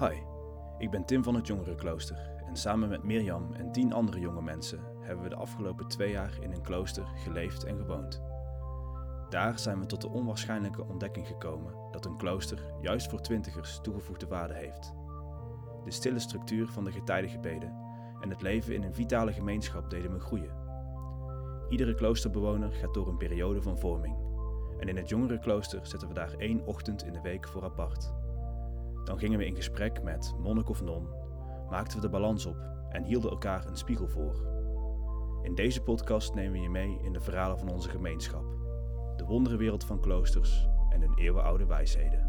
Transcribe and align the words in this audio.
Hi, 0.00 0.16
ik 0.78 0.90
ben 0.90 1.04
Tim 1.04 1.22
van 1.22 1.34
het 1.34 1.46
Jongerenklooster 1.46 2.30
en 2.46 2.56
samen 2.56 2.88
met 2.88 3.02
Mirjam 3.02 3.52
en 3.52 3.72
tien 3.72 3.92
andere 3.92 4.20
jonge 4.20 4.42
mensen 4.42 4.80
hebben 5.00 5.24
we 5.24 5.28
de 5.28 5.36
afgelopen 5.36 5.88
twee 5.88 6.10
jaar 6.10 6.38
in 6.40 6.52
een 6.52 6.62
klooster 6.62 7.06
geleefd 7.14 7.64
en 7.64 7.76
gewoond. 7.76 8.22
Daar 9.28 9.58
zijn 9.58 9.80
we 9.80 9.86
tot 9.86 10.00
de 10.00 10.08
onwaarschijnlijke 10.08 10.84
ontdekking 10.84 11.26
gekomen 11.26 11.74
dat 11.90 12.04
een 12.04 12.16
klooster 12.16 12.72
juist 12.80 13.10
voor 13.10 13.20
twintigers 13.20 13.78
toegevoegde 13.82 14.26
waarde 14.26 14.54
heeft. 14.54 14.94
De 15.84 15.90
stille 15.90 16.18
structuur 16.18 16.68
van 16.68 16.84
de 16.84 16.92
getijdengebeden 16.92 17.76
en 18.20 18.30
het 18.30 18.42
leven 18.42 18.74
in 18.74 18.82
een 18.82 18.94
vitale 18.94 19.32
gemeenschap 19.32 19.90
deden 19.90 20.12
me 20.12 20.20
groeien. 20.20 20.56
Iedere 21.68 21.94
kloosterbewoner 21.94 22.72
gaat 22.72 22.94
door 22.94 23.08
een 23.08 23.16
periode 23.16 23.62
van 23.62 23.78
vorming. 23.78 24.16
En 24.78 24.88
in 24.88 24.96
het 24.96 25.08
jongerenklooster 25.08 25.86
zetten 25.86 26.08
we 26.08 26.14
daar 26.14 26.34
één 26.38 26.66
ochtend 26.66 27.04
in 27.04 27.12
de 27.12 27.20
week 27.20 27.48
voor 27.48 27.64
apart. 27.64 28.19
Dan 29.04 29.18
gingen 29.18 29.38
we 29.38 29.46
in 29.46 29.56
gesprek 29.56 30.02
met 30.02 30.34
monnik 30.38 30.68
of 30.68 30.82
non, 30.82 31.08
maakten 31.70 31.96
we 31.96 32.02
de 32.02 32.10
balans 32.12 32.46
op 32.46 32.56
en 32.88 33.04
hielden 33.04 33.30
elkaar 33.30 33.66
een 33.66 33.76
spiegel 33.76 34.08
voor. 34.08 34.48
In 35.42 35.54
deze 35.54 35.82
podcast 35.82 36.34
nemen 36.34 36.52
we 36.52 36.60
je 36.60 36.70
mee 36.70 36.98
in 37.02 37.12
de 37.12 37.20
verhalen 37.20 37.58
van 37.58 37.68
onze 37.68 37.88
gemeenschap, 37.88 38.44
de 39.16 39.24
wonderenwereld 39.24 39.84
van 39.84 40.00
kloosters 40.00 40.68
en 40.88 41.00
hun 41.00 41.18
eeuwenoude 41.18 41.66
wijsheden. 41.66 42.28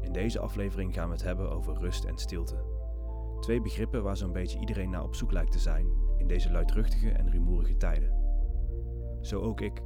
In 0.00 0.12
deze 0.12 0.38
aflevering 0.38 0.94
gaan 0.94 1.08
we 1.08 1.14
het 1.14 1.24
hebben 1.24 1.50
over 1.50 1.78
rust 1.78 2.04
en 2.04 2.18
stilte. 2.18 2.64
Twee 3.40 3.60
begrippen 3.60 4.02
waar 4.02 4.16
zo'n 4.16 4.32
beetje 4.32 4.58
iedereen 4.58 4.90
naar 4.90 5.02
op 5.02 5.14
zoek 5.14 5.32
lijkt 5.32 5.52
te 5.52 5.58
zijn 5.58 5.86
in 6.16 6.26
deze 6.26 6.50
luidruchtige 6.50 7.10
en 7.10 7.30
rumoerige 7.30 7.76
tijden. 7.76 8.12
Zo 9.20 9.40
ook 9.40 9.60
ik. 9.60 9.82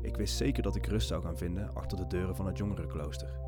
Ik 0.00 0.16
wist 0.16 0.36
zeker 0.36 0.62
dat 0.62 0.76
ik 0.76 0.86
rust 0.86 1.08
zou 1.08 1.22
gaan 1.22 1.36
vinden 1.36 1.74
achter 1.74 1.96
de 1.96 2.06
deuren 2.06 2.36
van 2.36 2.46
het 2.46 2.58
jongerenklooster. 2.58 3.40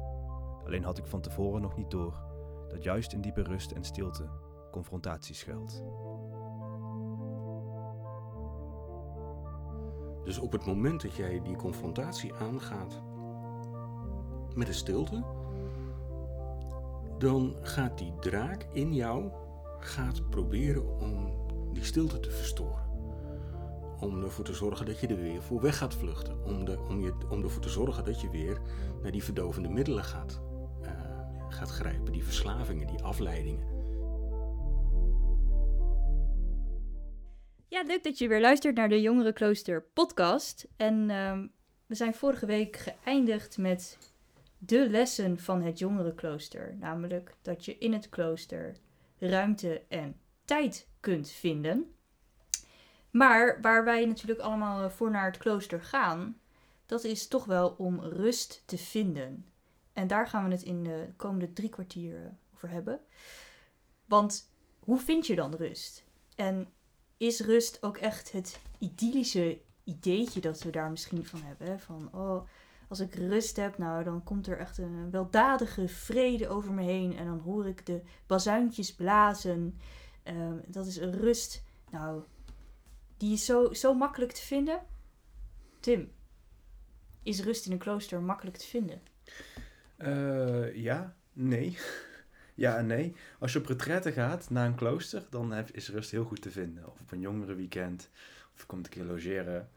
Alleen 0.65 0.85
had 0.85 0.99
ik 0.99 1.07
van 1.07 1.21
tevoren 1.21 1.63
nog 1.63 1.77
niet 1.77 1.91
door 1.91 2.23
dat 2.69 2.83
juist 2.83 3.13
in 3.13 3.21
diepe 3.21 3.43
rust 3.43 3.71
en 3.71 3.85
stilte 3.85 4.29
confrontatie 4.71 5.35
schuilt. 5.35 5.83
Dus 10.25 10.39
op 10.39 10.53
het 10.53 10.67
moment 10.67 11.03
dat 11.03 11.15
jij 11.15 11.43
die 11.43 11.57
confrontatie 11.57 12.35
aangaat 12.35 13.03
met 14.55 14.67
de 14.67 14.73
stilte, 14.73 15.25
dan 17.19 17.57
gaat 17.61 17.99
die 17.99 18.13
draak 18.21 18.67
in 18.73 18.95
jou 18.95 19.31
gaat 19.79 20.31
proberen 20.31 20.99
om 20.99 21.33
die 21.73 21.85
stilte 21.85 22.21
te 22.21 22.31
verstoren. 22.31 22.90
Om 24.01 24.23
ervoor 24.23 24.45
te 24.45 24.55
zorgen 24.55 24.87
dat 24.87 25.01
je 25.01 25.07
er 25.07 25.23
weer 25.23 25.43
voor 25.43 25.61
weg 25.61 25.77
gaat 25.77 25.95
vluchten. 25.95 26.45
Om, 26.45 26.65
de, 26.65 26.79
om, 26.89 27.01
je, 27.01 27.15
om 27.29 27.43
ervoor 27.43 27.63
te 27.63 27.69
zorgen 27.69 28.05
dat 28.05 28.21
je 28.21 28.31
weer 28.31 28.61
naar 29.03 29.13
die 29.13 29.25
verdovende 29.25 29.69
middelen 29.69 30.05
gaat, 30.05 30.41
uh, 30.83 30.91
gaat 31.49 31.71
grijpen. 31.71 32.13
Die 32.13 32.25
verslavingen, 32.25 32.87
die 32.87 33.03
afleidingen. 33.03 33.79
Ja, 37.69 37.83
leuk 37.83 38.05
dat 38.05 38.19
je 38.19 38.29
weer 38.29 38.41
luistert 38.41 38.77
naar 38.77 38.89
de 38.89 39.01
Jongerenklooster 39.01 39.83
podcast. 39.83 40.69
En 40.77 41.09
uh, 41.09 41.39
we 41.87 41.95
zijn 41.95 42.15
vorige 42.15 42.47
week 42.47 42.77
geëindigd 42.77 43.59
met 43.59 43.99
de 44.59 44.91
lessen 44.91 45.39
van 45.39 45.63
het 45.63 45.79
jongerenklooster. 45.79 46.77
Namelijk 46.79 47.37
dat 47.43 47.65
je 47.65 47.79
in 47.79 47.93
het 47.93 48.09
klooster 48.09 48.77
ruimte 49.19 49.83
en 49.89 50.17
tijd 50.45 50.89
kunt 51.01 51.31
vinden. 51.31 51.95
Maar 53.11 53.59
waar 53.61 53.85
wij 53.85 54.05
natuurlijk 54.05 54.41
allemaal 54.41 54.91
voor 54.91 55.11
naar 55.11 55.27
het 55.27 55.37
klooster 55.37 55.83
gaan, 55.83 56.41
dat 56.87 57.05
is 57.05 57.29
toch 57.29 57.45
wel 57.45 57.75
om 57.79 58.01
rust 58.01 58.63
te 58.67 58.79
vinden. 58.79 59.45
En 59.93 60.07
daar 60.07 60.29
gaan 60.29 60.45
we 60.45 60.51
het 60.51 60.63
in 60.63 60.85
de 60.85 61.09
komende 61.17 61.53
drie 61.53 61.69
kwartier 61.69 62.17
eh, 62.17 62.31
over 62.55 62.71
hebben. 62.71 63.01
Want 64.07 64.51
hoe 64.79 64.99
vind 64.99 65.27
je 65.27 65.35
dan 65.35 65.55
rust? 65.55 66.05
En 66.35 66.69
is 67.17 67.41
rust 67.41 67.83
ook 67.83 67.97
echt 67.97 68.33
het 68.33 68.61
idyllische 68.79 69.61
ideetje 69.85 70.41
dat 70.41 70.63
we 70.63 70.71
daar 70.71 70.91
misschien 70.91 71.27
van 71.27 71.41
hebben? 71.43 71.81
Van, 71.81 72.09
oh, 72.13 72.49
als 72.89 73.01
ik 73.01 73.15
rust 73.15 73.57
heb, 73.57 73.79
nou, 73.79 74.05
dan 74.05 74.25
komt 74.25 74.47
er 74.47 74.59
echt 74.59 74.79
een 74.79 75.11
weldadige 75.11 75.89
vrede 75.89 76.49
over 76.49 76.73
me 76.73 76.83
heen. 76.83 77.17
En 77.17 77.25
dan 77.25 77.39
hoor 77.39 77.67
ik 77.67 77.87
de 77.87 78.03
bazuintjes 78.27 78.95
blazen. 78.95 79.79
Uh, 80.25 80.53
dat 80.67 80.87
is 80.87 80.99
rust, 80.99 81.65
nou, 81.91 82.23
die 83.21 83.33
is 83.33 83.45
zo, 83.45 83.73
zo 83.73 83.95
makkelijk 83.95 84.33
te 84.33 84.43
vinden. 84.43 84.83
Tim, 85.81 86.13
is 87.23 87.43
rust 87.43 87.67
in 87.67 87.73
een 87.73 87.79
klooster 87.79 88.23
makkelijk 88.23 88.57
te 88.57 88.67
vinden? 88.67 89.03
Uh, 89.99 90.75
ja, 90.75 91.17
nee. 91.33 91.79
ja 92.55 92.77
en 92.77 92.87
nee. 92.87 93.15
Als 93.39 93.53
je 93.53 93.59
op 93.59 93.67
retraite 93.67 94.13
gaat 94.13 94.51
naar 94.51 94.67
een 94.67 94.75
klooster, 94.75 95.27
dan 95.31 95.55
is 95.73 95.89
rust 95.89 96.11
heel 96.11 96.25
goed 96.25 96.43
te 96.43 96.51
vinden. 96.51 96.87
Of 96.87 97.01
op 97.01 97.13
een 97.13 97.21
jongerenweekend, 97.21 98.11
of 98.55 98.61
je 98.61 98.67
komt 98.67 98.87
een 98.87 98.93
keer 98.93 99.05
logeren. 99.05 99.71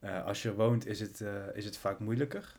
Uh, 0.00 0.24
als 0.24 0.42
je 0.42 0.54
woont 0.54 0.86
is 0.86 1.00
het, 1.00 1.20
uh, 1.20 1.56
is 1.56 1.64
het 1.64 1.76
vaak 1.76 1.98
moeilijker. 1.98 2.56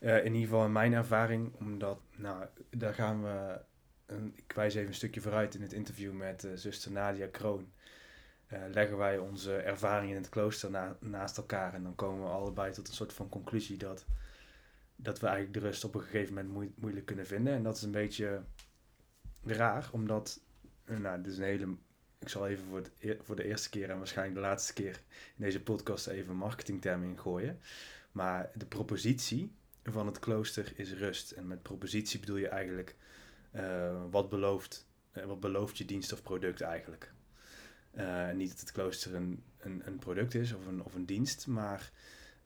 In 0.00 0.24
ieder 0.24 0.40
geval 0.40 0.64
in 0.64 0.72
mijn 0.72 0.92
ervaring, 0.92 1.54
omdat, 1.54 2.00
nou, 2.16 2.44
daar 2.70 2.94
gaan 2.94 3.22
we, 3.22 3.60
een, 4.06 4.32
ik 4.36 4.52
wijs 4.52 4.74
even 4.74 4.88
een 4.88 4.94
stukje 4.94 5.20
vooruit 5.20 5.54
in 5.54 5.62
het 5.62 5.72
interview 5.72 6.12
met 6.12 6.48
zuster 6.54 6.92
Nadia 6.92 7.26
Kroon. 7.26 7.72
Leggen 8.48 8.96
wij 8.96 9.18
onze 9.18 9.56
ervaringen 9.56 10.16
in 10.16 10.22
het 10.22 10.30
klooster 10.30 10.70
na, 10.70 10.96
naast 11.00 11.36
elkaar 11.36 11.74
en 11.74 11.82
dan 11.82 11.94
komen 11.94 12.24
we 12.24 12.30
allebei 12.30 12.72
tot 12.72 12.88
een 12.88 12.94
soort 12.94 13.12
van 13.12 13.28
conclusie 13.28 13.76
dat, 13.76 14.06
dat 14.96 15.20
we 15.20 15.26
eigenlijk 15.26 15.60
de 15.60 15.66
rust 15.66 15.84
op 15.84 15.94
een 15.94 16.00
gegeven 16.00 16.34
moment 16.34 16.52
moe, 16.52 16.70
moeilijk 16.74 17.06
kunnen 17.06 17.26
vinden. 17.26 17.54
En 17.54 17.62
dat 17.62 17.76
is 17.76 17.82
een 17.82 17.90
beetje 17.90 18.42
raar, 19.44 19.88
omdat, 19.92 20.40
nou, 20.84 21.22
dit 21.22 21.32
is 21.32 21.38
een 21.38 21.44
hele 21.44 21.76
ik 22.18 22.28
zal 22.28 22.48
even 22.48 22.64
voor, 22.64 22.82
voor 23.20 23.36
de 23.36 23.44
eerste 23.44 23.70
keer 23.70 23.90
en 23.90 23.98
waarschijnlijk 23.98 24.36
de 24.36 24.46
laatste 24.46 24.72
keer 24.72 25.02
in 25.36 25.44
deze 25.44 25.62
podcast 25.62 26.06
even 26.06 26.36
marketingtermen 26.36 27.08
ingooien. 27.08 27.60
Maar 28.12 28.50
de 28.54 28.66
propositie 28.66 29.56
van 29.82 30.06
het 30.06 30.18
klooster 30.18 30.72
is 30.76 30.92
rust. 30.92 31.30
En 31.30 31.46
met 31.46 31.62
propositie 31.62 32.20
bedoel 32.20 32.36
je 32.36 32.48
eigenlijk 32.48 32.96
uh, 33.54 34.04
wat, 34.10 34.28
belooft, 34.28 34.88
wat 35.12 35.40
belooft 35.40 35.78
je 35.78 35.84
dienst 35.84 36.12
of 36.12 36.22
product 36.22 36.60
eigenlijk. 36.60 37.12
Uh, 37.98 38.30
niet 38.30 38.50
dat 38.50 38.60
het 38.60 38.72
klooster 38.72 39.14
een, 39.14 39.42
een, 39.58 39.82
een 39.84 39.98
product 39.98 40.34
is 40.34 40.52
of 40.52 40.66
een, 40.66 40.82
of 40.84 40.94
een 40.94 41.06
dienst, 41.06 41.46
maar 41.46 41.90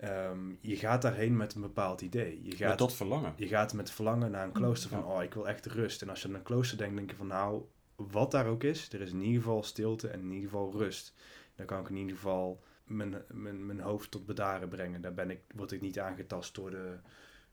um, 0.04 0.58
je 0.60 0.76
gaat 0.76 1.02
daarheen 1.02 1.36
met 1.36 1.54
een 1.54 1.60
bepaald 1.60 2.00
idee. 2.00 2.42
Je 2.42 2.56
gaat, 2.56 2.68
met 2.68 2.78
dat 2.78 2.94
verlangen. 2.94 3.32
Je 3.36 3.46
gaat 3.46 3.72
met 3.72 3.90
verlangen 3.90 4.30
naar 4.30 4.44
een 4.44 4.52
klooster 4.52 4.90
van, 4.90 5.04
oh, 5.04 5.22
ik 5.22 5.34
wil 5.34 5.48
echt 5.48 5.66
rust. 5.66 6.02
En 6.02 6.08
als 6.08 6.22
je 6.22 6.28
aan 6.28 6.34
een 6.34 6.42
klooster 6.42 6.78
denkt, 6.78 6.96
denk 6.96 7.10
je 7.10 7.16
van, 7.16 7.26
nou, 7.26 7.64
wat 7.96 8.30
daar 8.30 8.46
ook 8.46 8.62
is, 8.62 8.92
er 8.92 9.00
is 9.00 9.12
in 9.12 9.22
ieder 9.22 9.42
geval 9.42 9.62
stilte 9.62 10.08
en 10.08 10.20
in 10.20 10.30
ieder 10.30 10.50
geval 10.50 10.72
rust. 10.72 11.14
Dan 11.54 11.66
kan 11.66 11.80
ik 11.80 11.88
in 11.88 11.96
ieder 11.96 12.16
geval 12.16 12.62
mijn, 12.84 13.22
mijn, 13.28 13.66
mijn 13.66 13.80
hoofd 13.80 14.10
tot 14.10 14.26
bedaren 14.26 14.68
brengen. 14.68 15.00
Daar 15.00 15.14
ben 15.14 15.30
ik, 15.30 15.40
word 15.54 15.72
ik 15.72 15.80
niet 15.80 15.98
aangetast 15.98 16.54
door 16.54 16.70
de, 16.70 16.98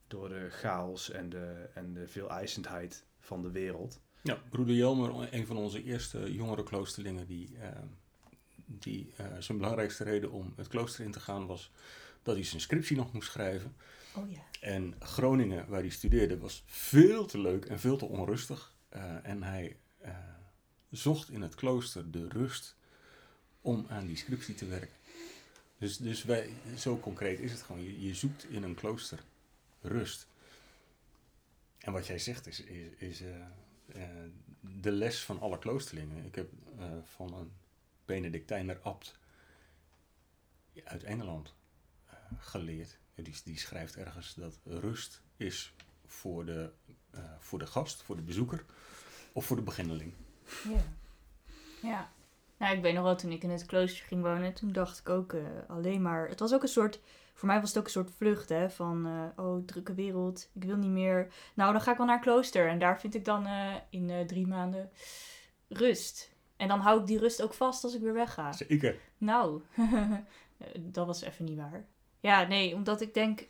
door 0.08 0.30
de 0.30 0.48
chaos 0.50 1.12
en 1.12 1.30
de, 1.30 1.70
en 1.74 1.94
de 1.94 2.08
veeleisendheid 2.08 3.06
van 3.20 3.42
de 3.42 3.52
wereld. 3.52 4.02
Ja, 4.22 4.42
broeder 4.50 4.76
Jelmer, 4.76 5.34
een 5.34 5.46
van 5.46 5.58
onze 5.58 5.84
eerste 5.84 6.34
jongere 6.34 6.64
kloosterlingen, 6.64 7.28
die, 7.28 7.50
uh, 7.62 7.68
die 8.66 9.14
uh, 9.20 9.26
zijn 9.40 9.58
belangrijkste 9.58 10.04
reden 10.04 10.32
om 10.32 10.54
het 10.56 10.68
klooster 10.68 11.06
in 11.06 11.12
te 11.12 11.20
gaan 11.20 11.46
was 11.46 11.72
dat 12.24 12.36
hij 12.36 12.44
zijn 12.44 12.62
scriptie 12.62 12.98
nog 12.98 13.14
moest 13.14 13.32
schrijven. 13.32 13.76
Oh 14.16 14.32
ja. 14.32 14.40
En 14.60 14.96
Groningen, 15.00 15.68
waar 15.68 15.80
hij 15.80 15.90
studeerde, 15.90 16.38
was 16.38 16.64
veel 16.66 17.26
te 17.26 17.38
leuk 17.38 17.66
en 17.66 17.80
veel 17.80 17.98
te 17.98 18.06
onrustig. 18.06 18.74
Uh, 18.96 19.26
en 19.26 19.44
hij 19.44 19.78
zocht 20.90 21.30
in 21.30 21.42
het 21.42 21.56
klooster 21.56 22.12
de 22.12 22.28
rust 22.28 22.76
om 23.62 23.86
aan 23.90 24.06
die 24.06 24.16
scriptie 24.16 24.56
te 24.56 24.66
werken. 24.66 24.98
Dus, 25.78 25.98
dus 25.98 26.24
wij, 26.24 26.50
zo 26.78 27.00
concreet 27.00 27.40
is 27.40 27.52
het 27.52 27.62
gewoon. 27.62 27.84
Je, 27.84 28.08
je 28.08 28.14
zoekt 28.14 28.50
in 28.50 28.64
een 28.64 28.76
klooster 28.76 29.20
rust. 29.82 30.28
En 31.78 31.92
wat 31.92 32.08
jij 32.08 32.20
zegt 32.20 32.48
is, 32.48 32.62
is, 32.62 32.88
is 32.98 33.22
de 34.60 34.92
les 34.92 35.24
van 35.24 35.40
alle 35.40 35.60
kloosterlingen. 35.60 36.26
Ik 36.26 36.36
heb 36.36 36.52
uh, 36.80 36.86
van 37.04 37.34
een 37.34 37.52
Benedictijner 38.06 38.80
abt 38.80 39.18
uit 40.84 41.04
Engeland 41.04 41.56
geleerd. 42.38 43.00
Die, 43.16 43.36
die 43.44 43.58
schrijft 43.58 43.96
ergens 43.96 44.34
dat 44.34 44.60
rust 44.64 45.22
is 45.38 45.74
voor 46.06 46.46
de, 46.46 46.72
voor 47.40 47.60
de 47.60 47.68
gast, 47.68 48.02
voor 48.02 48.16
de 48.16 48.22
bezoeker 48.22 48.66
of 49.34 49.46
voor 49.46 49.56
de 49.56 49.62
beginneling. 49.62 50.14
Ja. 50.64 50.84
Ja. 51.82 52.12
Nou, 52.58 52.76
ik 52.76 52.82
weet 52.82 52.94
nog 52.94 53.04
wel, 53.04 53.16
toen 53.16 53.32
ik 53.32 53.44
in 53.44 53.50
het 53.50 53.66
klooster 53.66 54.06
ging 54.06 54.22
wonen, 54.22 54.54
toen 54.54 54.72
dacht 54.72 55.00
ik 55.00 55.10
ook 55.10 55.36
alleen 55.68 56.02
maar... 56.02 56.30
Het 56.30 56.40
was 56.40 56.54
ook 56.54 56.62
een 56.62 56.68
soort... 56.68 57.00
Voor 57.40 57.48
mij 57.48 57.60
was 57.60 57.70
het 57.70 57.78
ook 57.78 57.86
een 57.86 57.92
soort 57.92 58.12
vlucht, 58.18 58.50
hè. 58.50 58.70
Van, 58.70 59.08
uh, 59.08 59.46
oh, 59.46 59.66
drukke 59.66 59.94
wereld. 59.94 60.50
Ik 60.54 60.64
wil 60.64 60.76
niet 60.76 60.92
meer... 60.92 61.28
Nou, 61.54 61.72
dan 61.72 61.82
ga 61.82 61.92
ik 61.92 61.98
wel 61.98 62.06
naar 62.06 62.20
klooster. 62.20 62.68
En 62.68 62.80
daar 62.80 63.00
vind 63.00 63.16
ik 63.16 63.26
dan 63.26 63.48
uh, 63.48 63.76
in 63.90 64.28
drie 64.28 64.48
maanden 64.48 64.90
rust. 65.68 66.32
En 66.58 66.68
dan 66.68 66.80
hou 66.80 67.00
ik 67.00 67.08
die 67.08 67.20
rust 67.20 67.42
ook 67.42 67.54
vast 67.54 67.84
als 67.84 67.96
ik 67.96 68.02
weer 68.02 68.14
wegga. 68.14 68.52
Zeker. 68.52 68.96
Nou, 69.18 69.62
dat 70.80 71.06
was 71.06 71.22
even 71.22 71.46
niet 71.46 71.58
waar. 71.58 71.86
Ja, 72.20 72.44
nee, 72.44 72.76
omdat 72.76 73.02
ik 73.02 73.14
denk... 73.14 73.46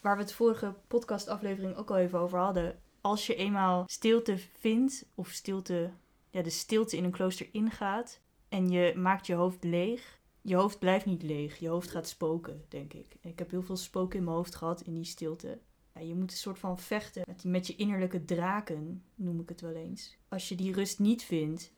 waar 0.00 0.16
we 0.16 0.22
het 0.22 0.32
vorige 0.32 0.74
podcastaflevering 0.88 1.76
ook 1.76 1.90
al 1.90 1.98
even 1.98 2.18
over 2.18 2.38
hadden. 2.38 2.78
Als 3.00 3.26
je 3.26 3.34
eenmaal 3.34 3.84
stilte 3.86 4.38
vindt, 4.58 5.06
of 5.14 5.28
stilte, 5.28 5.90
ja, 6.30 6.42
de 6.42 6.50
stilte 6.50 6.96
in 6.96 7.04
een 7.04 7.10
klooster 7.10 7.48
ingaat 7.52 8.20
en 8.48 8.70
je 8.70 8.94
maakt 8.96 9.26
je 9.26 9.34
hoofd 9.34 9.64
leeg. 9.64 10.18
Je 10.46 10.54
hoofd 10.54 10.78
blijft 10.78 11.06
niet 11.06 11.22
leeg, 11.22 11.56
je 11.56 11.68
hoofd 11.68 11.90
gaat 11.90 12.08
spoken, 12.08 12.64
denk 12.68 12.92
ik. 12.92 13.16
Ik 13.20 13.38
heb 13.38 13.50
heel 13.50 13.62
veel 13.62 13.76
spoken 13.76 14.18
in 14.18 14.24
mijn 14.24 14.36
hoofd 14.36 14.54
gehad 14.54 14.80
in 14.80 14.94
die 14.94 15.04
stilte. 15.04 15.58
Ja, 15.94 16.00
je 16.00 16.14
moet 16.14 16.30
een 16.30 16.36
soort 16.36 16.58
van 16.58 16.78
vechten 16.78 17.24
met, 17.44 17.66
je 17.66 17.76
innerlijke 17.76 18.24
draken, 18.24 19.02
noem 19.14 19.40
ik 19.40 19.48
het 19.48 19.60
wel 19.60 19.74
eens. 19.74 20.18
Als 20.28 20.48
je 20.48 20.54
die 20.54 20.72
rust 20.72 20.98
niet 20.98 21.22
vindt, 21.22 21.72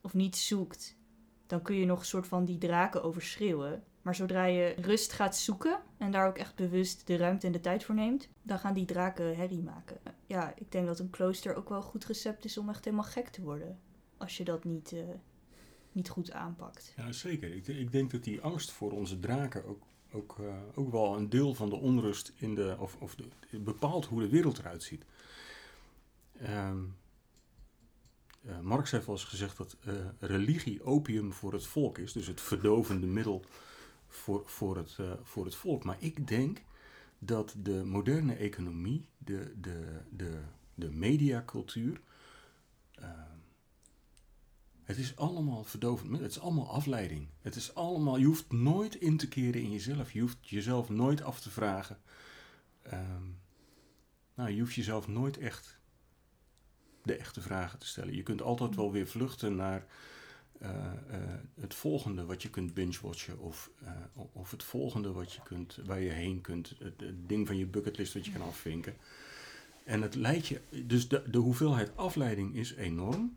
of 0.00 0.14
niet 0.14 0.36
zoekt, 0.36 0.96
dan 1.46 1.62
kun 1.62 1.76
je 1.76 1.86
nog 1.86 1.98
een 1.98 2.04
soort 2.04 2.26
van 2.26 2.44
die 2.44 2.58
draken 2.58 3.02
overschreeuwen. 3.02 3.84
Maar 4.02 4.14
zodra 4.14 4.44
je 4.44 4.74
rust 4.78 5.12
gaat 5.12 5.36
zoeken 5.36 5.80
en 5.98 6.10
daar 6.10 6.28
ook 6.28 6.38
echt 6.38 6.54
bewust 6.54 7.06
de 7.06 7.16
ruimte 7.16 7.46
en 7.46 7.52
de 7.52 7.60
tijd 7.60 7.84
voor 7.84 7.94
neemt, 7.94 8.28
dan 8.42 8.58
gaan 8.58 8.74
die 8.74 8.84
draken 8.84 9.36
herrie 9.36 9.62
maken. 9.62 10.00
Ja, 10.26 10.54
ik 10.56 10.72
denk 10.72 10.86
dat 10.86 10.98
een 10.98 11.10
klooster 11.10 11.54
ook 11.54 11.68
wel 11.68 11.78
een 11.78 11.84
goed 11.84 12.04
recept 12.04 12.44
is 12.44 12.58
om 12.58 12.68
echt 12.68 12.84
helemaal 12.84 13.04
gek 13.04 13.28
te 13.28 13.42
worden. 13.42 13.80
Als 14.16 14.36
je 14.36 14.44
dat 14.44 14.64
niet, 14.64 14.92
uh, 14.92 15.02
niet 15.94 16.08
goed 16.08 16.32
aanpakt. 16.32 16.92
Ja, 16.96 17.12
zeker. 17.12 17.54
Ik, 17.54 17.66
ik, 17.66 17.92
denk 17.92 18.10
dat 18.10 18.24
die 18.24 18.40
angst 18.40 18.70
voor 18.70 18.92
onze 18.92 19.20
draken 19.20 19.64
ook, 19.64 19.82
ook, 20.12 20.36
uh, 20.40 20.54
ook 20.74 20.90
wel 20.90 21.16
een 21.16 21.28
deel 21.28 21.54
van 21.54 21.68
de 21.68 21.76
onrust 21.76 22.32
in 22.36 22.54
de. 22.54 22.76
of, 22.78 22.96
of 23.00 23.14
de, 23.14 23.58
bepaalt 23.60 24.06
hoe 24.06 24.20
de 24.20 24.28
wereld 24.28 24.58
eruit 24.58 24.82
ziet. 24.82 25.04
Um, 26.42 26.96
uh, 28.42 28.60
Marx 28.60 28.90
heeft 28.90 29.06
wel 29.06 29.14
eens 29.14 29.24
gezegd 29.24 29.56
dat 29.56 29.76
religie 30.18 30.82
opium 30.82 31.32
voor 31.32 31.52
het 31.52 31.66
volk 31.66 31.98
is, 31.98 32.12
dus 32.12 32.26
het 32.26 32.40
verdovende 32.40 33.06
middel 33.06 33.44
voor, 34.08 34.42
voor, 34.46 34.76
het, 34.76 34.98
voor 35.22 35.44
het 35.44 35.54
volk. 35.54 35.84
Maar 35.84 35.96
ik 35.98 36.28
denk 36.28 36.60
dat 37.18 37.54
de 37.62 37.84
moderne 37.84 38.34
economie, 38.34 39.08
de, 39.18 39.52
de, 39.60 40.00
de, 40.10 40.40
de 40.74 40.90
mediacultuur, 40.90 42.00
het 44.84 44.98
is 44.98 45.16
allemaal 45.16 45.64
verdovend. 45.64 46.18
Het 46.18 46.30
is 46.30 46.40
allemaal 46.40 46.70
afleiding. 46.70 47.28
Het 47.40 47.54
is 47.54 47.74
allemaal, 47.74 48.16
je 48.16 48.26
hoeft 48.26 48.52
nooit 48.52 48.94
in 48.94 49.16
te 49.16 49.28
keren 49.28 49.62
in 49.62 49.70
jezelf. 49.70 50.12
Je 50.12 50.20
hoeft 50.20 50.48
jezelf 50.48 50.88
nooit 50.88 51.22
af 51.22 51.40
te 51.40 51.50
vragen. 51.50 51.98
Um, 52.92 53.38
nou, 54.34 54.50
je 54.50 54.60
hoeft 54.60 54.74
jezelf 54.74 55.08
nooit 55.08 55.38
echt 55.38 55.78
de 57.02 57.16
echte 57.16 57.40
vragen 57.40 57.78
te 57.78 57.86
stellen. 57.86 58.14
Je 58.14 58.22
kunt 58.22 58.42
altijd 58.42 58.74
wel 58.74 58.92
weer 58.92 59.06
vluchten 59.06 59.56
naar 59.56 59.86
uh, 60.62 60.70
uh, 60.70 61.16
het 61.60 61.74
volgende 61.74 62.24
wat 62.24 62.42
je 62.42 62.50
kunt 62.50 62.74
binge-watchen. 62.74 63.38
Of, 63.38 63.70
uh, 63.82 63.90
of 64.32 64.50
het 64.50 64.62
volgende 64.62 65.12
wat 65.12 65.32
je 65.32 65.40
kunt, 65.42 65.78
waar 65.84 66.00
je 66.00 66.10
heen 66.10 66.40
kunt. 66.40 66.68
Het, 66.78 67.00
het, 67.00 67.28
ding 67.28 67.46
van 67.46 67.56
je 67.56 67.66
bucketlist 67.66 68.14
wat 68.14 68.24
je 68.24 68.32
kan 68.32 68.42
afvinken. 68.42 68.96
En 69.84 70.02
het 70.02 70.14
leidt 70.14 70.46
je, 70.46 70.60
dus 70.84 71.08
de, 71.08 71.22
de 71.30 71.38
hoeveelheid 71.38 71.96
afleiding 71.96 72.54
is 72.54 72.74
enorm. 72.74 73.36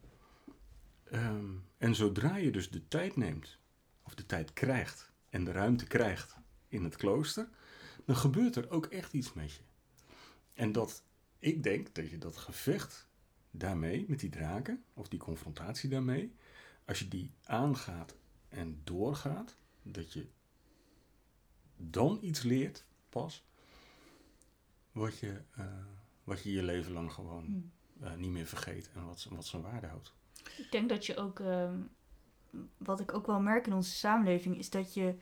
Um, 1.13 1.65
en 1.77 1.95
zodra 1.95 2.36
je 2.36 2.51
dus 2.51 2.69
de 2.69 2.88
tijd 2.88 3.15
neemt, 3.15 3.57
of 4.04 4.15
de 4.15 4.25
tijd 4.25 4.54
krijgt 4.54 5.12
en 5.30 5.44
de 5.44 5.51
ruimte 5.51 5.86
krijgt 5.86 6.36
in 6.68 6.83
het 6.83 6.95
klooster, 6.95 7.50
dan 8.06 8.15
gebeurt 8.15 8.56
er 8.56 8.69
ook 8.69 8.86
echt 8.86 9.13
iets 9.13 9.33
met 9.33 9.54
je. 9.54 9.62
En 10.54 10.71
dat, 10.71 11.04
ik 11.39 11.63
denk 11.63 11.95
dat 11.95 12.09
je 12.09 12.18
dat 12.18 12.38
gevecht 12.38 13.07
daarmee, 13.51 14.06
met 14.07 14.19
die 14.19 14.30
draken, 14.30 14.83
of 14.94 15.07
die 15.07 15.19
confrontatie 15.19 15.89
daarmee, 15.89 16.36
als 16.86 17.00
je 17.00 17.07
die 17.07 17.31
aangaat 17.44 18.15
en 18.50 18.81
doorgaat, 18.83 19.56
dat 19.83 20.13
je 20.13 20.27
dan 21.77 22.18
iets 22.21 22.42
leert, 22.42 22.86
pas, 23.09 23.45
wat 24.92 25.19
je, 25.19 25.42
uh, 25.59 25.65
wat 26.24 26.44
je 26.44 26.51
je 26.51 26.63
leven 26.63 26.92
lang 26.92 27.12
gewoon 27.12 27.71
uh, 28.01 28.15
niet 28.15 28.31
meer 28.31 28.45
vergeet 28.45 28.89
en 28.94 29.06
wat, 29.06 29.27
wat 29.30 29.45
zijn 29.45 29.62
waarde 29.62 29.88
houdt. 29.88 30.15
Ik 30.57 30.67
denk 30.71 30.89
dat 30.89 31.05
je 31.05 31.17
ook, 31.17 31.39
uh, 31.39 31.69
wat 32.77 32.99
ik 32.99 33.13
ook 33.13 33.25
wel 33.25 33.39
merk 33.39 33.67
in 33.67 33.73
onze 33.73 33.91
samenleving, 33.91 34.57
is 34.57 34.69
dat 34.69 34.94
je, 34.94 35.15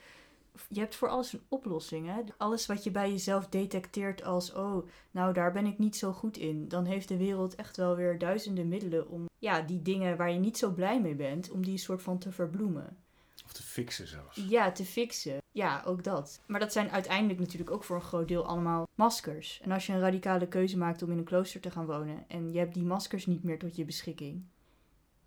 je 0.67 0.79
hebt 0.79 0.95
voor 0.95 1.09
alles 1.09 1.33
een 1.33 1.45
oplossing. 1.49 2.07
Hè? 2.07 2.21
Alles 2.37 2.65
wat 2.65 2.83
je 2.83 2.91
bij 2.91 3.11
jezelf 3.11 3.47
detecteert 3.47 4.23
als, 4.23 4.53
oh, 4.53 4.87
nou 5.11 5.33
daar 5.33 5.51
ben 5.51 5.65
ik 5.65 5.77
niet 5.77 5.95
zo 5.95 6.11
goed 6.11 6.37
in, 6.37 6.67
dan 6.67 6.85
heeft 6.85 7.07
de 7.07 7.17
wereld 7.17 7.55
echt 7.55 7.77
wel 7.77 7.95
weer 7.95 8.17
duizenden 8.17 8.67
middelen 8.67 9.09
om 9.09 9.25
ja, 9.39 9.61
die 9.61 9.81
dingen 9.81 10.17
waar 10.17 10.31
je 10.31 10.39
niet 10.39 10.57
zo 10.57 10.71
blij 10.71 11.01
mee 11.01 11.15
bent, 11.15 11.49
om 11.49 11.65
die 11.65 11.77
soort 11.77 12.01
van 12.01 12.17
te 12.17 12.31
verbloemen. 12.31 12.97
Of 13.45 13.53
te 13.53 13.63
fixen 13.63 14.07
zelfs. 14.07 14.37
Ja, 14.47 14.71
te 14.71 14.85
fixen. 14.85 15.37
Ja, 15.51 15.83
ook 15.85 16.03
dat. 16.03 16.41
Maar 16.45 16.59
dat 16.59 16.71
zijn 16.71 16.91
uiteindelijk 16.91 17.39
natuurlijk 17.39 17.71
ook 17.71 17.83
voor 17.83 17.95
een 17.95 18.01
groot 18.01 18.27
deel 18.27 18.45
allemaal 18.45 18.87
maskers. 18.95 19.61
En 19.63 19.71
als 19.71 19.85
je 19.85 19.93
een 19.93 19.99
radicale 19.99 20.47
keuze 20.47 20.77
maakt 20.77 21.01
om 21.01 21.11
in 21.11 21.17
een 21.17 21.23
klooster 21.23 21.61
te 21.61 21.71
gaan 21.71 21.85
wonen 21.85 22.25
en 22.27 22.51
je 22.51 22.59
hebt 22.59 22.73
die 22.73 22.83
maskers 22.83 23.25
niet 23.25 23.43
meer 23.43 23.59
tot 23.59 23.75
je 23.75 23.85
beschikking, 23.85 24.45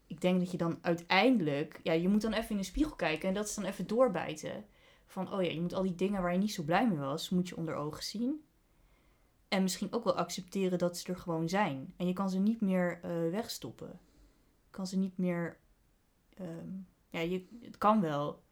ik 0.08 0.20
denk 0.20 0.38
dat 0.38 0.50
je 0.50 0.56
dan 0.56 0.78
uiteindelijk, 0.80 1.80
ja, 1.82 1.92
je 1.92 2.08
moet 2.08 2.20
dan 2.20 2.32
even 2.32 2.50
in 2.50 2.56
de 2.56 2.62
spiegel 2.62 2.96
kijken 2.96 3.28
en 3.28 3.34
dat 3.34 3.48
is 3.48 3.54
dan 3.54 3.64
even 3.64 3.86
doorbijten. 3.86 4.64
Van, 5.06 5.32
oh 5.32 5.42
ja, 5.42 5.50
je 5.50 5.60
moet 5.60 5.74
al 5.74 5.82
die 5.82 5.94
dingen 5.94 6.22
waar 6.22 6.32
je 6.32 6.38
niet 6.38 6.52
zo 6.52 6.62
blij 6.62 6.88
mee 6.88 6.98
was, 6.98 7.30
moet 7.30 7.48
je 7.48 7.56
onder 7.56 7.74
ogen 7.74 8.02
zien. 8.02 8.42
En 9.48 9.62
misschien 9.62 9.92
ook 9.92 10.04
wel 10.04 10.16
accepteren 10.16 10.78
dat 10.78 10.98
ze 10.98 11.12
er 11.12 11.18
gewoon 11.18 11.48
zijn. 11.48 11.94
En 11.96 12.06
je 12.06 12.12
kan 12.12 12.30
ze 12.30 12.38
niet 12.38 12.60
meer 12.60 13.00
uh, 13.04 13.30
wegstoppen. 13.30 14.00
Je 14.64 14.70
kan 14.70 14.86
ze 14.86 14.98
niet 14.98 15.18
meer. 15.18 15.56
Um, 16.40 16.86
ja, 17.10 17.20
je, 17.20 17.46
het 17.60 17.78
kan 17.78 18.00
wel. 18.00 18.42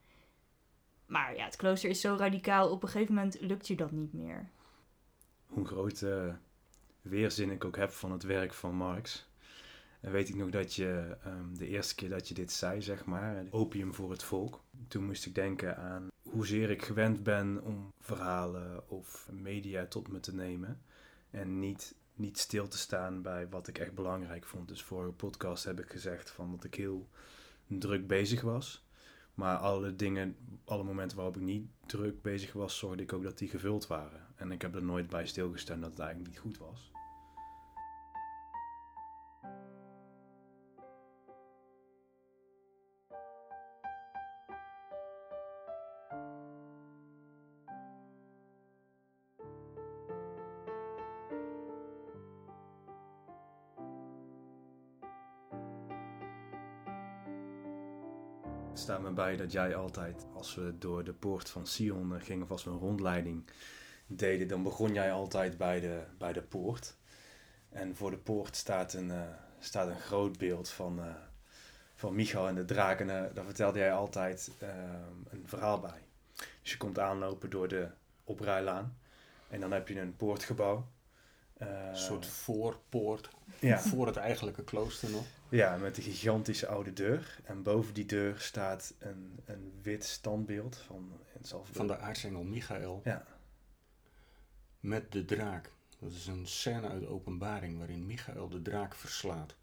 Maar 1.07 1.37
ja, 1.37 1.45
het 1.45 1.57
klooster 1.57 1.91
is 1.91 2.01
zo 2.01 2.17
radicaal. 2.19 2.71
Op 2.71 2.83
een 2.83 2.89
gegeven 2.89 3.15
moment 3.15 3.41
lukt 3.41 3.67
je 3.67 3.77
dat 3.77 3.91
niet 3.91 4.13
meer. 4.13 4.51
Hoe 5.47 5.67
groot 5.67 6.01
uh, 6.01 6.35
weerzin 7.03 7.51
ik 7.51 7.65
ook 7.65 7.77
heb 7.77 7.91
van 7.91 8.13
het 8.13 8.23
werk 8.23 8.53
van 8.53 8.75
Marx. 8.75 9.29
En 10.01 10.13
weet 10.13 10.29
ik 10.29 10.35
nog 10.35 10.51
dat 10.51 10.75
je 10.75 11.17
um, 11.27 11.59
de 11.59 11.67
eerste 11.67 11.95
keer 11.95 12.09
dat 12.09 12.29
je 12.29 12.35
dit 12.35 12.53
zei, 12.53 12.83
zeg 12.83 13.05
maar, 13.05 13.45
opium 13.51 13.95
voor 13.95 14.11
het 14.11 14.23
volk. 14.23 14.65
Toen 14.89 15.05
moest 15.05 15.27
ik 15.27 15.35
denken 15.35 15.77
aan 15.77 16.09
hoezeer 16.23 16.71
ik 16.71 16.85
gewend 16.85 17.23
ben 17.23 17.63
om 17.63 17.93
verhalen 18.01 18.91
of 18.91 19.29
media 19.33 19.87
tot 19.87 20.09
me 20.09 20.21
te 20.21 20.35
nemen. 20.35 20.81
En 21.31 21.59
niet, 21.59 21.95
niet 22.15 22.39
stil 22.39 22.69
te 22.69 22.79
staan 22.79 23.23
bij 23.23 23.49
wat 23.49 23.69
ik 23.69 23.79
echt 23.79 23.95
belangrijk 23.95 24.45
vond. 24.45 24.69
Dus 24.69 24.83
vorige 24.83 25.13
podcast 25.13 25.65
heb 25.65 25.81
ik 25.81 25.91
gezegd 25.91 26.31
van 26.31 26.51
dat 26.51 26.65
ik 26.65 26.75
heel 26.75 27.09
druk 27.67 28.07
bezig 28.07 28.41
was. 28.41 28.85
Maar 29.35 29.57
alle 29.57 29.97
dingen, 29.97 30.37
alle 30.65 30.85
momenten 30.85 31.17
waarop 31.17 31.37
ik 31.37 31.43
niet 31.43 31.69
druk 31.87 32.23
bezig 32.23 32.53
was, 32.53 32.79
zorgde 32.79 33.03
ik 33.03 33.13
ook 33.13 33.23
dat 33.23 33.39
die 33.39 33.49
gevuld 33.49 33.87
waren. 33.87 34.27
En 34.37 34.53
ik 34.53 34.63
heb 34.63 34.75
er 34.75 34.83
nooit 34.83 35.09
bij 35.09 35.27
stilgestaan 35.27 35.81
dat 35.81 35.91
het 35.91 35.99
eigenlijk 35.99 36.31
niet 36.31 36.41
goed 36.41 36.59
was. 36.59 36.91
Bij 59.17 59.37
dat 59.37 59.53
jij 59.53 59.75
altijd, 59.77 60.27
als 60.35 60.55
we 60.55 60.79
door 60.79 61.05
de 61.05 61.13
poort 61.13 61.51
van 61.51 61.67
Sion 61.67 62.21
gingen, 62.21 62.43
of 62.43 62.51
als 62.51 62.65
we 62.65 62.71
een 62.71 62.79
rondleiding 62.79 63.45
deden, 64.07 64.49
dan 64.49 64.63
begon 64.63 64.93
jij 64.93 65.13
altijd 65.13 65.59
bij 65.59 65.81
de, 65.81 66.03
bij 66.19 66.33
de 66.33 66.43
poort. 66.43 66.97
En 67.69 67.97
voor 67.97 68.11
de 68.11 68.19
poort 68.19 68.57
staat 68.57 68.93
een, 68.93 69.09
uh, 69.09 69.23
staat 69.59 69.89
een 69.89 70.01
groot 70.01 70.39
beeld 70.39 70.69
van, 70.69 70.99
uh, 70.99 71.15
van 71.95 72.15
Michael 72.15 72.49
en 72.49 72.55
de 72.55 72.65
draken. 72.65 73.11
En 73.11 73.31
daar 73.35 73.45
vertelde 73.45 73.79
jij 73.79 73.93
altijd 73.93 74.51
een 75.29 75.49
verhaal 75.49 75.81
bij. 75.81 76.03
Dus 76.63 76.71
je 76.71 76.77
komt 76.77 76.99
aanlopen 76.99 77.51
door 77.51 77.69
de 77.69 77.89
oprijlaan. 78.25 78.99
En 79.49 79.61
dan 79.61 79.73
heb 79.73 79.89
je 79.89 80.01
een 80.01 80.17
poortgebouw. 80.17 80.87
Een 81.57 81.97
soort 81.97 82.27
voorpoort. 82.27 83.29
Ja. 83.59 83.81
Voor 83.81 84.07
het 84.07 84.17
eigenlijke 84.17 84.65
klooster 84.65 85.11
nog. 85.11 85.25
Ja, 85.49 85.77
met 85.77 85.97
een 85.97 86.03
gigantische 86.03 86.67
oude 86.67 86.93
deur. 86.93 87.41
En 87.45 87.63
boven 87.63 87.95
die 87.95 88.07
deur 88.07 88.39
staat 88.39 88.95
een, 88.99 89.41
een 89.45 89.73
wit 89.83 90.05
standbeeld 90.05 90.77
van... 90.77 91.21
Van 91.73 91.87
de 91.87 91.99
aartsengel 91.99 92.43
Michael. 92.43 93.01
Ja. 93.05 93.27
Met 94.81 95.13
de 95.13 95.25
draak. 95.25 95.73
Dat 95.99 96.13
is 96.13 96.27
een 96.27 96.47
scène 96.47 96.89
uit 96.89 97.01
de 97.01 97.09
openbaring 97.09 97.79
waarin 97.79 98.07
Michael 98.07 98.49
de 98.49 98.63
draak 98.63 98.95
verslaat. 98.95 99.55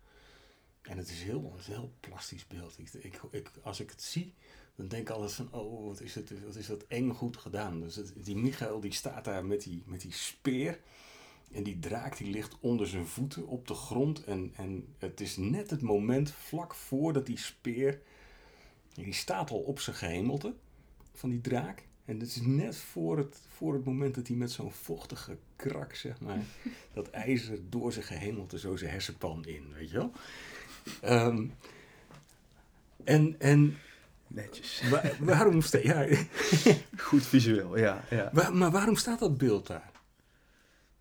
En 0.82 0.98
het 0.98 1.10
is 1.10 1.24
heel, 1.24 1.54
een 1.58 1.74
heel 1.74 1.94
plastisch 2.00 2.48
beeld. 2.48 2.80
Ik, 2.80 2.94
ik, 2.94 3.22
ik, 3.32 3.52
als 3.62 3.80
ik 3.80 3.90
het 3.90 4.02
zie, 4.02 4.34
dan 4.76 4.88
denk 4.88 5.02
ik 5.02 5.16
altijd 5.16 5.34
van... 5.34 5.52
Oh, 5.52 5.88
wat 5.88 6.02
is, 6.02 6.16
het, 6.16 6.44
wat 6.46 6.56
is 6.56 6.68
dat 6.68 6.86
eng 6.88 7.10
goed 7.10 7.38
gedaan. 7.38 7.80
Dus 7.80 7.96
het, 7.96 8.14
die 8.16 8.36
Michael 8.36 8.80
die 8.80 8.94
staat 8.94 9.26
daar 9.26 9.46
met 9.46 9.64
die, 9.64 9.84
met 9.86 10.02
die 10.02 10.14
speer... 10.14 10.80
En 11.54 11.64
die 11.64 11.80
draak 11.80 12.18
die 12.18 12.32
ligt 12.32 12.56
onder 12.60 12.88
zijn 12.88 13.06
voeten 13.08 13.48
op 13.48 13.68
de 13.68 13.74
grond. 13.74 14.24
En, 14.24 14.52
en 14.56 14.88
het 14.98 15.22
is 15.22 15.38
net 15.38 15.70
het 15.70 15.82
moment 15.82 16.32
vlak 16.32 16.74
voordat 16.76 17.26
die 17.26 17.38
speer. 17.38 18.00
Die 18.94 19.14
staat 19.14 19.50
al 19.52 19.60
op 19.60 19.80
zijn 19.80 19.96
gehemelte 19.96 20.54
van 21.14 21.30
die 21.30 21.42
draak. 21.42 21.84
En 22.06 22.20
het 22.20 22.28
is 22.30 22.42
net 22.42 22.76
voor 22.78 23.18
het, 23.18 23.42
voor 23.50 23.74
het 23.74 23.86
moment 23.86 24.16
dat 24.16 24.28
hij 24.28 24.36
met 24.36 24.52
zo'n 24.52 24.72
vochtige 24.72 25.38
krak, 25.56 25.96
zeg 25.96 26.20
maar, 26.20 26.38
dat 26.94 27.10
ijzer 27.10 27.60
door 27.70 27.94
zijn 27.94 28.06
gehemelte 28.06 28.60
zo 28.60 28.76
zijn 28.76 28.92
hersenpan 28.92 29.46
in, 29.46 29.74
weet 29.74 29.90
je 29.90 29.98
wel. 29.98 30.12
Ehm, 31.02 31.46
en, 33.04 33.36
en 33.40 33.78
Netjes. 34.28 34.82
wa- 34.90 35.12
waarom, 35.20 35.62
sta, 35.62 35.78
ja, 35.78 36.08
Goed 36.98 37.26
visueel, 37.26 37.78
ja. 37.78 38.04
ja. 38.10 38.30
Maar 38.54 38.72
waarom 38.72 38.96
staat 38.96 39.20
dat 39.20 39.38
beeld 39.38 39.68
daar? 39.68 39.92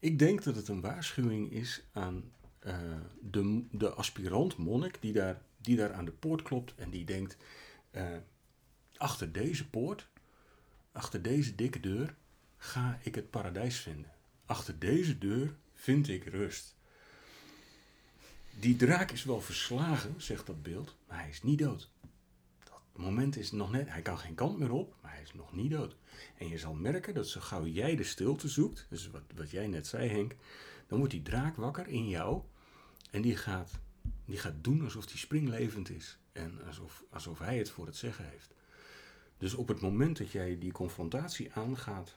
Ik 0.02 0.18
denk 0.18 0.42
dat 0.42 0.56
het 0.56 0.68
een 0.68 0.80
waarschuwing 0.80 1.52
is 1.52 1.82
aan 1.92 2.32
eh, 2.58 2.78
de, 3.20 3.64
de 3.70 3.90
aspirant 3.90 4.56
monnik 4.56 4.96
die 5.00 5.12
daar, 5.12 5.42
die 5.60 5.76
daar 5.76 5.92
aan 5.92 6.04
de 6.04 6.12
poort 6.12 6.42
klopt 6.42 6.74
en 6.74 6.90
die 6.90 7.04
denkt: 7.04 7.36
eh, 7.90 8.16
achter 8.96 9.32
deze 9.32 9.68
poort, 9.68 10.08
achter 10.92 11.22
deze 11.22 11.54
dikke 11.54 11.80
deur, 11.80 12.14
ga 12.56 12.98
ik 13.02 13.14
het 13.14 13.30
paradijs 13.30 13.78
vinden. 13.78 14.10
Achter 14.46 14.78
deze 14.78 15.18
deur 15.18 15.54
vind 15.74 16.08
ik 16.08 16.24
rust. 16.24 16.74
Die 18.60 18.76
draak 18.76 19.10
is 19.10 19.24
wel 19.24 19.40
verslagen, 19.40 20.14
zegt 20.16 20.46
dat 20.46 20.62
beeld, 20.62 20.96
maar 21.08 21.18
hij 21.18 21.28
is 21.28 21.42
niet 21.42 21.58
dood. 21.58 21.90
Dat 22.92 23.04
moment 23.04 23.36
is 23.36 23.52
nog 23.52 23.70
net, 23.70 23.88
hij 23.88 24.02
kan 24.02 24.18
geen 24.18 24.34
kant 24.34 24.58
meer 24.58 24.72
op, 24.72 24.94
maar 25.00 25.12
hij 25.12 25.22
is 25.22 25.34
nog 25.34 25.52
niet 25.52 25.70
dood. 25.70 25.96
En 26.38 26.48
je 26.48 26.58
zal 26.58 26.74
merken 26.74 27.14
dat 27.14 27.28
zo 27.28 27.40
gauw 27.40 27.66
jij 27.66 27.96
de 27.96 28.04
stilte 28.04 28.48
zoekt, 28.48 28.86
dus 28.88 29.10
wat, 29.10 29.22
wat 29.34 29.50
jij 29.50 29.66
net 29.66 29.86
zei 29.86 30.08
Henk, 30.08 30.36
dan 30.86 30.98
wordt 30.98 31.12
die 31.12 31.22
draak 31.22 31.56
wakker 31.56 31.86
in 31.88 32.08
jou 32.08 32.42
en 33.10 33.22
die 33.22 33.36
gaat, 33.36 33.70
die 34.24 34.38
gaat 34.38 34.64
doen 34.64 34.82
alsof 34.82 35.04
hij 35.08 35.16
springlevend 35.16 35.90
is 35.90 36.18
en 36.32 36.64
alsof, 36.66 37.04
alsof 37.10 37.38
hij 37.38 37.58
het 37.58 37.70
voor 37.70 37.86
het 37.86 37.96
zeggen 37.96 38.28
heeft. 38.28 38.54
Dus 39.38 39.54
op 39.54 39.68
het 39.68 39.80
moment 39.80 40.18
dat 40.18 40.30
jij 40.30 40.58
die 40.58 40.72
confrontatie 40.72 41.52
aangaat 41.52 42.16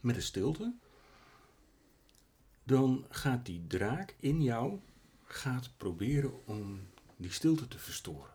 met 0.00 0.14
de 0.14 0.20
stilte, 0.20 0.74
dan 2.64 3.06
gaat 3.08 3.46
die 3.46 3.66
draak 3.66 4.14
in 4.20 4.42
jou 4.42 4.80
gaat 5.24 5.70
proberen 5.76 6.46
om 6.46 6.88
die 7.16 7.32
stilte 7.32 7.68
te 7.68 7.78
verstoren 7.78 8.33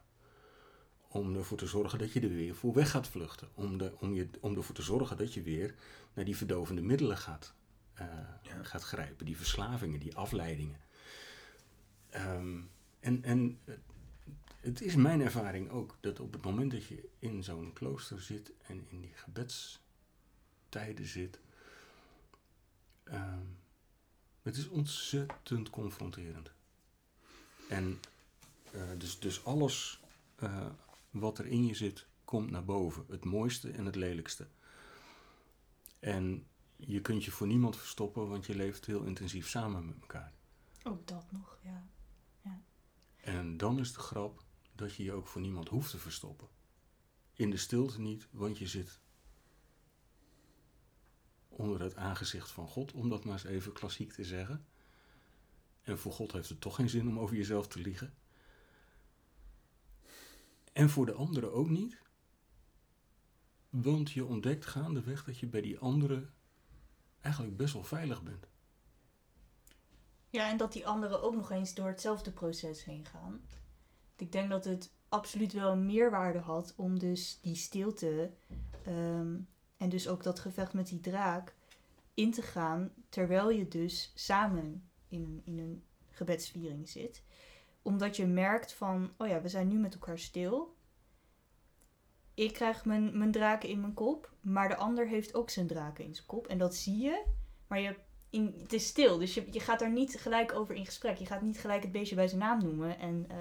om 1.12 1.36
ervoor 1.36 1.58
te 1.58 1.68
zorgen 1.68 2.00
dat 2.00 2.12
je 2.14 2.20
er 2.20 2.30
weer 2.30 2.56
voor 2.56 2.74
weg 2.74 2.92
gaat 2.92 3.08
vluchten. 3.08 3.50
Om, 3.54 3.78
de, 3.78 3.94
om, 4.00 4.14
je, 4.14 4.30
om 4.40 4.56
ervoor 4.56 4.76
te 4.76 4.82
zorgen 4.82 5.18
dat 5.18 5.34
je 5.34 5.42
weer 5.42 5.76
naar 6.14 6.26
die 6.26 6.38
verdovende 6.38 6.82
middelen 6.82 7.18
gaat, 7.18 7.54
eh, 7.94 8.06
Ja. 8.44 8.64
gaat 8.64 8.84
grijpen. 8.84 9.26
Die 9.26 9.38
verslavingen, 9.38 10.00
die 10.00 10.16
afleidingen. 10.16 10.80
Ehm, 12.10 12.60
en 13.00 13.24
en 13.24 13.60
het 14.60 14.82
is 14.82 14.96
mijn 14.96 15.22
ervaring 15.22 15.70
ook 15.70 15.98
dat 16.00 16.20
op 16.20 16.34
het 16.34 16.42
moment 16.44 16.72
dat 16.72 16.86
je 16.86 17.10
in 17.20 17.44
zo'n 17.44 17.74
klooster 17.74 18.22
zit 18.22 18.52
en 18.68 18.86
in 18.90 19.02
die 19.02 19.14
gebedstijden 19.16 21.06
zit. 21.06 21.40
ehm, 23.04 23.46
het 24.42 24.58
is 24.58 24.68
ontzettend 24.68 25.70
confronterend. 25.70 26.52
En 27.70 28.00
eh, 28.72 28.82
dus, 28.98 29.20
dus 29.20 29.46
alles 29.46 30.00
eh, 30.36 30.66
wat 31.10 31.40
er 31.40 31.46
in 31.46 31.66
je 31.66 31.74
zit, 31.74 32.08
komt 32.24 32.50
naar 32.50 32.66
boven. 32.66 33.06
Het 33.08 33.26
mooiste 33.26 33.72
en 33.72 33.86
het 33.86 33.96
lelijkste. 33.96 34.48
En 36.00 36.48
je 36.76 37.02
kunt 37.02 37.24
je 37.24 37.32
voor 37.32 37.48
niemand 37.48 37.78
verstoppen, 37.78 38.30
want 38.30 38.46
je 38.46 38.56
leeft 38.56 38.86
heel 38.86 39.04
intensief 39.04 39.48
samen 39.48 39.86
met 39.86 40.00
elkaar. 40.00 40.34
Ook 40.84 41.08
dat 41.08 41.32
nog, 41.32 41.60
ja. 41.64 41.88
En 43.16 43.58
dan 43.58 43.80
is 43.80 43.94
de 43.94 44.00
grap 44.00 44.44
dat 44.76 44.96
je 44.96 45.04
je 45.04 45.14
ook 45.14 45.28
voor 45.28 45.42
niemand 45.42 45.70
hoeft 45.70 45.92
te 45.92 45.98
verstoppen. 45.98 46.48
In 47.34 47.50
de 47.50 47.58
stilte 47.58 48.00
niet, 48.00 48.28
want 48.32 48.58
je 48.58 48.68
zit 48.68 49.00
onder 51.48 51.82
het 51.82 51.96
aangezicht 51.96 52.52
van 52.52 52.68
God, 52.68 52.94
om 52.94 53.10
dat 53.10 53.24
maar 53.24 53.34
eens 53.34 53.44
even 53.44 53.74
klassiek 53.74 54.12
te 54.12 54.24
zeggen. 54.24 54.66
En 55.82 56.00
voor 56.00 56.12
God 56.12 56.32
heeft 56.32 56.50
het 56.50 56.62
toch 56.62 56.76
geen 56.76 56.90
zin 56.90 57.08
om 57.08 57.20
over 57.20 57.36
jezelf 57.36 57.68
te 57.68 57.80
liegen. 57.80 58.14
En 60.80 60.90
voor 60.90 61.06
de 61.06 61.14
anderen 61.14 61.54
ook 61.54 61.70
niet. 61.70 61.98
Want 63.70 64.12
je 64.12 64.26
ontdekt 64.26 64.66
gaandeweg 64.66 65.24
dat 65.24 65.38
je 65.38 65.48
bij 65.48 65.62
die 65.62 65.80
anderen 65.80 66.34
eigenlijk 67.22 67.58
best 67.58 67.74
wel 67.74 67.84
veilig 67.84 68.24
bent. 68.24 68.48
Ja, 70.30 70.50
en 70.50 70.58
dat 70.58 70.74
die 70.74 70.88
anderen 70.88 71.22
ook 71.22 71.36
nog 71.36 71.52
eens 71.52 71.74
door 71.74 71.88
hetzelfde 71.88 72.32
proces 72.32 72.84
heen 72.84 73.06
gaan. 73.06 73.42
Ik 74.16 74.32
denk 74.32 74.50
dat 74.50 74.66
het 74.66 74.92
absoluut 75.10 75.54
wel 75.54 75.72
een 75.72 75.86
meerwaarde 75.86 76.40
had 76.40 76.74
om 76.76 77.00
dus 77.00 77.40
die 77.42 77.56
stilte 77.56 78.32
ehm, 78.84 79.38
en 79.78 79.90
dus 79.90 80.08
ook 80.08 80.24
dat 80.24 80.40
gevecht 80.40 80.74
met 80.74 80.88
die 80.88 81.00
draak 81.00 81.56
in 82.14 82.32
te 82.32 82.42
gaan 82.42 82.92
terwijl 83.10 83.50
je 83.50 83.68
dus 83.68 84.12
samen 84.16 84.90
in 85.08 85.42
in 85.44 85.60
een 85.60 85.84
gebedsviering 86.10 86.90
zit. 86.90 87.24
Omdat 87.82 88.16
je 88.16 88.26
merkt 88.26 88.74
van, 88.74 89.14
oh 89.18 89.28
ja, 89.28 89.42
we 89.42 89.50
zijn 89.50 89.68
nu 89.68 89.78
met 89.78 89.94
elkaar 89.94 90.20
stil. 90.20 90.78
Ik 92.34 92.54
krijg 92.54 92.86
mijn, 92.86 93.18
mijn 93.18 93.32
draken 93.32 93.70
in 93.70 93.82
mijn 93.82 93.94
kop, 93.94 94.34
maar 94.42 94.68
de 94.68 94.76
ander 94.76 95.08
heeft 95.08 95.34
ook 95.34 95.50
zijn 95.50 95.68
draken 95.68 96.04
in 96.04 96.16
zijn 96.16 96.28
kop. 96.28 96.48
En 96.48 96.58
dat 96.58 96.76
zie 96.76 96.98
je, 96.98 97.26
maar 97.68 97.80
je 97.80 97.96
in, 98.30 98.56
het 98.62 98.74
is 98.74 98.88
stil, 98.88 99.18
dus 99.18 99.34
je, 99.34 99.48
je 99.52 99.60
gaat 99.60 99.80
daar 99.80 99.92
niet 99.92 100.20
gelijk 100.20 100.54
over 100.54 100.76
in 100.76 100.86
gesprek. 100.86 101.18
Je 101.18 101.26
gaat 101.26 101.42
niet 101.42 101.60
gelijk 101.60 101.82
het 101.82 101.92
beestje 101.92 102.16
bij 102.16 102.28
zijn 102.28 102.40
naam 102.40 102.64
noemen 102.64 103.00
en 103.00 103.26
eh, 103.30 103.38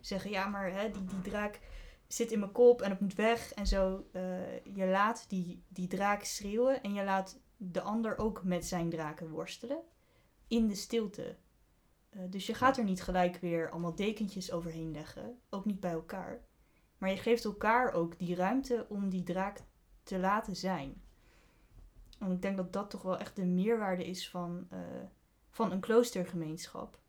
zeggen: 0.00 0.30
ja, 0.30 0.46
maar 0.48 0.72
hè, 0.72 0.90
die, 0.90 1.04
die 1.04 1.20
draak 1.20 1.60
zit 2.06 2.32
in 2.32 2.38
mijn 2.38 2.52
kop 2.52 2.82
en 2.82 2.90
het 2.90 3.00
moet 3.00 3.14
weg. 3.14 3.52
En 3.52 3.66
zo, 3.66 4.06
eh, 4.12 4.64
je 4.64 4.86
laat 4.86 5.24
die, 5.28 5.64
die 5.68 5.86
draak 5.86 6.24
schreeuwen 6.24 6.82
en 6.82 6.94
je 6.94 7.04
laat 7.04 7.40
de 7.56 7.80
ander 7.80 8.18
ook 8.18 8.44
met 8.44 8.66
zijn 8.66 8.90
draken 8.90 9.30
worstelen 9.30 9.82
in 10.48 10.68
de 10.68 10.74
stilte. 10.74 11.36
Eh, 12.12 12.22
dus 12.30 12.46
je 12.46 12.54
gaat 12.54 12.76
er 12.76 12.84
niet 12.84 13.02
gelijk 13.02 13.36
weer 13.36 13.70
allemaal 13.70 13.94
dekentjes 13.94 14.52
overheen 14.52 14.92
leggen, 14.92 15.38
ook 15.50 15.64
niet 15.64 15.80
bij 15.80 15.92
elkaar. 15.92 16.40
Maar 16.98 17.10
je 17.10 17.16
geeft 17.16 17.44
elkaar 17.44 17.92
ook 17.92 18.18
die 18.18 18.34
ruimte 18.34 18.86
om 18.88 19.08
die 19.08 19.22
draak 19.22 19.60
te 20.02 20.18
laten 20.18 20.56
zijn. 20.56 21.02
En 22.18 22.30
ik 22.30 22.42
denk 22.42 22.56
dat 22.56 22.72
dat 22.72 22.90
toch 22.90 23.02
wel 23.02 23.18
echt 23.18 23.36
de 23.36 23.44
meerwaarde 23.44 24.04
is 24.06 24.30
van, 24.30 24.66
eh, 24.70 24.78
van 25.50 25.72
een 25.72 25.80
kloostergemeenschap. 25.80 27.00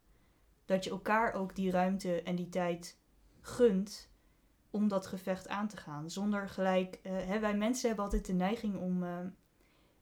Dat 0.66 0.84
je 0.84 0.90
elkaar 0.90 1.34
ook 1.34 1.56
die 1.56 1.72
ruimte 1.72 2.22
en 2.22 2.36
die 2.36 2.50
tijd 2.50 3.00
gunt 3.42 4.12
om 4.70 4.88
dat 4.88 5.08
gevecht 5.08 5.48
aan 5.48 5.68
te 5.68 5.78
gaan. 5.78 6.10
Zonder 6.10 6.50
gelijk. 6.50 7.00
eh, 7.04 7.12
hè, 7.18 7.40
wij 7.40 7.58
mensen 7.58 7.88
hebben 7.88 8.06
altijd 8.06 8.26
de 8.26 8.34
neiging 8.34 8.78
om 8.78 9.04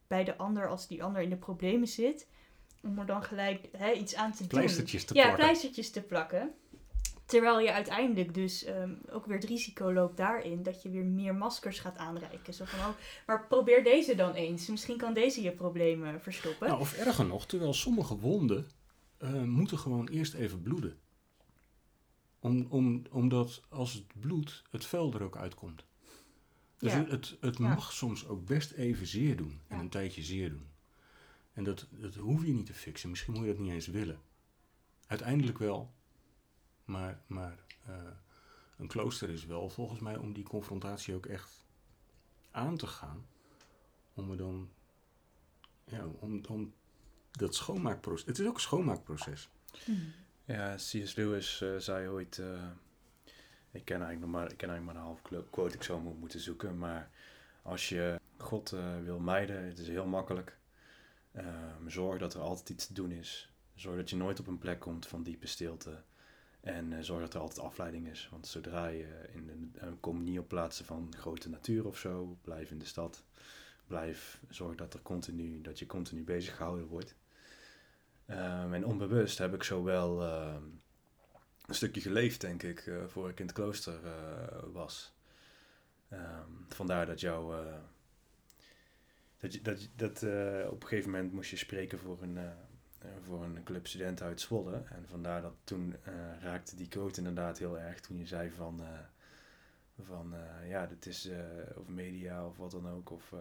bij 0.07 0.23
de 0.23 0.37
ander, 0.37 0.67
als 0.67 0.87
die 0.87 1.03
ander 1.03 1.21
in 1.21 1.29
de 1.29 1.37
problemen 1.37 1.87
zit, 1.87 2.27
om 2.81 2.99
er 2.99 3.05
dan 3.05 3.23
gelijk 3.23 3.67
hè, 3.77 3.91
iets 3.91 4.15
aan 4.15 4.31
te 4.31 4.37
doen. 4.37 4.47
Pleistertjes 4.47 5.05
te 5.05 5.13
ja, 5.13 5.35
pleistertjes 5.35 5.91
te 5.91 6.01
plakken. 6.01 6.51
Terwijl 7.25 7.59
je 7.59 7.73
uiteindelijk 7.73 8.33
dus 8.33 8.63
ehm, 8.63 8.93
ook 9.09 9.25
weer 9.25 9.35
het 9.35 9.45
risico 9.49 9.93
loopt 9.93 10.17
daarin 10.17 10.63
dat 10.63 10.81
je 10.81 10.89
weer 10.89 11.05
meer 11.05 11.35
maskers 11.35 11.79
gaat 11.79 11.97
aanreiken. 11.97 12.53
Zo 12.53 12.65
van, 12.65 12.79
oh, 12.79 12.95
maar 13.25 13.47
probeer 13.47 13.83
deze 13.83 14.15
dan 14.15 14.33
eens. 14.33 14.67
Misschien 14.67 14.97
kan 14.97 15.13
deze 15.13 15.41
je 15.41 15.51
problemen 15.51 16.21
verstoppen. 16.21 16.67
Nou, 16.67 16.79
of 16.79 16.93
erger 16.93 17.25
nog, 17.25 17.45
terwijl 17.45 17.73
sommige 17.73 18.17
wonden 18.17 18.67
eh, 19.17 19.43
moeten 19.43 19.77
gewoon 19.77 20.07
eerst 20.07 20.33
even 20.33 20.61
bloeden. 20.61 20.97
Om, 22.39 22.65
om, 22.69 23.01
omdat 23.11 23.61
als 23.69 23.93
het 23.93 24.05
bloedt, 24.19 24.63
het 24.71 24.85
vel 24.85 25.13
er 25.13 25.23
ook 25.23 25.37
uitkomt. 25.37 25.85
Dus 26.77 26.91
Ja. 26.91 26.97
het, 26.97 27.09
het, 27.11 27.37
het 27.39 27.57
Ja. 27.57 27.73
mag 27.73 27.93
soms 27.93 28.27
ook 28.27 28.45
best 28.45 28.71
even 28.71 29.07
zeer 29.07 29.37
doen. 29.37 29.61
En 29.67 29.75
Ja. 29.75 29.81
een 29.81 29.89
tijdje 29.89 30.21
zeer 30.23 30.49
doen. 30.49 30.69
En 31.53 31.63
dat, 31.63 31.87
dat 31.91 32.15
hoef 32.15 32.45
je 32.45 32.53
niet 32.53 32.65
te 32.65 32.73
fixen. 32.73 33.09
Misschien 33.09 33.33
moet 33.33 33.41
je 33.41 33.51
dat 33.51 33.59
niet 33.59 33.71
eens 33.71 33.87
willen. 33.87 34.21
Uiteindelijk 35.07 35.57
wel. 35.57 35.93
Maar, 36.85 37.21
maar 37.27 37.59
eh, 37.85 37.95
een 38.77 38.87
klooster 38.87 39.29
is 39.29 39.45
wel 39.45 39.69
volgens 39.69 39.99
mij 39.99 40.17
om 40.17 40.33
die 40.33 40.43
confrontatie 40.43 41.15
ook 41.15 41.25
echt 41.25 41.65
aan 42.51 42.77
te 42.77 42.87
gaan. 42.87 43.25
Om 44.13 44.31
er 44.31 44.37
dan 44.37 44.69
ja, 45.85 46.05
om, 46.05 46.41
om 46.49 46.73
dat 47.31 47.55
schoonmaakproces. 47.55 48.27
Het 48.27 48.39
is 48.39 48.47
ook 48.47 48.53
een 48.53 48.61
schoonmaakproces. 48.61 49.49
Ja, 50.45 50.75
C.S. 50.75 51.15
Lewis 51.15 51.61
eh, 51.61 51.75
zei 51.77 52.07
ooit... 52.07 52.37
eh, 52.37 52.67
ik 53.71 53.85
ken 53.85 54.01
eigenlijk 54.01 54.19
nog 54.19 54.29
maar, 54.29 54.51
ik 54.51 54.57
ken 54.57 54.69
eigenlijk 54.69 54.85
maar 54.85 54.95
een 54.95 55.19
half 55.31 55.49
quote 55.49 55.75
ik 55.75 55.83
zo 55.83 55.99
moet 55.99 56.19
moeten 56.19 56.39
zoeken. 56.39 56.77
Maar 56.77 57.09
als 57.61 57.89
je 57.89 58.19
God 58.37 58.69
wil 59.03 59.19
mijden, 59.19 59.63
het 59.63 59.79
is 59.79 59.87
heel 59.87 60.05
makkelijk. 60.05 60.59
Ehm, 61.31 61.87
zorg 61.87 62.19
dat 62.19 62.33
er 62.33 62.41
altijd 62.41 62.69
iets 62.69 62.87
te 62.87 62.93
doen 62.93 63.11
is. 63.11 63.49
Zorg 63.75 63.95
dat 63.95 64.09
je 64.09 64.15
nooit 64.15 64.39
op 64.39 64.47
een 64.47 64.57
plek 64.57 64.79
komt 64.79 65.07
van 65.07 65.23
diepe 65.23 65.47
stilte. 65.47 66.03
En 66.61 66.93
eh, 66.93 67.03
zorg 67.03 67.21
dat 67.21 67.33
er 67.33 67.39
altijd 67.39 67.59
afleiding 67.59 68.07
is. 68.07 68.27
Want 68.31 68.47
zodra 68.47 68.87
je 68.87 69.29
in 69.33 69.45
de, 69.45 69.79
eh, 69.79 69.87
kom 69.99 70.23
niet 70.23 70.39
op 70.39 70.47
plaatsen 70.47 70.85
van 70.85 71.13
grote 71.17 71.49
natuur 71.49 71.87
of 71.87 71.97
zo, 71.97 72.37
blijf 72.41 72.71
in 72.71 72.79
de 72.79 72.85
stad. 72.85 73.23
Blijf, 73.87 74.41
zorg 74.49 74.75
dat, 74.75 74.93
er 74.93 75.01
continu, 75.01 75.61
dat 75.61 75.79
je 75.79 75.85
continu 75.85 76.23
bezig 76.23 76.55
gehouden 76.55 76.87
wordt. 76.87 77.15
Ehm, 78.25 78.73
en 78.73 78.85
onbewust 78.85 79.37
heb 79.37 79.53
ik 79.53 79.63
zo 79.63 79.83
wel 79.83 80.23
ehm, 80.23 80.63
een 81.65 81.75
stukje 81.75 82.01
geleefd, 82.01 82.41
denk 82.41 82.63
ik, 82.63 82.79
eh, 82.79 83.05
voor 83.07 83.29
ik 83.29 83.39
in 83.39 83.45
het 83.45 83.55
klooster 83.55 83.99
was. 84.71 85.13
Vandaar 86.67 87.05
dat 87.05 87.19
jou... 87.19 87.65
dat 89.41 89.59
dat, 89.61 89.89
dat 89.95 90.23
eh, 90.23 90.71
op 90.71 90.81
een 90.81 90.87
gegeven 90.87 91.11
moment 91.11 91.33
moest 91.33 91.49
je 91.49 91.57
spreken 91.57 91.99
voor 91.99 92.21
een, 92.21 92.37
eh, 92.37 92.43
eh, 92.99 93.09
voor 93.21 93.43
een 93.43 93.63
club 93.63 93.87
studenten 93.87 94.25
uit 94.25 94.41
Zwolle. 94.41 94.83
En 94.89 95.05
vandaar 95.07 95.41
dat 95.41 95.55
toen 95.63 95.95
raakte 96.39 96.75
die 96.75 96.87
quote 96.87 97.17
inderdaad 97.17 97.57
heel 97.57 97.79
erg 97.79 97.99
toen 97.99 98.17
je 98.17 98.25
zei 98.25 98.51
van... 98.51 98.81
van 99.99 100.33
ja, 100.67 100.85
dit 100.85 101.05
is 101.05 101.29
of 101.75 101.87
media 101.87 102.45
of 102.45 102.57
wat 102.57 102.71
dan 102.71 102.89
ook. 102.89 103.09
Of 103.09 103.33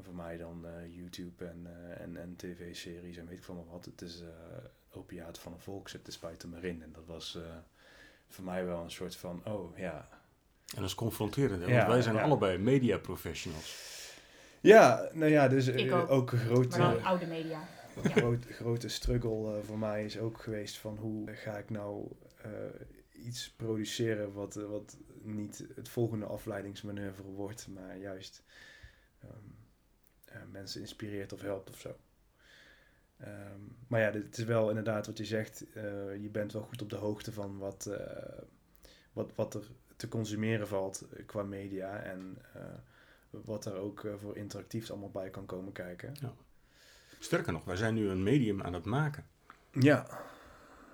voor 0.00 0.14
mij 0.14 0.36
dan 0.36 0.66
YouTube 0.88 1.44
en, 1.44 1.66
en, 1.98 2.16
en 2.16 2.36
tv-series 2.36 3.16
en 3.16 3.26
weet 3.26 3.38
ik 3.38 3.44
van 3.44 3.56
maar 3.56 3.66
wat. 3.66 3.84
Het 3.84 4.02
is 4.02 4.22
opiaat 4.90 5.38
van 5.38 5.52
een 5.52 5.60
volk, 5.60 5.88
zit 5.88 6.20
de 6.20 6.28
er 6.38 6.48
maar 6.48 6.64
in. 6.64 6.82
En 6.82 6.92
dat 6.92 7.06
was 7.06 7.38
voor 8.28 8.44
mij 8.44 8.64
wel 8.64 8.82
een 8.82 8.90
soort 8.90 9.16
van, 9.16 9.44
oh 9.44 9.78
ja. 9.78 10.08
En 10.74 10.80
dat 10.80 10.84
is 10.84 10.94
confronterend, 10.94 11.62
hè? 11.62 11.68
Ja, 11.68 11.76
want 11.76 11.88
wij 11.88 12.02
zijn 12.02 12.14
ja. 12.14 12.22
allebei 12.22 12.58
media 12.58 12.98
professionals. 12.98 13.97
Ja, 14.60 15.08
nou 15.12 15.30
ja, 15.30 15.48
dus 15.48 15.66
Ik 15.66 15.90
eh, 15.90 16.00
ook. 16.00 16.10
ook 16.10 16.32
een 16.32 16.38
grote... 16.38 16.78
Maar 16.78 16.98
oude 16.98 17.26
media. 17.26 17.60
Een 18.02 18.10
groot, 18.10 18.44
grote 18.44 18.88
struggle 18.88 19.56
eh, 19.56 19.62
voor 19.62 19.78
mij 19.78 20.04
is 20.04 20.18
ook 20.18 20.40
geweest 20.40 20.78
van 20.78 20.96
hoe 20.96 21.34
ga 21.34 21.58
ik 21.58 21.70
nou 21.70 22.12
eh, 22.42 22.50
iets 23.26 23.50
produceren 23.50 24.32
wat, 24.32 24.54
wat 24.54 24.96
niet 25.22 25.66
het 25.74 25.88
volgende 25.88 26.26
afleidingsmanoeuvre 26.26 27.22
wordt, 27.22 27.68
maar 27.68 27.96
juist 27.96 28.42
ehm, 29.20 29.32
eh, 30.24 30.40
mensen 30.50 30.80
inspireert 30.80 31.32
of 31.32 31.40
helpt 31.40 31.70
of 31.70 31.78
zo. 31.78 31.96
Ehm, 33.16 33.60
maar 33.86 34.00
ja, 34.00 34.12
het 34.12 34.38
is 34.38 34.44
wel 34.44 34.68
inderdaad 34.68 35.06
wat 35.06 35.18
je 35.18 35.24
zegt, 35.24 35.64
je 36.20 36.28
bent 36.32 36.52
wel 36.52 36.62
goed 36.62 36.82
op 36.82 36.90
de 36.90 36.96
hoogte 36.96 37.32
van 37.32 37.58
wat, 37.58 37.90
wat, 39.12 39.34
wat 39.34 39.54
er 39.54 39.70
te 39.96 40.08
consumeren 40.08 40.68
valt 40.68 41.06
qua 41.26 41.42
media 41.42 42.02
en 42.02 42.38
wat 43.30 43.64
er 43.64 43.74
ook 43.74 44.04
eh, 44.04 44.12
voor 44.20 44.36
interactiefs 44.36 44.90
allemaal 44.90 45.10
bij 45.10 45.30
kan 45.30 45.46
komen 45.46 45.72
kijken. 45.72 46.14
Sterker 47.18 47.52
nog, 47.52 47.64
wij 47.64 47.76
zijn 47.76 47.94
nu 47.94 48.08
een 48.08 48.22
medium 48.22 48.62
aan 48.62 48.72
het 48.72 48.84
maken. 48.84 49.26
Ja, 49.72 50.06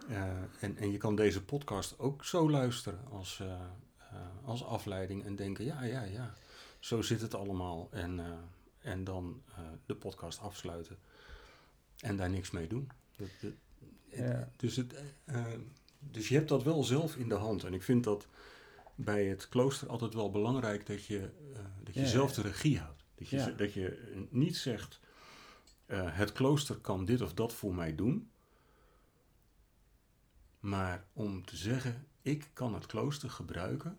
Eh, 0.08 0.32
en, 0.60 0.76
en 0.76 0.90
je 0.92 0.98
kan 0.98 1.16
deze 1.16 1.44
podcast 1.44 1.98
ook 1.98 2.24
zo 2.24 2.50
luisteren 2.50 3.00
als, 3.10 3.40
eh, 3.40 3.60
als 4.44 4.64
afleiding 4.64 5.24
en 5.24 5.36
denken, 5.36 5.64
ja, 5.64 5.82
ja, 5.82 6.02
ja, 6.02 6.34
zo 6.78 7.02
zit 7.02 7.20
het 7.20 7.34
allemaal. 7.34 7.88
En, 7.90 8.20
en 8.78 9.04
dan 9.04 9.42
de 9.86 9.94
podcast 9.96 10.40
afsluiten 10.40 10.98
en 11.98 12.16
daar 12.16 12.30
niks 12.30 12.50
mee 12.50 12.66
doen. 12.66 12.90
Dat, 13.16 13.28
dat- 13.40 13.52
Ja. 14.08 14.48
dus, 14.56 14.76
het, 14.76 14.94
dus 15.98 16.28
je 16.28 16.34
hebt 16.34 16.48
dat 16.48 16.62
wel 16.62 16.84
zelf 16.84 17.16
in 17.16 17.28
de 17.28 17.34
hand. 17.34 17.64
En 17.64 17.74
ik 17.74 17.82
vind 17.82 18.04
dat 18.04 18.26
bij 18.94 19.24
het 19.26 19.48
klooster 19.48 19.88
altijd 19.88 20.14
wel 20.14 20.30
belangrijk 20.30 20.86
dat 20.86 21.04
je, 21.04 21.30
eh, 21.54 21.60
dat 21.82 21.94
je 21.94 22.00
Ja, 22.00 22.06
zelf 22.06 22.32
de 22.32 22.42
regie 22.42 22.78
houdt. 22.78 23.04
Dat 23.14 23.28
je, 23.28 23.36
Ja. 23.36 23.46
dat 23.50 23.72
je 23.72 24.26
niet 24.30 24.56
zegt, 24.56 25.00
eh, 25.86 26.16
het 26.16 26.32
klooster 26.32 26.76
kan 26.76 27.04
dit 27.04 27.20
of 27.20 27.34
dat 27.34 27.52
voor 27.52 27.74
mij 27.74 27.94
doen. 27.94 28.30
Maar 30.60 31.04
om 31.12 31.44
te 31.44 31.56
zeggen, 31.56 32.06
ik 32.22 32.50
kan 32.52 32.74
het 32.74 32.86
klooster 32.86 33.30
gebruiken 33.30 33.98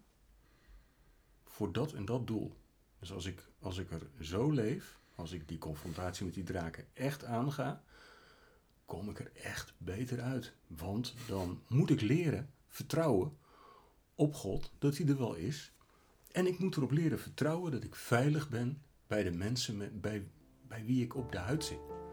voor 1.45 1.71
dat 1.73 1.93
en 1.93 2.05
dat 2.05 2.27
doel. 2.27 2.55
Dus 2.99 3.11
als 3.13 3.25
ik, 3.25 3.49
als 3.59 3.77
ik 3.77 3.91
er 3.91 4.09
zo 4.19 4.51
leef, 4.51 4.99
als 5.15 5.31
ik 5.31 5.47
die 5.47 5.57
confrontatie 5.57 6.25
met 6.25 6.33
die 6.33 6.43
draken 6.43 6.87
echt 6.93 7.23
aanga, 7.23 7.83
kom 8.85 9.09
ik 9.09 9.19
er 9.19 9.31
echt 9.33 9.73
beter 9.77 10.21
uit. 10.21 10.53
Want 10.67 11.13
dan 11.27 11.61
moet 11.67 11.89
ik 11.89 12.01
leren 12.01 12.49
vertrouwen 12.67 13.37
op 14.15 14.33
God, 14.33 14.71
dat 14.77 14.97
hij 14.97 15.07
er 15.07 15.17
wel 15.17 15.35
is. 15.35 15.73
En 16.31 16.47
ik 16.47 16.59
moet 16.59 16.75
erop 16.75 16.91
leren 16.91 17.19
vertrouwen 17.19 17.71
dat 17.71 17.83
ik 17.83 17.95
veilig 17.95 18.49
ben 18.49 18.81
bij 19.07 19.23
de 19.23 19.31
mensen 19.31 20.01
bij, 20.01 20.27
bij 20.67 20.85
wie 20.85 21.03
ik 21.03 21.15
op 21.15 21.31
de 21.31 21.37
huid 21.37 21.63
zit. 21.63 22.04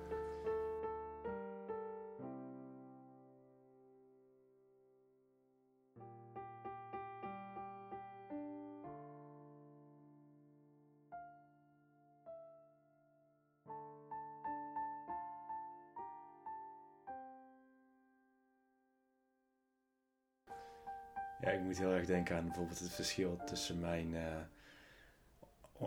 Moet 21.72 21.80
heel 21.80 21.96
erg 21.96 22.06
denken 22.06 22.36
aan 22.36 22.44
bijvoorbeeld 22.46 22.78
het 22.78 22.92
verschil 22.92 23.40
tussen 23.46 23.80
mijn 23.80 24.14
eh, 24.14 24.36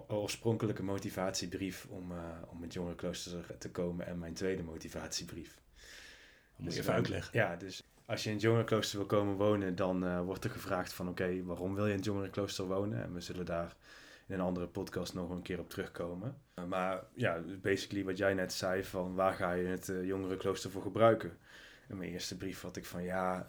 oorspronkelijke 0.07 0.83
motivatiebrief 0.83 1.85
om, 1.89 2.11
eh, 2.11 2.17
om 2.49 2.61
het 2.61 2.73
jongerenklooster 2.73 3.57
te 3.57 3.71
komen 3.71 4.05
en 4.07 4.19
mijn 4.19 4.33
tweede 4.33 4.63
motivatiebrief. 4.63 5.53
Dat 5.53 5.83
moet 6.57 6.65
Dus 6.65 6.73
je 6.75 6.79
even 6.79 6.85
dan- 6.93 7.01
uitleggen. 7.01 7.39
Ja, 7.39 7.55
dus 7.55 7.83
als 8.05 8.21
je 8.23 8.27
in 8.29 8.35
het 8.35 8.43
jongerenklooster 8.43 8.97
wil 8.97 9.07
komen 9.07 9.35
wonen, 9.35 9.75
dan 9.75 10.05
eh, 10.05 10.21
wordt 10.21 10.43
er 10.43 10.49
gevraagd 10.49 10.93
van 10.93 11.09
oké, 11.09 11.43
waarom 11.43 11.75
wil 11.75 11.83
je 11.85 11.89
in 11.91 11.95
het 11.97 12.05
jongerenklooster 12.05 12.65
wonen? 12.65 13.03
En 13.03 13.13
we 13.13 13.21
zullen 13.21 13.45
daar 13.45 13.75
in 14.27 14.33
een 14.35 14.41
andere 14.41 14.67
podcast 14.67 15.13
nog 15.13 15.29
een 15.29 15.41
keer 15.41 15.59
op 15.59 15.69
terugkomen. 15.69 16.41
Uh, 16.59 16.65
maar 16.65 17.03
ja, 17.13 17.41
basically 17.61 18.03
wat 18.03 18.17
jij 18.17 18.33
net 18.33 18.53
zei 18.53 18.83
van 18.83 19.15
waar 19.15 19.33
ga 19.33 19.51
je 19.51 19.65
het 19.67 19.87
uh, 19.87 20.05
jongerenklooster 20.05 20.71
voor 20.71 20.81
gebruiken? 20.81 21.37
In 21.89 21.97
mijn 21.97 22.11
eerste 22.11 22.37
brief 22.37 22.61
had 22.61 22.75
ik 22.77 22.85
van 22.85 23.03
ja, 23.03 23.47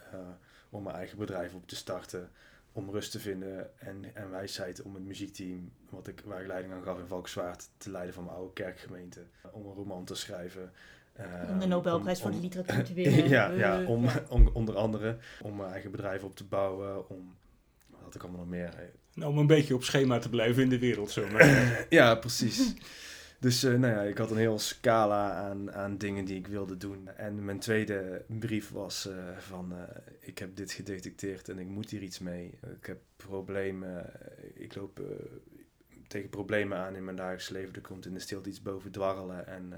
om 0.77 0.83
mijn 0.83 0.97
eigen 0.97 1.19
bedrijf 1.19 1.55
op 1.55 1.69
te 1.69 1.77
starten, 1.77 2.31
om 2.73 2.91
rust 2.91 3.11
te 3.11 3.21
vinden 3.21 3.79
en, 3.79 4.05
en 4.15 4.31
wijsheid 4.31 4.83
om 4.83 4.95
het 4.95 5.05
muziekteam, 5.05 5.71
wat 5.91 6.07
ik, 6.07 6.23
waar 6.25 6.41
ik 6.41 6.47
leiding 6.47 6.73
aan 6.73 6.83
gaf 6.83 6.99
in 6.99 7.07
Valkenswaard, 7.07 7.69
te 7.77 7.91
leiden 7.91 8.15
van 8.15 8.25
mijn 8.25 8.37
oude 8.37 8.53
kerkgemeente. 8.53 9.21
Om 9.53 9.67
een 9.67 9.75
roman 9.75 10.05
te 10.05 10.15
schrijven. 10.15 10.73
Uh, 11.21 11.51
om 11.51 11.59
de 11.59 11.67
Nobelprijs 11.67 12.21
voor 12.21 12.31
de 12.31 12.41
literatuur 12.41 12.85
te 12.85 12.95
winnen. 13.03 13.29
ja, 13.29 13.51
ja, 13.51 13.85
om, 13.85 14.05
ja. 14.05 14.23
Om, 14.29 14.49
onder 14.53 14.77
andere 14.77 15.17
om 15.43 15.57
mijn 15.57 15.71
eigen 15.71 15.91
bedrijf 15.91 16.23
op 16.23 16.37
te 16.37 16.45
bouwen, 16.45 17.09
om 17.09 17.35
wat 17.91 18.01
had 18.01 18.15
ik 18.15 18.23
allemaal 18.23 18.41
nog 18.41 18.49
meer. 18.49 18.75
Nou, 19.15 19.31
om 19.31 19.39
een 19.39 19.47
beetje 19.47 19.75
op 19.75 19.85
schema 19.85 20.19
te 20.19 20.29
blijven 20.29 20.63
in 20.63 20.69
de 20.69 20.79
wereld, 20.79 21.11
zo 21.11 21.27
maar. 21.33 21.87
ja, 21.89 22.15
precies. 22.15 22.75
Dus 23.39 23.65
uh, 23.65 23.79
nou 23.79 23.95
ja, 23.95 24.03
ik 24.03 24.19
had 24.19 24.31
een 24.31 24.37
heel 24.37 24.59
scala 24.59 25.33
aan, 25.33 25.73
aan 25.73 25.99
dingen 25.99 26.25
die 26.25 26.37
ik 26.37 26.47
wilde 26.47 26.77
doen. 26.77 27.09
En 27.09 27.45
mijn 27.45 27.59
tweede 27.59 28.25
brief 28.27 28.71
was 28.71 29.07
uh, 29.07 29.39
van, 29.39 29.73
uh, 29.73 29.83
ik 30.21 30.39
heb 30.39 30.57
dit 30.57 30.73
gedetecteerd 30.73 31.49
en 31.49 31.59
ik 31.59 31.67
moet 31.67 31.91
hier 31.91 32.03
iets 32.03 32.19
mee. 32.19 32.59
Ik 32.81 32.87
heb 32.87 32.99
problemen, 33.17 34.13
ik 34.55 34.75
loop 34.75 35.01
tegen 36.07 36.29
problemen 36.29 36.79
aan 36.79 36.95
in 36.95 37.05
mijn 37.05 37.17
dagelijks 37.17 37.49
leven. 37.49 37.75
Er 37.75 37.81
komt 37.81 38.07
in 38.07 38.15
de 38.15 38.21
stilte 38.21 38.49
iets 38.49 38.63
boven 38.63 38.91
dwarrelen. 38.91 39.47
En, 39.47 39.73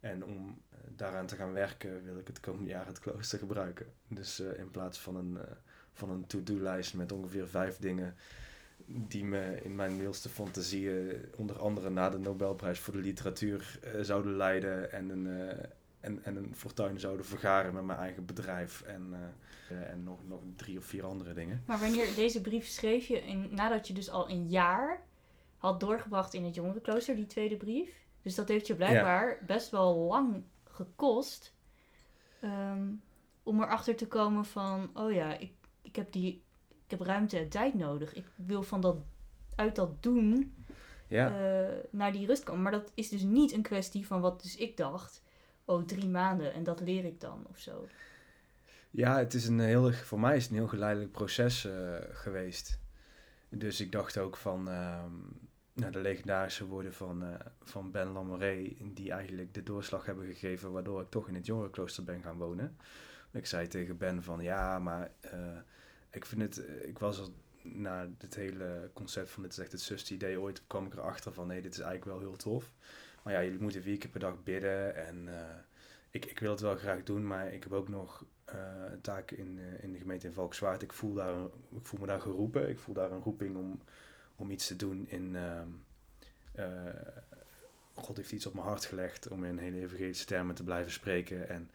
en 0.00 0.24
om 0.24 0.62
daaraan 0.96 1.26
te 1.26 1.36
gaan 1.36 1.52
werken 1.52 2.04
wil 2.04 2.18
ik 2.18 2.26
het 2.26 2.40
komende 2.40 2.70
jaar 2.70 2.86
het 2.86 2.98
klooster 2.98 3.38
gebruiken. 3.38 3.86
Dus 4.08 4.40
in 4.40 4.70
plaats 4.70 4.98
van 4.98 5.16
een, 5.16 5.38
van 5.92 6.10
een 6.10 6.26
to-do-lijst 6.26 6.94
met 6.94 7.12
ongeveer 7.12 7.48
vijf 7.48 7.76
dingen 7.76 8.16
die 8.90 9.24
me 9.24 9.62
in 9.62 9.74
mijn 9.74 9.98
wildste 9.98 10.28
fantasieën 10.28 11.24
onder 11.36 11.58
andere 11.58 11.90
naar 11.90 12.10
de 12.10 12.18
Nobelprijs 12.18 12.78
voor 12.78 12.92
de 12.92 13.00
literatuur 13.00 13.80
uh, 13.84 14.00
zouden 14.00 14.36
leiden 14.36 14.92
en 14.92 15.08
een, 15.08 15.26
uh, 15.26 15.48
en, 16.00 16.24
en 16.24 16.36
een 16.36 16.54
fortuin 16.54 17.00
zouden 17.00 17.26
vergaren 17.26 17.74
met 17.74 17.84
mijn 17.84 17.98
eigen 17.98 18.24
bedrijf 18.24 18.82
en, 18.82 19.14
uh, 19.70 19.90
en 19.90 20.02
nog, 20.02 20.18
nog 20.26 20.40
drie 20.56 20.78
of 20.78 20.84
vier 20.84 21.04
andere 21.04 21.32
dingen. 21.32 21.62
Maar 21.66 21.78
wanneer 21.78 22.14
deze 22.14 22.40
brief 22.40 22.66
schreef 22.66 23.06
je, 23.06 23.20
in, 23.20 23.48
nadat 23.50 23.86
je 23.88 23.94
dus 23.94 24.10
al 24.10 24.30
een 24.30 24.48
jaar 24.48 25.02
had 25.56 25.80
doorgebracht 25.80 26.34
in 26.34 26.44
het 26.44 26.54
jongerenklooster, 26.54 27.16
die 27.16 27.26
tweede 27.26 27.56
brief. 27.56 28.06
Dus 28.22 28.34
dat 28.34 28.48
heeft 28.48 28.66
je 28.66 28.74
blijkbaar 28.74 29.28
ja. 29.28 29.46
best 29.46 29.70
wel 29.70 29.94
lang 29.96 30.42
gekost 30.64 31.54
um, 32.44 33.02
om 33.42 33.62
erachter 33.62 33.96
te 33.96 34.06
komen 34.06 34.44
van, 34.44 34.90
oh 34.94 35.12
ja, 35.12 35.38
ik, 35.38 35.52
ik 35.82 35.96
heb 35.96 36.12
die 36.12 36.42
heb 36.90 37.00
ruimte 37.00 37.38
en 37.38 37.48
tijd 37.48 37.74
nodig. 37.74 38.14
Ik 38.14 38.24
wil 38.34 38.62
van 38.62 38.80
dat, 38.80 38.96
uit 39.54 39.74
dat 39.74 40.02
doen 40.02 40.54
ja. 41.08 41.30
uh, 41.30 41.74
naar 41.90 42.12
die 42.12 42.26
rust 42.26 42.42
komen. 42.42 42.62
Maar 42.62 42.72
dat 42.72 42.92
is 42.94 43.08
dus 43.08 43.22
niet 43.22 43.52
een 43.52 43.62
kwestie 43.62 44.06
van 44.06 44.20
wat 44.20 44.42
dus 44.42 44.56
ik 44.56 44.76
dacht. 44.76 45.22
Oh, 45.64 45.84
drie 45.84 46.08
maanden 46.08 46.52
en 46.52 46.64
dat 46.64 46.80
leer 46.80 47.04
ik 47.04 47.20
dan 47.20 47.46
of 47.48 47.58
zo. 47.58 47.86
Ja, 48.90 49.18
het 49.18 49.34
is 49.34 49.46
een 49.46 49.60
heel, 49.60 49.92
voor 49.92 50.20
mij 50.20 50.36
is 50.36 50.42
het 50.42 50.50
een 50.50 50.58
heel 50.58 50.68
geleidelijk 50.68 51.12
proces 51.12 51.66
uh, 51.66 51.94
geweest. 52.10 52.78
Dus 53.48 53.80
ik 53.80 53.92
dacht 53.92 54.18
ook 54.18 54.36
van 54.36 54.68
uh, 54.68 55.04
nou, 55.72 55.92
de 55.92 55.98
legendarische 55.98 56.66
woorden 56.66 56.94
van, 56.94 57.22
uh, 57.22 57.34
van 57.62 57.90
Ben 57.90 58.12
Lamoureux, 58.12 58.74
die 58.94 59.12
eigenlijk 59.12 59.54
de 59.54 59.62
doorslag 59.62 60.06
hebben 60.06 60.26
gegeven 60.26 60.72
waardoor 60.72 61.00
ik 61.00 61.10
toch 61.10 61.28
in 61.28 61.34
het 61.34 61.46
jongerenklooster 61.46 62.04
ben 62.04 62.22
gaan 62.22 62.36
wonen. 62.36 62.76
Ik 63.32 63.46
zei 63.46 63.66
tegen 63.66 63.96
Ben 63.96 64.22
van 64.22 64.42
ja, 64.42 64.78
maar 64.78 65.10
ik 66.10 66.26
vind 66.26 66.40
het, 66.42 66.68
ik 66.82 66.98
was 66.98 67.18
er 67.18 67.28
na 67.62 68.08
het 68.18 68.34
hele 68.34 68.90
concept 68.92 69.30
van 69.30 69.42
dit 69.42 69.52
is 69.52 69.58
echt 69.58 69.72
het 69.72 69.80
zus 69.80 70.10
idee 70.10 70.40
ooit 70.40 70.62
kwam 70.66 70.86
ik 70.86 70.92
erachter 70.92 71.32
van 71.32 71.46
nee, 71.46 71.62
dit 71.62 71.72
is 71.72 71.80
eigenlijk 71.80 72.10
wel 72.10 72.28
heel 72.28 72.36
tof. 72.36 72.72
Maar 73.22 73.32
ja, 73.32 73.42
jullie 73.42 73.60
moeten 73.60 73.82
vier 73.82 73.98
keer 73.98 74.10
per 74.10 74.20
dag 74.20 74.42
bidden 74.42 75.06
en 75.06 75.26
uh, 75.26 75.34
ik, 76.10 76.24
ik 76.24 76.38
wil 76.38 76.50
het 76.50 76.60
wel 76.60 76.76
graag 76.76 77.02
doen, 77.02 77.26
maar 77.26 77.52
ik 77.52 77.62
heb 77.62 77.72
ook 77.72 77.88
nog 77.88 78.24
uh, 78.54 78.54
een 78.90 79.00
taak 79.00 79.30
in, 79.30 79.58
in 79.80 79.92
de 79.92 79.98
gemeente 79.98 80.26
in 80.26 80.32
Valkswaard. 80.32 80.82
Ik 80.82 80.92
voel, 80.92 81.14
daar, 81.14 81.44
ik 81.70 81.86
voel 81.86 82.00
me 82.00 82.06
daar 82.06 82.20
geroepen, 82.20 82.68
ik 82.68 82.78
voel 82.78 82.94
daar 82.94 83.10
een 83.10 83.22
roeping 83.22 83.56
om, 83.56 83.80
om 84.36 84.50
iets 84.50 84.66
te 84.66 84.76
doen 84.76 85.08
in... 85.08 85.36
ehm, 85.36 85.68
eh, 86.52 86.66
God 87.94 88.16
heeft 88.16 88.32
iets 88.32 88.46
op 88.46 88.54
mijn 88.54 88.66
hart 88.66 88.84
gelegd 88.84 89.28
om 89.28 89.44
in 89.44 89.58
hele 89.58 89.80
evangelische 89.80 90.26
termen 90.26 90.54
te 90.54 90.64
blijven 90.64 90.92
spreken. 90.92 91.48
En 91.48 91.70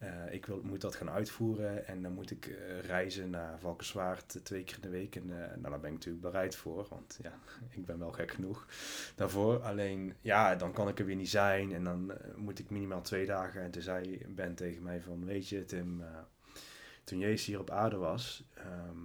eh, 0.00 0.32
ik 0.32 0.46
wil, 0.46 0.60
moet 0.62 0.80
dat 0.80 0.94
gaan 0.94 1.10
uitvoeren. 1.10 1.86
En 1.86 2.02
dan 2.02 2.12
moet 2.12 2.30
ik 2.30 2.46
eh, 2.46 2.80
reizen 2.80 3.30
naar 3.30 3.58
Valkenswaard 3.58 4.40
twee 4.42 4.64
keer 4.64 4.74
in 4.74 4.80
de 4.80 4.88
week. 4.88 5.16
En 5.16 5.22
eh, 5.22 5.56
nou, 5.56 5.70
daar 5.70 5.80
ben 5.80 5.90
ik 5.90 5.96
natuurlijk 5.96 6.24
bereid 6.24 6.56
voor. 6.56 6.86
Want 6.88 7.18
ja, 7.22 7.32
ik 7.78 7.86
ben 7.86 7.98
wel 7.98 8.12
gek 8.12 8.30
genoeg 8.30 8.66
daarvoor. 9.14 9.62
Alleen, 9.62 10.14
ja, 10.20 10.54
dan 10.54 10.72
kan 10.72 10.88
ik 10.88 10.98
er 10.98 11.04
weer 11.04 11.16
niet 11.16 11.30
zijn. 11.30 11.72
En 11.72 11.84
dan 11.84 12.12
moet 12.36 12.58
ik 12.58 12.70
minimaal 12.70 13.02
twee 13.02 13.26
dagen. 13.26 13.62
En 13.62 13.70
toen 13.70 13.82
zei 13.82 14.26
Ben 14.28 14.54
tegen 14.54 14.82
mij 14.82 15.00
van, 15.00 15.24
weet 15.24 15.48
je 15.48 15.64
Tim... 15.64 16.04
toen 17.04 17.18
Jezus 17.18 17.46
hier 17.46 17.60
op 17.60 17.70
aarde 17.70 17.96
was... 17.96 18.44
ehm, 18.54 18.98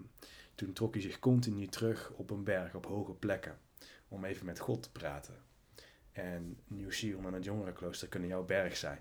toen 0.56 0.74
trok 0.74 0.94
hij 0.94 1.04
zich 1.04 1.20
continu 1.20 1.68
terug 1.68 2.12
op 2.12 2.30
een 2.30 2.44
berg, 2.44 2.76
op 2.76 2.86
hoge 2.86 3.14
plekken. 3.14 3.58
Om 4.08 4.26
even 4.26 4.46
met 4.46 4.60
God 4.60 4.84
te 4.84 4.92
praten. 4.92 5.36
En 6.12 6.58
Nieuw 6.68 6.92
Sion 6.92 7.26
en 7.26 7.34
het 7.34 7.44
jongerenklooster 7.44 8.08
kunnen 8.08 8.30
jouw 8.30 8.46
berg 8.46 8.78
zijn. 8.78 9.00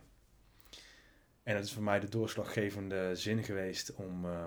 En 1.45 1.55
dat 1.55 1.65
is 1.65 1.73
voor 1.73 1.83
mij 1.83 2.01
de 2.01 2.09
doorslaggevende 2.09 3.17
zin 3.17 3.45
geweest 3.45 3.95
om, 3.95 4.25
eh, 4.25 4.47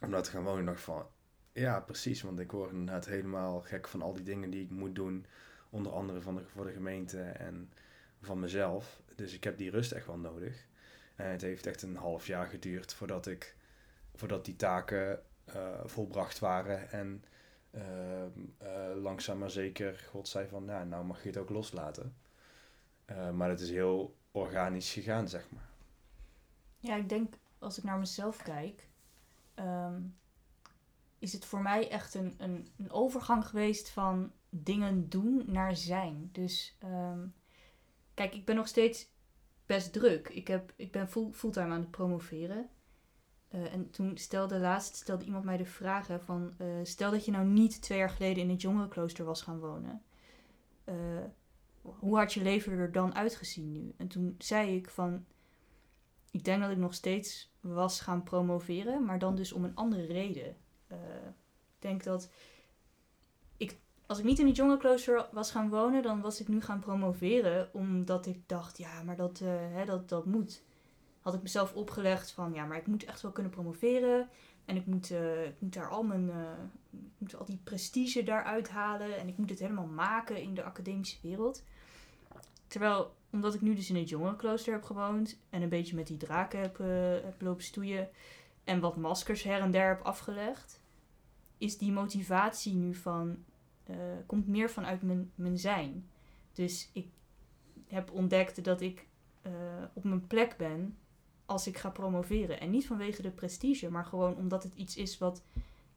om 0.00 0.10
daar 0.10 0.22
te 0.22 0.30
gaan 0.30 0.44
wonen. 0.44 0.64
Dacht 0.64 0.80
van, 0.80 1.06
ja 1.52 1.80
precies, 1.80 2.22
want 2.22 2.40
ik 2.40 2.52
word 2.52 2.70
inderdaad 2.70 3.06
helemaal 3.06 3.60
gek 3.60 3.88
van 3.88 4.02
al 4.02 4.14
die 4.14 4.24
dingen 4.24 4.50
die 4.50 4.64
ik 4.64 4.70
moet 4.70 4.94
doen. 4.94 5.26
Onder 5.70 5.92
andere 5.92 6.20
van 6.20 6.34
de, 6.34 6.44
voor 6.46 6.64
de 6.64 6.72
gemeente 6.72 7.20
en 7.20 7.72
van 8.20 8.40
mezelf. 8.40 9.02
Dus 9.14 9.34
ik 9.34 9.44
heb 9.44 9.58
die 9.58 9.70
rust 9.70 9.92
echt 9.92 10.06
wel 10.06 10.18
nodig. 10.18 10.66
En 11.16 11.30
het 11.30 11.40
heeft 11.40 11.66
echt 11.66 11.82
een 11.82 11.96
half 11.96 12.26
jaar 12.26 12.46
geduurd 12.46 12.94
voordat, 12.94 13.26
ik, 13.26 13.56
voordat 14.14 14.44
die 14.44 14.56
taken 14.56 15.22
eh, 15.44 15.80
volbracht 15.84 16.38
waren. 16.38 16.90
En 16.90 17.24
eh, 17.70 18.22
eh, 18.58 18.96
langzaam 19.02 19.38
maar 19.38 19.50
zeker, 19.50 20.04
God 20.10 20.28
zei 20.28 20.48
van, 20.48 20.64
nou, 20.64 20.86
nou 20.86 21.04
mag 21.04 21.22
je 21.22 21.28
het 21.28 21.36
ook 21.36 21.48
loslaten. 21.48 22.16
Eh, 23.04 23.30
maar 23.30 23.48
het 23.48 23.60
is 23.60 23.70
heel 23.70 24.16
organisch 24.32 24.92
gegaan, 24.92 25.28
zeg 25.28 25.50
maar. 25.50 25.67
Ja, 26.78 26.96
ik 26.96 27.08
denk 27.08 27.34
als 27.58 27.78
ik 27.78 27.84
naar 27.84 27.98
mezelf 27.98 28.42
kijk, 28.42 28.88
ehm, 29.54 30.02
is 31.18 31.32
het 31.32 31.44
voor 31.44 31.62
mij 31.62 31.90
echt 31.90 32.14
een, 32.14 32.34
een, 32.38 32.68
een 32.76 32.90
overgang 32.90 33.46
geweest 33.46 33.90
van 33.90 34.32
dingen 34.48 35.08
doen 35.08 35.42
naar 35.46 35.76
zijn. 35.76 36.28
Dus 36.32 36.76
ehm, 36.78 37.26
kijk, 38.14 38.34
ik 38.34 38.44
ben 38.44 38.56
nog 38.56 38.68
steeds 38.68 39.08
best 39.66 39.92
druk. 39.92 40.28
Ik, 40.28 40.48
heb, 40.48 40.72
ik 40.76 40.92
ben 40.92 41.08
full, 41.08 41.32
fulltime 41.32 41.72
aan 41.72 41.80
het 41.80 41.90
promoveren. 41.90 42.68
Eh, 43.48 43.72
en 43.72 43.90
toen 43.90 44.18
stelde 44.18 44.58
laatst 44.58 44.96
stelde 44.96 45.24
iemand 45.24 45.44
mij 45.44 45.56
de 45.56 45.64
vraag 45.64 46.08
van... 46.24 46.54
eh, 46.58 46.66
stel 46.82 47.10
dat 47.10 47.24
je 47.24 47.30
nou 47.30 47.46
niet 47.46 47.82
twee 47.82 47.98
jaar 47.98 48.10
geleden 48.10 48.42
in 48.42 48.50
het 48.50 48.60
jongerenklooster 48.60 49.24
was 49.24 49.42
gaan 49.42 49.58
wonen. 49.58 50.02
eh, 50.84 50.94
hoe 51.82 52.16
had 52.18 52.32
je 52.34 52.42
leven 52.42 52.72
er 52.72 52.92
dan 52.92 53.14
uitgezien 53.14 53.72
nu? 53.72 53.94
En 53.96 54.08
toen 54.08 54.34
zei 54.38 54.76
ik 54.76 54.90
van... 54.90 55.24
Ik 56.30 56.44
denk 56.44 56.62
dat 56.62 56.70
ik 56.70 56.76
nog 56.76 56.94
steeds 56.94 57.52
was 57.60 58.00
gaan 58.00 58.22
promoveren, 58.22 59.04
maar 59.04 59.18
dan 59.18 59.34
dus 59.34 59.52
om 59.52 59.64
een 59.64 59.74
andere 59.74 60.06
reden. 60.06 60.56
Eh, 60.86 60.98
ik 61.76 61.78
denk 61.78 62.04
dat 62.04 62.30
ik, 63.56 63.76
als 64.06 64.18
ik 64.18 64.24
niet 64.24 64.38
in 64.38 64.46
het 64.46 64.56
jongerenklooster 64.56 65.28
was 65.32 65.50
gaan 65.50 65.68
wonen, 65.68 66.02
dan 66.02 66.20
was 66.20 66.40
ik 66.40 66.48
nu 66.48 66.60
gaan 66.60 66.80
promoveren, 66.80 67.68
omdat 67.72 68.26
ik 68.26 68.48
dacht, 68.48 68.78
ja, 68.78 69.02
maar 69.02 69.16
dat, 69.16 69.40
eh, 69.40 69.48
hè, 69.50 69.84
dat, 69.84 70.08
dat 70.08 70.26
moet. 70.26 70.62
Had 71.20 71.34
ik 71.34 71.42
mezelf 71.42 71.74
opgelegd 71.74 72.30
van, 72.30 72.52
ja, 72.52 72.64
maar 72.64 72.78
ik 72.78 72.86
moet 72.86 73.04
echt 73.04 73.22
wel 73.22 73.32
kunnen 73.32 73.52
promoveren. 73.52 74.28
En 74.64 74.76
ik 74.76 74.86
moet, 74.86 75.10
eh, 75.10 75.44
ik 75.44 75.54
moet 75.58 75.72
daar 75.72 75.88
al 75.88 76.02
mijn, 76.02 76.30
ik 76.90 77.18
moet 77.18 77.36
al 77.36 77.44
die 77.44 77.60
prestige 77.64 78.22
daaruit 78.22 78.68
halen. 78.68 79.18
En 79.18 79.28
ik 79.28 79.36
moet 79.36 79.50
het 79.50 79.58
helemaal 79.58 79.86
maken 79.86 80.42
in 80.42 80.54
de 80.54 80.62
academische 80.62 81.18
wereld. 81.22 81.62
Terwijl, 82.66 83.14
omdat 83.30 83.54
ik 83.54 83.60
nu 83.60 83.74
dus 83.74 83.90
in 83.90 83.96
het 83.96 84.08
jongerenklooster 84.08 84.72
heb 84.72 84.82
gewoond 84.82 85.38
en 85.50 85.62
een 85.62 85.68
beetje 85.68 85.94
met 85.94 86.06
die 86.06 86.16
draken 86.16 86.60
heb, 86.60 86.78
heb 87.24 87.42
lopen 87.42 87.64
stoeien 87.64 88.08
en 88.64 88.80
wat 88.80 88.96
maskers 88.96 89.42
her 89.42 89.60
en 89.60 89.70
der 89.70 89.88
heb 89.88 90.02
afgelegd, 90.02 90.80
is 91.58 91.78
die 91.78 91.92
motivatie 91.92 92.74
nu 92.74 92.94
van, 92.94 93.44
eh, 93.84 93.96
komt 94.26 94.46
meer 94.46 94.70
vanuit 94.70 95.02
mijn, 95.02 95.30
mijn 95.34 95.58
zijn. 95.58 96.08
Dus 96.52 96.90
ik 96.92 97.08
heb 97.86 98.10
ontdekt 98.12 98.64
dat 98.64 98.80
ik 98.80 99.06
eh, 99.42 99.52
op 99.92 100.04
mijn 100.04 100.26
plek 100.26 100.56
ben 100.56 100.98
als 101.46 101.66
ik 101.66 101.76
ga 101.76 101.90
promoveren. 101.90 102.60
En 102.60 102.70
niet 102.70 102.86
vanwege 102.86 103.22
de 103.22 103.30
prestige, 103.30 103.90
maar 103.90 104.04
gewoon 104.04 104.36
omdat 104.36 104.62
het 104.62 104.74
iets 104.74 104.96
is 104.96 105.18
wat 105.18 105.42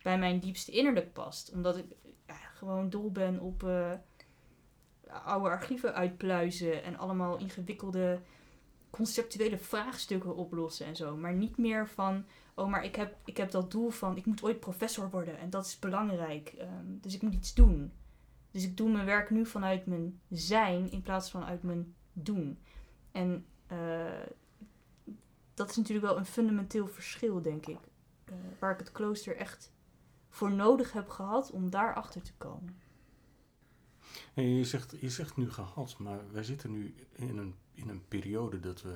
bij 0.01 0.17
mijn 0.19 0.39
diepste 0.39 0.71
innerlijk 0.71 1.13
past. 1.13 1.51
Omdat 1.51 1.77
ik 1.77 1.85
gewoon 2.53 2.89
dol 2.89 3.11
ben 3.11 3.39
op 3.39 3.63
oude 5.11 5.49
archieven 5.49 5.93
uitpluizen 5.93 6.83
en 6.83 6.97
allemaal 6.97 7.37
ingewikkelde 7.37 8.19
conceptuele 8.89 9.57
vraagstukken 9.57 10.35
oplossen 10.35 10.85
en 10.85 10.95
zo. 10.95 11.17
Maar 11.17 11.33
niet 11.33 11.57
meer 11.57 11.87
van, 11.87 12.25
oh, 12.53 12.69
maar 12.69 12.85
ik 12.85 12.95
heb, 12.95 13.15
ik 13.25 13.37
heb 13.37 13.51
dat 13.51 13.71
doel 13.71 13.89
van, 13.89 14.17
ik 14.17 14.25
moet 14.25 14.43
ooit 14.43 14.59
professor 14.59 15.09
worden 15.09 15.37
en 15.37 15.49
dat 15.49 15.65
is 15.65 15.79
belangrijk. 15.79 16.53
ehm, 16.57 16.85
dus 16.85 17.15
ik 17.15 17.21
moet 17.21 17.33
iets 17.33 17.53
doen. 17.53 17.91
Dus 18.51 18.63
ik 18.63 18.77
doe 18.77 18.91
mijn 18.91 19.05
werk 19.05 19.29
nu 19.29 19.45
vanuit 19.45 19.85
mijn 19.85 20.19
zijn 20.29 20.91
in 20.91 21.01
plaats 21.01 21.31
van 21.31 21.43
uit 21.43 21.63
mijn 21.63 21.95
doen. 22.13 22.59
En 23.11 23.45
eh, 23.67 24.19
dat 25.53 25.69
is 25.69 25.75
natuurlijk 25.75 26.07
wel 26.07 26.17
een 26.17 26.25
fundamenteel 26.25 26.87
verschil, 26.87 27.41
denk 27.41 27.65
ik. 27.65 27.79
Eh, 28.25 28.33
waar 28.59 28.71
ik 28.71 28.79
het 28.79 28.91
klooster 28.91 29.35
echt 29.35 29.71
voor 30.29 30.51
nodig 30.51 30.91
heb 30.91 31.09
gehad 31.09 31.51
om 31.51 31.69
daarachter 31.69 32.21
te 32.21 32.33
komen. 32.37 32.79
En 34.33 34.55
je, 34.55 34.65
zegt, 34.65 34.95
je 34.99 35.09
zegt 35.09 35.37
nu 35.37 35.51
gehad, 35.51 35.97
maar 35.97 36.19
wij 36.31 36.43
zitten 36.43 36.71
nu 36.71 36.95
in 37.11 37.37
een, 37.37 37.55
in 37.73 37.89
een 37.89 38.07
periode 38.07 38.59
dat 38.59 38.81
we... 38.81 38.89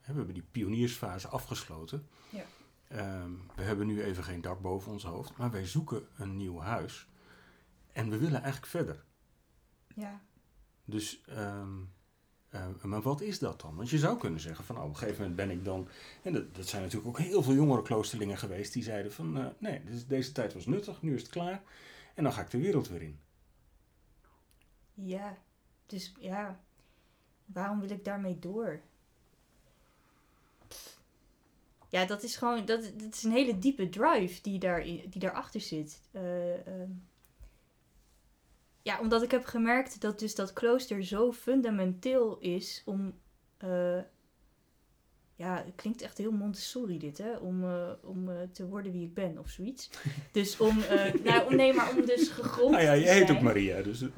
hè, 0.00 0.12
We 0.12 0.18
hebben 0.18 0.34
die 0.34 0.46
pioniersfase 0.50 1.28
afgesloten. 1.28 2.06
Ja. 2.30 2.44
Ehm, 2.88 3.30
we 3.54 3.62
hebben 3.62 3.86
nu 3.86 4.02
even 4.02 4.24
geen 4.24 4.40
dak 4.40 4.60
boven 4.60 4.92
ons 4.92 5.04
hoofd, 5.04 5.36
maar 5.36 5.50
wij 5.50 5.66
zoeken 5.66 6.06
een 6.16 6.36
nieuw 6.36 6.58
huis. 6.60 7.06
En 7.92 8.10
we 8.10 8.18
willen 8.18 8.42
eigenlijk 8.42 8.66
verder. 8.66 9.04
Ja. 9.94 10.20
Dus, 10.84 11.22
ehm, 11.26 11.78
eh, 12.48 12.66
maar 12.82 13.02
wat 13.02 13.20
is 13.20 13.38
dat 13.38 13.60
dan? 13.60 13.76
Want 13.76 13.90
je 13.90 13.98
zou 13.98 14.18
kunnen 14.18 14.40
zeggen 14.40 14.64
van, 14.64 14.74
nou, 14.74 14.86
op 14.86 14.92
een 14.92 14.98
gegeven 14.98 15.20
moment 15.20 15.36
ben 15.36 15.50
ik 15.50 15.64
dan... 15.64 15.88
En 16.22 16.32
dat, 16.32 16.54
dat 16.54 16.66
zijn 16.66 16.82
natuurlijk 16.82 17.08
ook 17.08 17.18
heel 17.18 17.42
veel 17.42 17.54
jongere 17.54 17.82
kloosterlingen 17.82 18.38
geweest 18.38 18.72
die 18.72 18.82
zeiden 18.82 19.12
van, 19.12 19.38
eh, 19.38 19.46
nee, 19.58 19.84
dus 19.84 20.06
deze 20.06 20.32
tijd 20.32 20.54
was 20.54 20.66
nuttig, 20.66 21.02
nu 21.02 21.14
is 21.14 21.22
het 21.22 21.30
klaar. 21.30 21.62
En 22.14 22.24
dan 22.24 22.32
ga 22.32 22.40
ik 22.40 22.50
de 22.50 22.58
wereld 22.58 22.88
weer 22.88 23.02
in. 23.02 23.20
Ja, 24.94 25.38
dus 25.86 26.12
ja, 26.18 26.60
waarom 27.44 27.80
wil 27.80 27.90
ik 27.90 28.04
daarmee 28.04 28.38
door? 28.38 28.80
Ja, 31.92 32.04
dat 32.04 32.22
is 32.22 32.36
gewoon, 32.36 32.64
dat, 32.64 32.92
dat 32.96 33.14
is 33.14 33.22
een 33.22 33.32
hele 33.32 33.58
diepe 33.58 33.88
drive 33.88 34.42
die, 34.42 34.58
daar, 34.58 34.82
die 34.82 35.18
daarachter 35.18 35.60
zit. 35.60 36.00
Eh, 36.10 36.66
ehm. 36.66 36.90
ja, 38.82 39.00
omdat 39.00 39.22
ik 39.22 39.30
heb 39.30 39.44
gemerkt 39.44 40.00
dat 40.00 40.18
dus 40.18 40.34
dat 40.34 40.52
klooster 40.52 41.04
zo 41.04 41.32
fundamenteel 41.32 42.38
is 42.38 42.82
om, 42.84 43.14
eh, 43.56 44.00
ja, 45.34 45.62
het 45.64 45.74
klinkt 45.74 46.02
echt 46.02 46.18
heel 46.18 46.32
Montessori 46.32 46.98
dit, 46.98 47.18
hè, 47.18 47.36
om, 47.36 47.64
eh, 47.64 47.90
om 48.02 48.30
te 48.52 48.66
worden 48.66 48.92
wie 48.92 49.06
ik 49.06 49.14
ben 49.14 49.38
of 49.38 49.48
zoiets. 49.50 49.90
Dus 50.32 50.56
om, 50.56 50.78
nou, 51.24 51.46
om, 51.46 51.56
nee, 51.56 51.72
maar 51.72 51.96
om 51.96 52.06
dus 52.06 52.28
gegrond 52.28 52.70
Nou 52.70 52.82
ja, 52.82 52.92
je 52.92 53.08
heet 53.08 53.30
ook 53.30 53.40
Maria, 53.40 53.82
dus... 53.82 54.00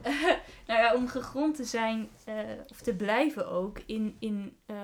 Nou 0.66 0.80
ja, 0.80 0.94
om 0.94 1.08
gegrond 1.08 1.56
te 1.56 1.64
zijn, 1.64 2.08
eh, 2.24 2.36
of 2.68 2.80
te 2.80 2.96
blijven 2.96 3.48
ook, 3.48 3.78
in, 3.86 4.16
in 4.18 4.56
eh, 4.66 4.76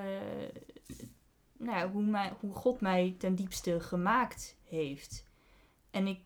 nou 1.58 1.78
ja, 1.78 1.90
hoe, 1.90 2.02
mij, 2.02 2.32
hoe 2.40 2.54
God 2.54 2.80
mij 2.80 3.14
ten 3.18 3.34
diepste 3.34 3.80
gemaakt 3.80 4.56
heeft. 4.64 5.24
En 5.90 6.06
ik 6.06 6.20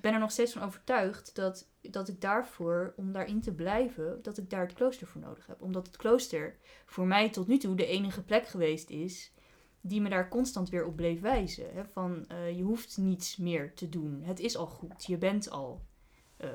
ben 0.00 0.12
er 0.12 0.18
nog 0.18 0.30
steeds 0.30 0.52
van 0.52 0.62
overtuigd 0.62 1.34
dat, 1.34 1.68
dat 1.80 2.08
ik 2.08 2.20
daarvoor, 2.20 2.92
om 2.96 3.12
daarin 3.12 3.40
te 3.40 3.54
blijven, 3.54 4.22
dat 4.22 4.38
ik 4.38 4.50
daar 4.50 4.66
het 4.66 4.72
klooster 4.72 5.06
voor 5.06 5.20
nodig 5.20 5.46
heb. 5.46 5.62
Omdat 5.62 5.86
het 5.86 5.96
klooster 5.96 6.56
voor 6.86 7.06
mij 7.06 7.30
tot 7.30 7.46
nu 7.46 7.58
toe 7.58 7.76
de 7.76 7.86
enige 7.86 8.22
plek 8.22 8.46
geweest 8.46 8.90
is 8.90 9.32
die 9.80 10.00
me 10.00 10.08
daar 10.08 10.28
constant 10.28 10.68
weer 10.68 10.86
op 10.86 10.96
bleef 10.96 11.20
wijzen. 11.20 11.74
Hè? 11.74 11.84
Van, 11.84 12.24
eh, 12.28 12.56
je 12.56 12.62
hoeft 12.62 12.98
niets 12.98 13.36
meer 13.36 13.74
te 13.74 13.88
doen. 13.88 14.22
Het 14.22 14.40
is 14.40 14.56
al 14.56 14.66
goed. 14.66 15.04
Je 15.04 15.18
bent 15.18 15.50
al 15.50 15.88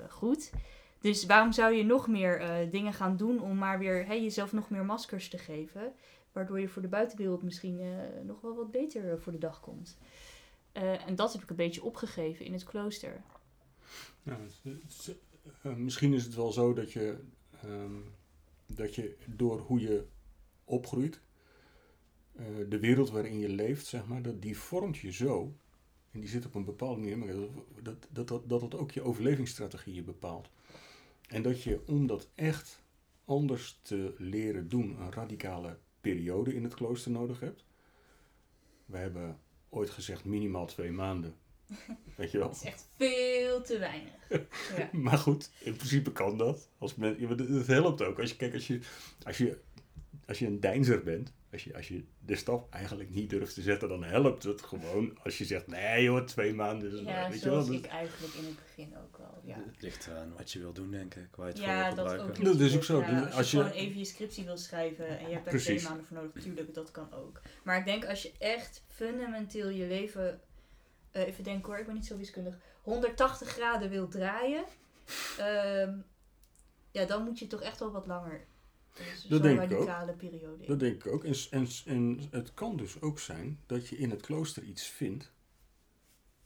goed. 0.10 0.52
Dus 1.06 1.26
waarom 1.26 1.52
zou 1.52 1.74
je 1.74 1.84
nog 1.84 2.08
meer 2.08 2.40
eh, 2.40 2.72
dingen 2.72 2.94
gaan 2.94 3.18
doen 3.18 3.42
om 3.42 3.58
maar 3.58 3.80
weer 3.80 4.08
jezelf 4.08 4.54
nog 4.54 4.70
meer 4.70 4.86
maskers 4.86 5.30
te 5.30 5.38
geven? 5.38 5.94
Waardoor 6.32 6.60
je 6.60 6.68
voor 6.68 6.82
de 6.82 6.88
buitenwereld 6.88 7.44
misschien 7.44 7.80
eh, 7.80 7.88
nog 8.24 8.42
wel 8.42 8.56
wat 8.56 8.72
beter 8.72 9.12
eh, 9.12 9.18
voor 9.20 9.32
de 9.32 9.38
dag 9.38 9.60
komt. 9.60 9.98
En 10.72 11.16
dat 11.16 11.34
heb 11.34 11.42
ik 11.42 11.50
een 11.50 11.56
beetje 11.56 11.84
opgegeven 11.84 12.46
in 12.46 12.54
het 12.54 12.64
klooster. 12.64 13.22
Misschien 15.62 16.14
is 16.14 16.24
het 16.24 16.36
wel 16.36 16.52
zo 16.52 16.74
dat 16.74 16.92
je, 16.92 17.18
ehm, 17.62 17.96
dat 18.66 18.96
je 18.96 19.16
door 19.26 19.60
hoe 19.60 19.80
je 19.80 20.06
opgroeit, 20.64 21.20
de 22.70 22.80
wereld 22.80 23.10
waarin 23.10 23.40
je 23.40 23.50
leeft, 23.50 23.86
zeg 23.86 24.06
maar, 24.06 24.22
dat 24.22 24.42
die 24.42 24.58
vormt 24.58 24.98
je 24.98 25.12
zo. 25.12 25.56
En 26.12 26.20
die 26.20 26.30
zit 26.30 26.46
op 26.46 26.56
een 26.56 26.66
bepaalde 26.66 27.00
manier, 27.00 27.18
maar 27.18 27.28
dat 27.28 28.08
dat, 28.12 28.28
dat, 28.28 28.50
dat, 28.50 28.62
dat 28.62 28.76
ook 28.76 28.92
je 28.92 29.02
overlevingsstrategieën 29.02 30.06
bepaalt. 30.06 30.50
En 31.28 31.42
dat 31.42 31.64
je 31.64 31.82
om 31.86 32.08
dat 32.08 32.30
echt 32.36 32.84
anders 33.26 33.80
te 33.82 34.14
leren 34.18 34.70
doen, 34.70 35.00
een 35.00 35.12
radicale 35.12 35.78
periode 36.02 36.56
in 36.56 36.64
het 36.64 36.74
klooster 36.74 37.12
nodig 37.12 37.40
hebt. 37.40 37.66
We 38.86 38.98
hebben 38.98 39.40
ooit 39.70 39.90
gezegd 39.90 40.26
minimaal 40.26 40.66
twee 40.66 40.92
maanden. 40.92 41.36
Weet 42.18 42.32
je 42.32 42.38
wel? 42.38 42.48
Dat 42.48 42.56
is 42.56 42.64
echt 42.64 42.88
veel 42.98 43.62
te 43.62 43.80
weinig. 43.80 44.14
Ja. 44.78 44.90
Maar 44.92 45.18
goed, 45.18 45.52
in 45.60 45.76
principe 45.76 46.12
kan 46.12 46.38
dat. 46.38 46.70
Als 46.78 46.96
men, 46.96 47.38
het 47.38 47.68
helpt 47.68 48.02
ook. 48.02 48.20
Als 48.20 48.30
je, 48.30 48.36
kijk, 48.36 48.54
als 48.54 48.68
je, 48.68 48.80
als 49.24 49.38
je, 49.38 49.60
als 50.26 50.40
je 50.40 50.46
een 50.46 50.60
deinzer 50.60 51.04
bent, 51.04 51.34
als 51.56 51.64
je, 51.64 51.76
als 51.76 51.88
je 51.88 52.04
de 52.20 52.36
stap 52.36 52.74
eigenlijk 52.74 53.10
niet 53.10 53.30
durft 53.30 53.54
te 53.54 53.62
zetten, 53.62 53.90
dan 53.90 54.04
helpt 54.04 54.44
het 54.44 54.62
gewoon 54.62 55.18
als 55.24 55.38
je 55.38 55.46
zegt, 55.46 55.68
nee 55.68 56.04
joh, 56.04 56.24
twee 56.26 56.54
maanden. 56.54 56.92
is- 56.92 57.00
Ja, 57.00 57.30
weet 57.30 57.42
je 57.42 57.50
wel, 57.50 57.66
dat- 57.66 57.76
ik 57.76 57.86
eigenlijk 57.86 58.34
in 58.34 58.46
het 58.46 58.56
begin 58.56 58.98
ook 58.98 59.18
wel. 59.18 59.42
Ja, 59.44 59.56
Het 59.72 59.82
ligt 59.82 60.08
eraan 60.08 60.34
wat 60.38 60.52
je 60.52 60.60
wil 60.60 60.74
doen, 60.74 60.92
denk 60.92 61.16
ik. 61.16 61.36
Waar 61.36 61.48
je 61.48 61.54
het 61.54 61.62
ja 61.62 61.66
voor 61.88 61.96
wil 61.96 62.04
dat 62.04 62.12
gebruiken. 62.14 62.48
ook. 62.48 62.52
Dat 62.58 62.60
is 62.68 62.76
ook 62.76 62.84
zo. 62.84 63.00
Ja, 63.00 63.10
Dus 63.12 63.26
als, 63.26 63.36
als 63.36 63.52
je 63.52 63.58
gewoon 63.58 63.72
even 63.74 63.98
je 63.98 64.06
scriptie 64.06 64.46
wil 64.46 64.58
schrijven 64.58 65.08
en 65.20 65.28
je 65.28 65.34
hebt 65.34 65.46
daar 65.46 65.60
twee 65.60 65.82
maanden 65.84 66.06
voor 66.06 66.18
nodig, 66.18 66.44
tuurlijk, 66.44 66.74
dat 66.74 66.92
kan 66.92 67.14
ook. 67.14 67.42
Maar 67.64 67.78
ik 67.78 67.86
denk 67.86 68.06
als 68.06 68.22
je 68.22 68.32
echt 68.40 68.84
fundamenteel 68.88 69.70
je 69.70 69.88
leven, 69.88 70.42
eh, 71.12 71.22
even 71.28 71.44
denken 71.44 71.66
hoor, 71.70 71.80
ik 71.80 71.86
ben 71.86 71.96
niet 71.96 72.06
zo 72.06 72.18
wiskundig, 72.18 72.58
180 72.82 73.48
graden 73.48 73.90
wil 73.90 74.08
draaien, 74.08 74.64
ehm, 75.38 75.94
ja, 76.92 77.06
dan 77.06 77.24
moet 77.24 77.40
je 77.40 77.48
toch 77.48 77.62
echt 77.62 77.80
wel 77.80 77.92
wat 77.92 78.08
langer. 78.08 78.46
Dus 78.96 79.24
Dat 79.24 79.42
denk 79.44 79.62
ik 79.62 79.64
ook. 79.64 79.88
radicale 79.88 80.14
periode. 80.14 80.62
in. 80.64 80.68
Dat 80.68 80.80
denk 80.80 81.04
ik 81.06 81.12
ook. 81.12 81.24
En, 81.24 81.36
en, 81.52 81.68
en 81.86 82.20
het 82.32 82.54
kan 82.54 82.78
dus 82.78 83.02
ook 83.02 83.20
zijn 83.20 83.60
dat 83.66 83.88
je 83.88 83.98
in 83.98 84.10
het 84.10 84.22
klooster 84.22 84.64
iets 84.64 84.88
vindt 84.88 85.32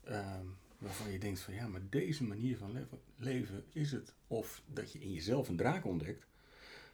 ehm, 0.04 0.46
waarvan 0.78 1.12
je 1.12 1.18
denkt 1.18 1.40
van 1.40 1.54
ja, 1.54 1.66
maar 1.68 1.88
deze 1.88 2.24
manier 2.24 2.56
van 2.56 2.72
leven, 2.72 3.00
leven 3.16 3.64
is 3.72 3.92
het. 3.92 4.14
Of 4.26 4.62
dat 4.66 4.92
je 4.92 5.00
in 5.00 5.12
jezelf 5.12 5.48
een 5.48 5.56
draak 5.56 5.84
ontdekt, 5.84 6.26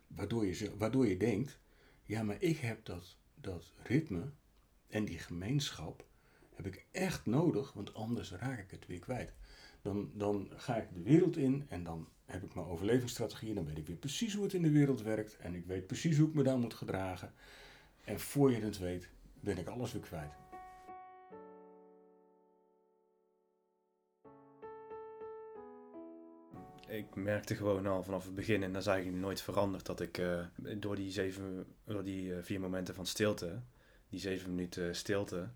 waardoor 0.06 0.46
je, 0.46 0.76
waardoor 0.76 1.06
je 1.06 1.16
denkt, 1.16 1.58
ja, 2.02 2.22
maar 2.22 2.42
ik 2.42 2.56
heb 2.58 2.84
dat, 2.84 3.16
dat 3.34 3.72
ritme 3.82 4.30
en 4.88 5.04
die 5.04 5.18
gemeenschap 5.18 6.06
heb 6.54 6.66
ik 6.66 6.86
echt 6.92 7.26
nodig, 7.26 7.72
want 7.72 7.94
anders 7.94 8.30
raak 8.32 8.58
ik 8.58 8.70
het 8.70 8.86
weer 8.86 8.98
kwijt. 8.98 9.32
Dan, 9.82 10.10
dan 10.14 10.48
ga 10.56 10.76
ik 10.76 10.94
de 10.94 11.02
wereld 11.02 11.36
in 11.36 11.66
en 11.68 11.84
dan 11.84 12.08
heb 12.26 12.42
ik 12.42 12.54
mijn 12.54 12.66
overlevingsstrategie. 12.66 13.54
Dan 13.54 13.66
weet 13.66 13.78
ik 13.78 13.86
weer 13.86 13.96
precies 13.96 14.34
hoe 14.34 14.44
het 14.44 14.54
in 14.54 14.62
de 14.62 14.70
wereld 14.70 15.02
werkt. 15.02 15.36
En 15.36 15.54
ik 15.54 15.66
weet 15.66 15.86
precies 15.86 16.18
hoe 16.18 16.28
ik 16.28 16.34
me 16.34 16.42
daar 16.42 16.58
moet 16.58 16.74
gedragen. 16.74 17.32
En 18.04 18.20
voor 18.20 18.50
je 18.50 18.60
het 18.60 18.78
weet, 18.78 19.08
ben 19.40 19.58
ik 19.58 19.66
alles 19.68 19.92
weer 19.92 20.02
kwijt. 20.02 20.32
Ik 26.88 27.14
merkte 27.14 27.54
gewoon 27.54 27.86
al 27.86 28.02
vanaf 28.02 28.24
het 28.24 28.34
begin, 28.34 28.62
en 28.62 28.72
dat 28.72 28.82
is 28.82 28.88
eigenlijk 28.88 29.18
nooit 29.20 29.40
veranderd, 29.40 29.86
dat 29.86 30.00
ik 30.00 30.18
eh, 30.18 30.44
door 30.76 30.96
die, 30.96 31.10
zeven, 31.10 31.66
door 31.84 32.04
die 32.04 32.34
eh, 32.34 32.42
vier 32.42 32.60
momenten 32.60 32.94
van 32.94 33.06
stilte, 33.06 33.60
die 34.08 34.20
zeven 34.20 34.54
minuten 34.54 34.96
stilte, 34.96 35.48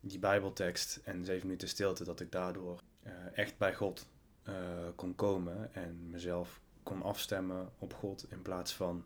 die 0.00 0.18
bijbeltekst 0.18 1.00
en 1.04 1.24
zeven 1.24 1.46
minuten 1.46 1.68
stilte, 1.68 2.04
dat 2.04 2.20
ik 2.20 2.32
daardoor 2.32 2.82
eh, 3.02 3.12
echt 3.32 3.58
bij 3.58 3.74
God 3.74 4.06
eh, 4.42 4.54
kon 4.94 5.14
komen 5.14 5.74
en 5.74 6.10
mezelf 6.10 6.60
kon 6.82 7.02
afstemmen 7.02 7.68
op 7.78 7.94
God 7.94 8.26
in 8.30 8.42
plaats 8.42 8.74
van 8.74 9.04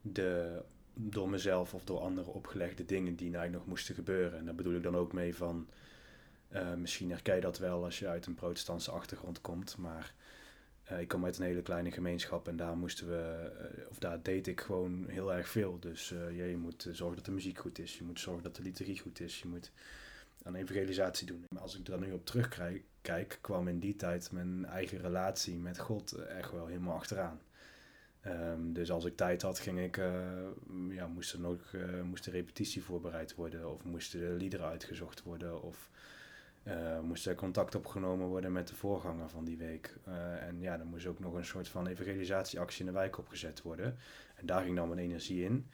de 0.00 0.62
door 0.94 1.28
mezelf 1.30 1.74
of 1.74 1.84
door 1.84 2.00
anderen 2.00 2.32
opgelegde 2.32 2.84
dingen 2.84 3.16
die 3.16 3.30
nou 3.30 3.50
nog 3.50 3.66
moesten 3.66 3.94
gebeuren. 3.94 4.38
En 4.38 4.44
daar 4.44 4.54
bedoel 4.54 4.74
ik 4.74 4.82
dan 4.82 4.96
ook 4.96 5.12
mee 5.12 5.34
van, 5.34 5.68
eh, 6.48 6.74
misschien 6.74 7.10
herken 7.10 7.34
je 7.34 7.40
dat 7.40 7.58
wel 7.58 7.84
als 7.84 7.98
je 7.98 8.08
uit 8.08 8.26
een 8.26 8.34
protestantse 8.34 8.90
achtergrond 8.90 9.40
komt, 9.40 9.76
maar 9.76 10.14
eh, 10.82 11.00
ik 11.00 11.08
kom 11.08 11.24
uit 11.24 11.38
een 11.38 11.44
hele 11.44 11.62
kleine 11.62 11.90
gemeenschap 11.90 12.48
en 12.48 12.56
daar 12.56 12.76
moesten 12.76 13.08
we, 13.08 13.50
of 13.90 13.98
daar 13.98 14.22
deed 14.22 14.46
ik 14.46 14.60
gewoon 14.60 15.08
heel 15.08 15.32
erg 15.32 15.48
veel. 15.48 15.78
Dus 15.80 16.08
ja, 16.08 16.44
je 16.44 16.56
moet 16.56 16.88
zorgen 16.92 17.16
dat 17.16 17.24
de 17.24 17.32
muziek 17.32 17.58
goed 17.58 17.78
is, 17.78 17.98
je 17.98 18.04
moet 18.04 18.20
zorgen 18.20 18.42
dat 18.42 18.56
de 18.56 18.62
liturgie 18.62 19.00
goed 19.00 19.20
is, 19.20 19.40
je 19.40 19.48
moet 19.48 19.72
aan 20.42 20.54
evangelisatie 20.54 21.26
doen. 21.26 21.44
Maar 21.48 21.62
als 21.62 21.78
ik 21.78 21.86
daar 21.86 21.98
nu 21.98 22.12
op 22.12 22.26
terugkijk, 22.26 22.84
kijk, 23.02 23.38
kwam 23.40 23.68
in 23.68 23.78
die 23.78 23.96
tijd 23.96 24.32
mijn 24.32 24.64
eigen 24.64 24.98
relatie 25.00 25.56
met 25.56 25.78
God 25.78 26.12
echt 26.12 26.50
wel 26.50 26.66
helemaal 26.66 26.94
achteraan. 26.94 27.40
Ehm, 28.22 28.72
dus 28.72 28.90
als 28.90 29.04
ik 29.04 29.16
tijd 29.16 29.42
had, 29.42 29.58
ging 29.58 29.80
ik, 29.80 29.96
eh, 29.96 30.48
ja, 30.88 31.06
moest 31.06 31.32
er 31.32 31.40
nog 31.40 31.74
eh, 31.74 32.02
moest 32.02 32.24
de 32.24 32.30
repetitie 32.30 32.82
voorbereid 32.82 33.34
worden, 33.34 33.72
of 33.72 33.84
moesten 33.84 34.20
de 34.20 34.34
liederen 34.34 34.66
uitgezocht 34.66 35.22
worden, 35.22 35.62
of 35.62 35.90
eh, 36.62 37.00
moest 37.00 37.26
er 37.26 37.34
contact 37.34 37.74
opgenomen 37.74 38.26
worden 38.26 38.52
met 38.52 38.68
de 38.68 38.74
voorganger 38.74 39.28
van 39.28 39.44
die 39.44 39.56
week. 39.56 39.96
En 40.40 40.60
ja, 40.60 40.76
dan 40.76 40.86
moest 40.86 41.06
ook 41.06 41.18
nog 41.18 41.34
een 41.34 41.44
soort 41.44 41.68
van 41.68 41.86
evangelisatieactie 41.86 42.80
in 42.80 42.86
de 42.86 42.92
wijk 42.92 43.18
opgezet 43.18 43.62
worden. 43.62 43.96
En 44.34 44.46
daar 44.46 44.62
ging 44.62 44.76
dan 44.76 44.88
mijn 44.88 45.00
energie 45.00 45.44
in. 45.44 45.70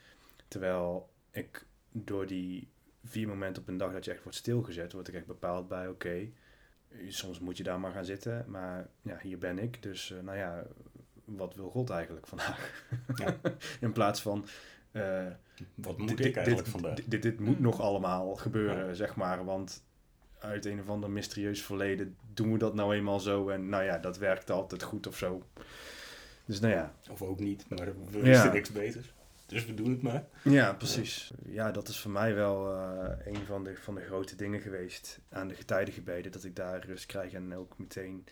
Terwijl 0.49 1.11
ik 1.31 1.67
door 1.93 2.27
die 2.27 2.69
vier 3.05 3.29
momenten 3.29 3.63
op 3.63 3.69
een 3.69 3.77
dag 3.77 3.93
dat 3.93 4.05
je 4.05 4.11
echt 4.11 4.23
wordt 4.23 4.39
stilgezet, 4.39 4.93
word 4.93 5.09
ik 5.09 5.15
echt 5.15 5.27
bepaald 5.27 5.69
bij, 5.69 5.89
oké, 5.89 6.31
soms 7.09 7.39
moet 7.39 7.57
je 7.57 7.63
daar 7.63 7.81
maar 7.81 7.93
gaan 7.93 8.05
zitten, 8.05 8.45
maar 8.49 8.89
ja, 9.03 9.19
hier 9.23 9.39
ben 9.39 9.59
ik. 9.59 9.83
Dus 9.83 10.13
eh, 10.13 10.21
nou 10.21 10.37
ja, 10.39 10.65
wat 11.25 11.55
wil 11.55 11.71
God 11.71 11.91
eigenlijk 11.91 12.27
vandaag? 12.27 12.85
Ja. 13.15 13.37
in 13.81 13.93
plaats 13.93 14.23
van... 14.23 14.47
eh, 14.93 15.27
Wat 15.75 15.99
moet 15.99 16.09
dit- 16.17 16.27
ik 16.27 16.37
eigenlijk 16.37 16.65
dit, 16.65 16.75
vandaag? 16.75 16.95
Dit, 16.95 17.11
dit, 17.11 17.23
dit 17.23 17.41
moet 17.41 17.61
nog 17.61 17.81
allemaal 17.81 18.35
gebeuren, 18.35 18.97
zeg 18.97 19.17
maar. 19.17 19.45
Want 19.45 19.85
uit 20.39 20.65
een 20.65 20.81
of 20.81 20.89
ander 20.89 21.11
mysterieus 21.11 21.63
verleden 21.63 22.17
doen 22.35 22.53
we 22.53 22.59
dat 22.59 22.75
nou 22.75 22.95
eenmaal 22.95 23.21
zo. 23.21 23.49
En 23.49 23.69
nou 23.69 23.85
ja, 23.85 23.99
dat 23.99 24.19
werkt 24.19 24.51
altijd 24.51 24.83
goed 24.83 25.07
of 25.07 25.17
zo. 25.17 25.43
Dus 26.45 26.61
nou 26.61 26.73
ja. 26.75 26.95
Of 27.11 27.23
ook 27.23 27.41
niet, 27.41 27.69
maar 27.69 27.89
we 28.11 28.17
Ja. 28.19 28.23
wisten 28.23 28.53
niks 28.53 28.73
beters. 28.73 29.15
Dus 29.49 29.67
we 29.67 29.75
doen 29.75 29.91
het 29.91 30.03
maar. 30.03 30.25
Ja, 30.45 30.73
precies. 30.73 31.31
Ja, 31.45 31.71
dat 31.71 31.89
is 31.89 32.01
voor 32.01 32.11
mij 32.11 32.35
wel 32.35 32.73
eh, 32.75 33.27
een 33.33 33.45
van 33.47 33.65
de, 33.65 33.77
van 33.77 33.95
de 33.95 34.01
grote 34.01 34.37
dingen 34.37 34.61
geweest 34.61 35.21
aan 35.29 35.49
de 35.49 35.55
getijdengebeden. 35.55 36.33
Dat 36.33 36.45
ik 36.45 36.57
daar 36.57 36.87
rust 36.87 37.07
krijg 37.07 37.33
en 37.33 37.55
ook 37.55 37.79
meteen 37.79 38.25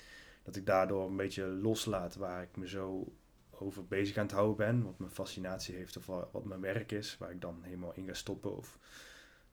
dat 0.42 0.56
ik 0.56 0.66
daardoor 0.66 1.08
een 1.08 1.16
beetje 1.16 1.44
loslaat 1.46 2.14
waar 2.16 2.42
ik 2.42 2.56
me 2.56 2.68
zo 2.68 3.12
over 3.50 3.86
bezig 3.86 4.16
aan 4.16 4.22
het 4.26 4.32
houden 4.34 4.56
ben. 4.56 4.82
Wat 4.84 4.98
mijn 4.98 5.10
fascinatie 5.10 5.74
heeft 5.74 5.96
of 5.96 6.06
wa- 6.06 6.28
wat 6.32 6.44
mijn 6.44 6.60
werk 6.60 6.92
is. 6.92 7.16
Waar 7.18 7.30
ik 7.30 7.40
dan 7.40 7.58
helemaal 7.62 7.94
in 7.94 8.06
ga 8.06 8.14
stoppen. 8.14 8.56
Of 8.56 8.78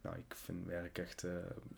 nou, 0.02 0.18
ik 0.18 0.36
vind 0.36 0.66
werk 0.66 0.98
echt, 0.98 1.24
eh, 1.24 1.32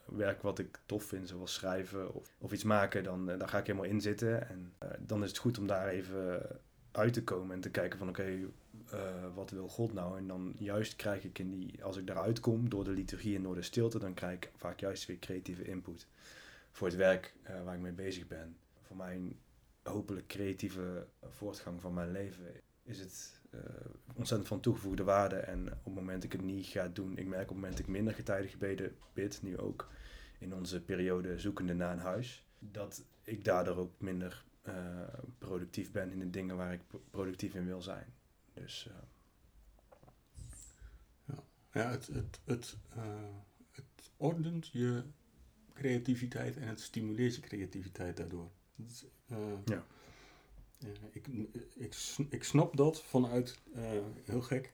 werk 0.06 0.41
wat 0.41 0.60
ik 0.60 0.80
tof 0.86 1.04
vind, 1.04 1.28
zoals 1.30 1.54
schrijven 1.54 2.13
of, 2.13 2.36
of 2.38 2.52
iets 2.54 2.63
maken, 2.63 3.04
dan, 3.04 3.30
eh, 3.30 3.39
daar 3.39 3.50
ga 3.50 3.58
ik 3.58 3.65
helemaal 3.67 3.88
in 3.89 4.02
zitten. 4.02 4.50
En 4.50 4.74
dan 5.00 5.24
is 5.24 5.30
het 5.30 5.38
goed 5.38 5.58
om 5.58 5.67
daar 5.67 5.88
even 5.88 6.41
uit 6.91 7.13
te 7.13 7.24
komen 7.24 7.56
en 7.56 7.62
te 7.62 7.69
kijken 7.69 8.00
van 8.00 8.10
oké, 8.10 8.39
eh, 8.89 9.34
wat 9.34 9.50
wil 9.50 9.67
God 9.67 9.93
nou? 9.93 10.17
En 10.17 10.28
dan 10.28 10.56
juist 10.58 10.95
krijg 10.95 11.24
ik 11.24 11.39
in 11.39 11.52
die, 11.52 11.84
als 11.84 11.98
ik 11.98 12.08
daaruit 12.08 12.39
kom 12.39 12.69
door 12.69 12.84
de 12.84 12.91
liturgie 12.91 13.36
en 13.36 13.43
door 13.43 13.56
de 13.56 13.62
stilte, 13.62 14.00
dan 14.00 14.13
krijg 14.13 14.36
ik 14.36 14.52
vaak 14.56 14.80
juist 14.80 15.06
weer 15.06 15.19
creatieve 15.19 15.63
input 15.63 16.08
voor 16.71 16.88
het 16.88 16.95
werk 16.95 17.34
eh, 17.41 17.63
waar 17.63 17.76
ik 17.76 17.82
mee 17.82 17.91
bezig 17.91 18.28
ben. 18.28 18.58
Voor 18.82 18.95
mijn 18.95 19.39
hopelijk 19.84 20.28
creatieve 20.28 21.08
voortgang 21.21 21.82
van 21.82 21.93
mijn 21.93 22.12
leven 22.12 22.45
is 22.84 23.00
het 23.00 23.41
eh, 23.50 23.60
ontzettend 24.15 24.48
van 24.50 24.60
toegevoegde 24.60 25.04
waarde. 25.04 25.36
En 25.36 25.67
op 25.67 25.86
het 25.86 25.93
moment 25.93 26.21
dat 26.21 26.24
ik 26.24 26.39
het 26.39 26.48
niet 26.48 26.65
ga 26.65 26.88
doen, 26.88 27.17
ik 27.17 27.28
merk 27.28 27.41
op 27.41 27.48
het 27.48 27.56
moment 27.56 27.71
dat 27.71 27.82
ik 27.86 27.91
minder 27.91 28.13
getijdig 28.13 28.52
gebeden 28.52 28.95
bid, 29.13 29.41
nu 29.41 29.58
ook 29.58 29.89
in 30.39 30.54
onze 30.54 30.82
periode 30.82 31.39
zoekende 31.39 31.74
naar 31.74 31.93
een 31.93 32.00
huis, 32.00 32.45
dat 32.60 33.06
ik 33.24 33.43
daardoor 33.43 33.76
ook 33.76 33.91
minder 33.98 34.43
productief 35.38 35.91
ben 35.91 36.12
in 36.12 36.19
de 36.19 36.30
dingen 36.30 36.56
waar 36.56 36.74
ik 36.74 36.88
pro- 36.88 37.02
productief 37.10 37.54
in 37.54 37.65
wil 37.65 37.82
zijn. 37.82 38.13
Dus 38.55 38.87
eh, 41.25 41.37
Ja, 41.71 41.89
het, 41.89 42.07
het, 42.07 42.39
het, 42.43 42.77
eh, 42.95 43.03
het 43.71 44.11
ordent 44.17 44.67
je 44.67 45.03
creativiteit 45.73 46.57
en 46.57 46.67
het 46.67 46.79
stimuleert 46.81 47.35
je 47.35 47.41
creativiteit 47.41 48.17
daardoor. 48.17 48.51
Eh, 49.27 49.37
Ja. 49.65 49.85
ik, 51.11 51.27
ik, 51.75 51.95
ik 52.29 52.43
snap 52.43 52.75
dat 52.77 53.03
vanuit, 53.03 53.59
heel 54.23 54.41
gek, 54.41 54.73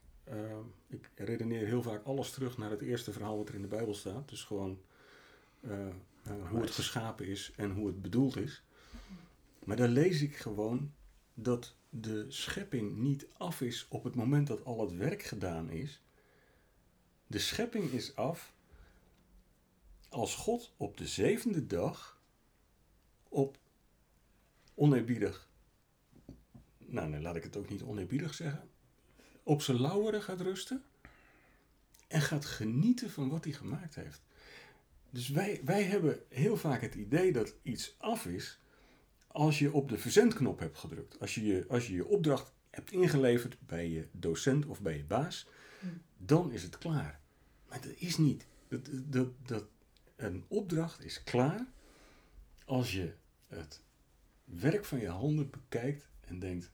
ik 0.88 1.12
redeneer 1.16 1.66
heel 1.66 1.82
vaak 1.82 2.04
alles 2.04 2.32
terug 2.32 2.58
naar 2.58 2.70
het 2.70 2.82
eerste 2.82 3.12
verhaal 3.12 3.38
wat 3.38 3.50
er 3.50 3.56
in 3.56 3.62
de 3.62 3.68
Bijbel 3.68 3.94
staat. 3.94 4.30
Dus 4.30 4.44
gewoon 4.44 4.82
hoe 6.50 6.62
het 6.62 6.72
geschapen 6.72 7.28
is 7.28 7.52
en 7.56 7.72
hoe 7.72 7.88
het 7.88 8.02
bedoeld 8.02 8.38
is. 8.38 8.64
Maar 9.64 9.78
daar 9.78 9.88
lees 9.88 10.22
ik 10.22 10.36
gewoon 10.36 10.94
dat 11.34 11.76
de 11.94 12.26
schepping 12.32 12.98
niet 12.98 13.28
af 13.38 13.62
is 13.62 13.86
op 13.90 14.04
het 14.04 14.16
moment 14.16 14.48
dat 14.48 14.66
al 14.66 14.82
het 14.82 14.92
werk 14.92 15.24
gedaan 15.24 15.70
is. 15.70 16.02
De 17.28 17.40
schepping 17.40 17.92
is 17.92 18.16
af 18.16 18.54
als 20.10 20.36
God 20.36 20.74
op 20.78 20.98
de 20.98 21.08
zevende 21.08 21.68
dag 21.68 22.22
op 23.30 23.58
oneerbiedig, 24.74 25.50
nou 26.78 27.10
nee, 27.10 27.22
laat 27.22 27.36
ik 27.36 27.44
het 27.44 27.58
ook 27.58 27.70
niet 27.70 27.84
oneerbiedig 27.84 28.34
zeggen, 28.34 28.70
op 29.44 29.62
zijn 29.62 29.82
lauweren 29.82 30.22
gaat 30.22 30.42
rusten 30.42 30.84
en 32.08 32.22
gaat 32.22 32.46
genieten 32.46 33.12
van 33.12 33.30
wat 33.30 33.44
hij 33.44 33.54
gemaakt 33.54 33.96
heeft. 33.96 34.22
Dus 35.10 35.30
wij, 35.30 35.62
wij 35.66 35.84
hebben 35.84 36.24
heel 36.30 36.58
vaak 36.58 36.82
het 36.82 36.96
idee 36.96 37.32
dat 37.32 37.56
iets 37.62 37.96
af 37.98 38.26
is 38.26 38.60
als 39.32 39.60
je 39.60 39.74
op 39.74 39.90
de 39.90 39.98
verzendknop 39.98 40.60
hebt 40.60 40.78
gedrukt, 40.78 41.20
als 41.20 41.36
je 41.36 41.46
je, 41.46 41.66
als 41.68 41.88
je, 41.88 41.94
je 41.94 42.06
opdracht 42.06 42.54
hebt 42.70 42.92
ingeleverd 42.92 43.58
bij 43.60 43.90
je 43.90 44.08
docent 44.12 44.66
of 44.66 44.82
bij 44.82 44.98
je 44.98 45.04
baas, 45.04 45.48
Hm. 45.80 45.88
dan 46.18 46.52
is 46.52 46.64
het 46.64 46.78
klaar. 46.78 47.20
Maar 47.68 47.82
dat 47.82 47.94
is 47.96 48.18
niet. 48.18 48.46
Dat, 48.68 48.90
dat, 48.92 49.30
dat, 49.46 49.66
een 50.16 50.44
opdracht 50.48 51.04
is 51.04 51.24
klaar 51.24 51.66
als 52.66 52.92
je 52.92 53.14
het 53.48 53.84
werk 54.44 54.86
van 54.86 55.00
je 55.00 55.10
handen 55.10 55.50
bekijkt 55.50 56.10
en 56.22 56.40
denkt: 56.40 56.72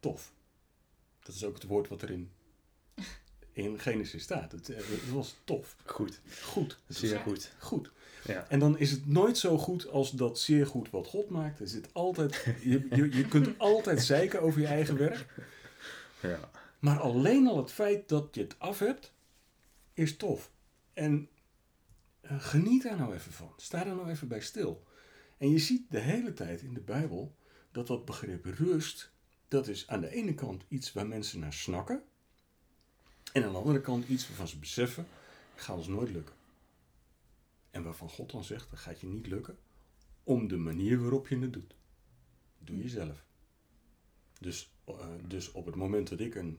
tof. 0.00 0.34
Dat 1.20 1.34
is 1.34 1.44
ook 1.44 1.54
het 1.54 1.64
woord 1.64 1.88
wat 1.88 2.02
er 2.02 2.10
in, 2.10 2.32
in 3.56 3.78
Genesis 3.78 4.22
staat. 4.22 4.52
Het, 4.52 4.68
eh, 4.68 4.76
het 4.76 5.10
was 5.12 5.36
tof. 5.44 5.76
Goed. 5.84 6.20
Goed. 6.42 6.78
Het 6.86 6.96
Zeer 6.96 7.18
goed. 7.18 7.52
Goed. 7.58 7.90
Ja. 8.24 8.46
En 8.48 8.58
dan 8.58 8.78
is 8.78 8.90
het 8.90 9.06
nooit 9.06 9.38
zo 9.38 9.58
goed 9.58 9.88
als 9.88 10.10
dat 10.10 10.38
zeer 10.38 10.66
goed 10.66 10.90
wat 10.90 11.06
God 11.06 11.30
maakt. 11.30 11.60
Er 11.60 11.68
zit 11.68 11.88
altijd, 11.92 12.44
je, 12.60 12.86
je, 12.90 13.16
je 13.16 13.28
kunt 13.28 13.58
altijd 13.58 14.02
zeiken 14.02 14.42
over 14.42 14.60
je 14.60 14.66
eigen 14.66 14.96
werk. 14.96 15.26
Ja. 16.22 16.50
Maar 16.78 16.98
alleen 16.98 17.46
al 17.46 17.56
het 17.56 17.72
feit 17.72 18.08
dat 18.08 18.28
je 18.34 18.40
het 18.40 18.54
af 18.58 18.78
hebt, 18.78 19.12
is 19.94 20.16
tof. 20.16 20.50
En 20.92 21.28
eh, 22.20 22.40
geniet 22.40 22.82
daar 22.82 22.96
nou 22.96 23.14
even 23.14 23.32
van. 23.32 23.52
Sta 23.56 23.84
daar 23.84 23.96
nou 23.96 24.10
even 24.10 24.28
bij 24.28 24.40
stil. 24.40 24.84
En 25.38 25.50
je 25.50 25.58
ziet 25.58 25.90
de 25.90 26.00
hele 26.00 26.32
tijd 26.32 26.62
in 26.62 26.74
de 26.74 26.80
Bijbel 26.80 27.34
dat 27.72 27.86
dat 27.86 28.04
begrip 28.04 28.44
rust, 28.44 29.10
dat 29.48 29.68
is 29.68 29.86
aan 29.88 30.00
de 30.00 30.10
ene 30.10 30.34
kant 30.34 30.64
iets 30.68 30.92
waar 30.92 31.06
mensen 31.06 31.40
naar 31.40 31.52
snakken. 31.52 32.02
En 33.36 33.44
aan 33.44 33.52
de 33.52 33.58
andere 33.58 33.80
kant 33.80 34.08
iets 34.08 34.28
waarvan 34.28 34.48
ze 34.48 34.58
beseffen, 34.58 35.06
gaat 35.54 35.76
ons 35.76 35.86
nooit 35.86 36.10
lukken. 36.10 36.34
En 37.70 37.82
waarvan 37.82 38.08
God 38.08 38.30
dan 38.30 38.44
zegt, 38.44 38.70
dat 38.70 38.78
gaat 38.78 39.00
je 39.00 39.06
niet 39.06 39.26
lukken, 39.26 39.58
om 40.24 40.48
de 40.48 40.56
manier 40.56 41.00
waarop 41.00 41.28
je 41.28 41.38
het 41.38 41.52
doet. 41.52 41.74
Doe 42.58 42.76
jezelf. 42.76 43.24
Dus, 44.40 44.72
eh, 44.84 45.08
dus 45.26 45.52
op 45.52 45.66
het 45.66 45.74
moment 45.74 46.08
dat 46.08 46.20
ik 46.20 46.34
een 46.34 46.58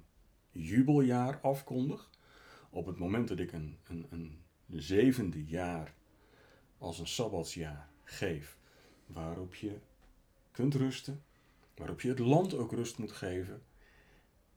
jubeljaar 0.52 1.40
afkondig, 1.42 2.10
op 2.70 2.86
het 2.86 2.98
moment 2.98 3.28
dat 3.28 3.40
ik 3.40 3.52
een, 3.52 3.78
een, 3.84 4.06
een 4.10 4.42
zevende 4.70 5.46
jaar 5.46 5.94
als 6.78 7.00
een 7.00 7.08
sabbatsjaar 7.08 7.90
geef, 8.04 8.58
waarop 9.06 9.56
je 9.56 9.78
kunt 10.52 10.76
rusten, 10.76 11.24
waarop 11.76 12.02
je 12.02 12.10
het 12.10 12.20
land 12.20 12.54
ook 12.54 12.72
rust 12.72 12.98
moet 12.98 13.12
geven, 13.12 13.63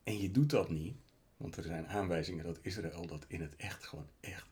en 0.03 0.19
je 0.19 0.31
doet 0.31 0.51
dat 0.51 0.71
niet, 0.71 0.97
want 1.41 1.57
er 1.57 1.63
zijn 1.63 1.87
aanwijzingen 1.89 2.45
dat 2.45 2.59
Israël 2.63 3.07
dat 3.07 3.25
in 3.29 3.41
het 3.41 3.57
echt 3.57 3.85
gewoon 3.87 4.09
echt 4.21 4.47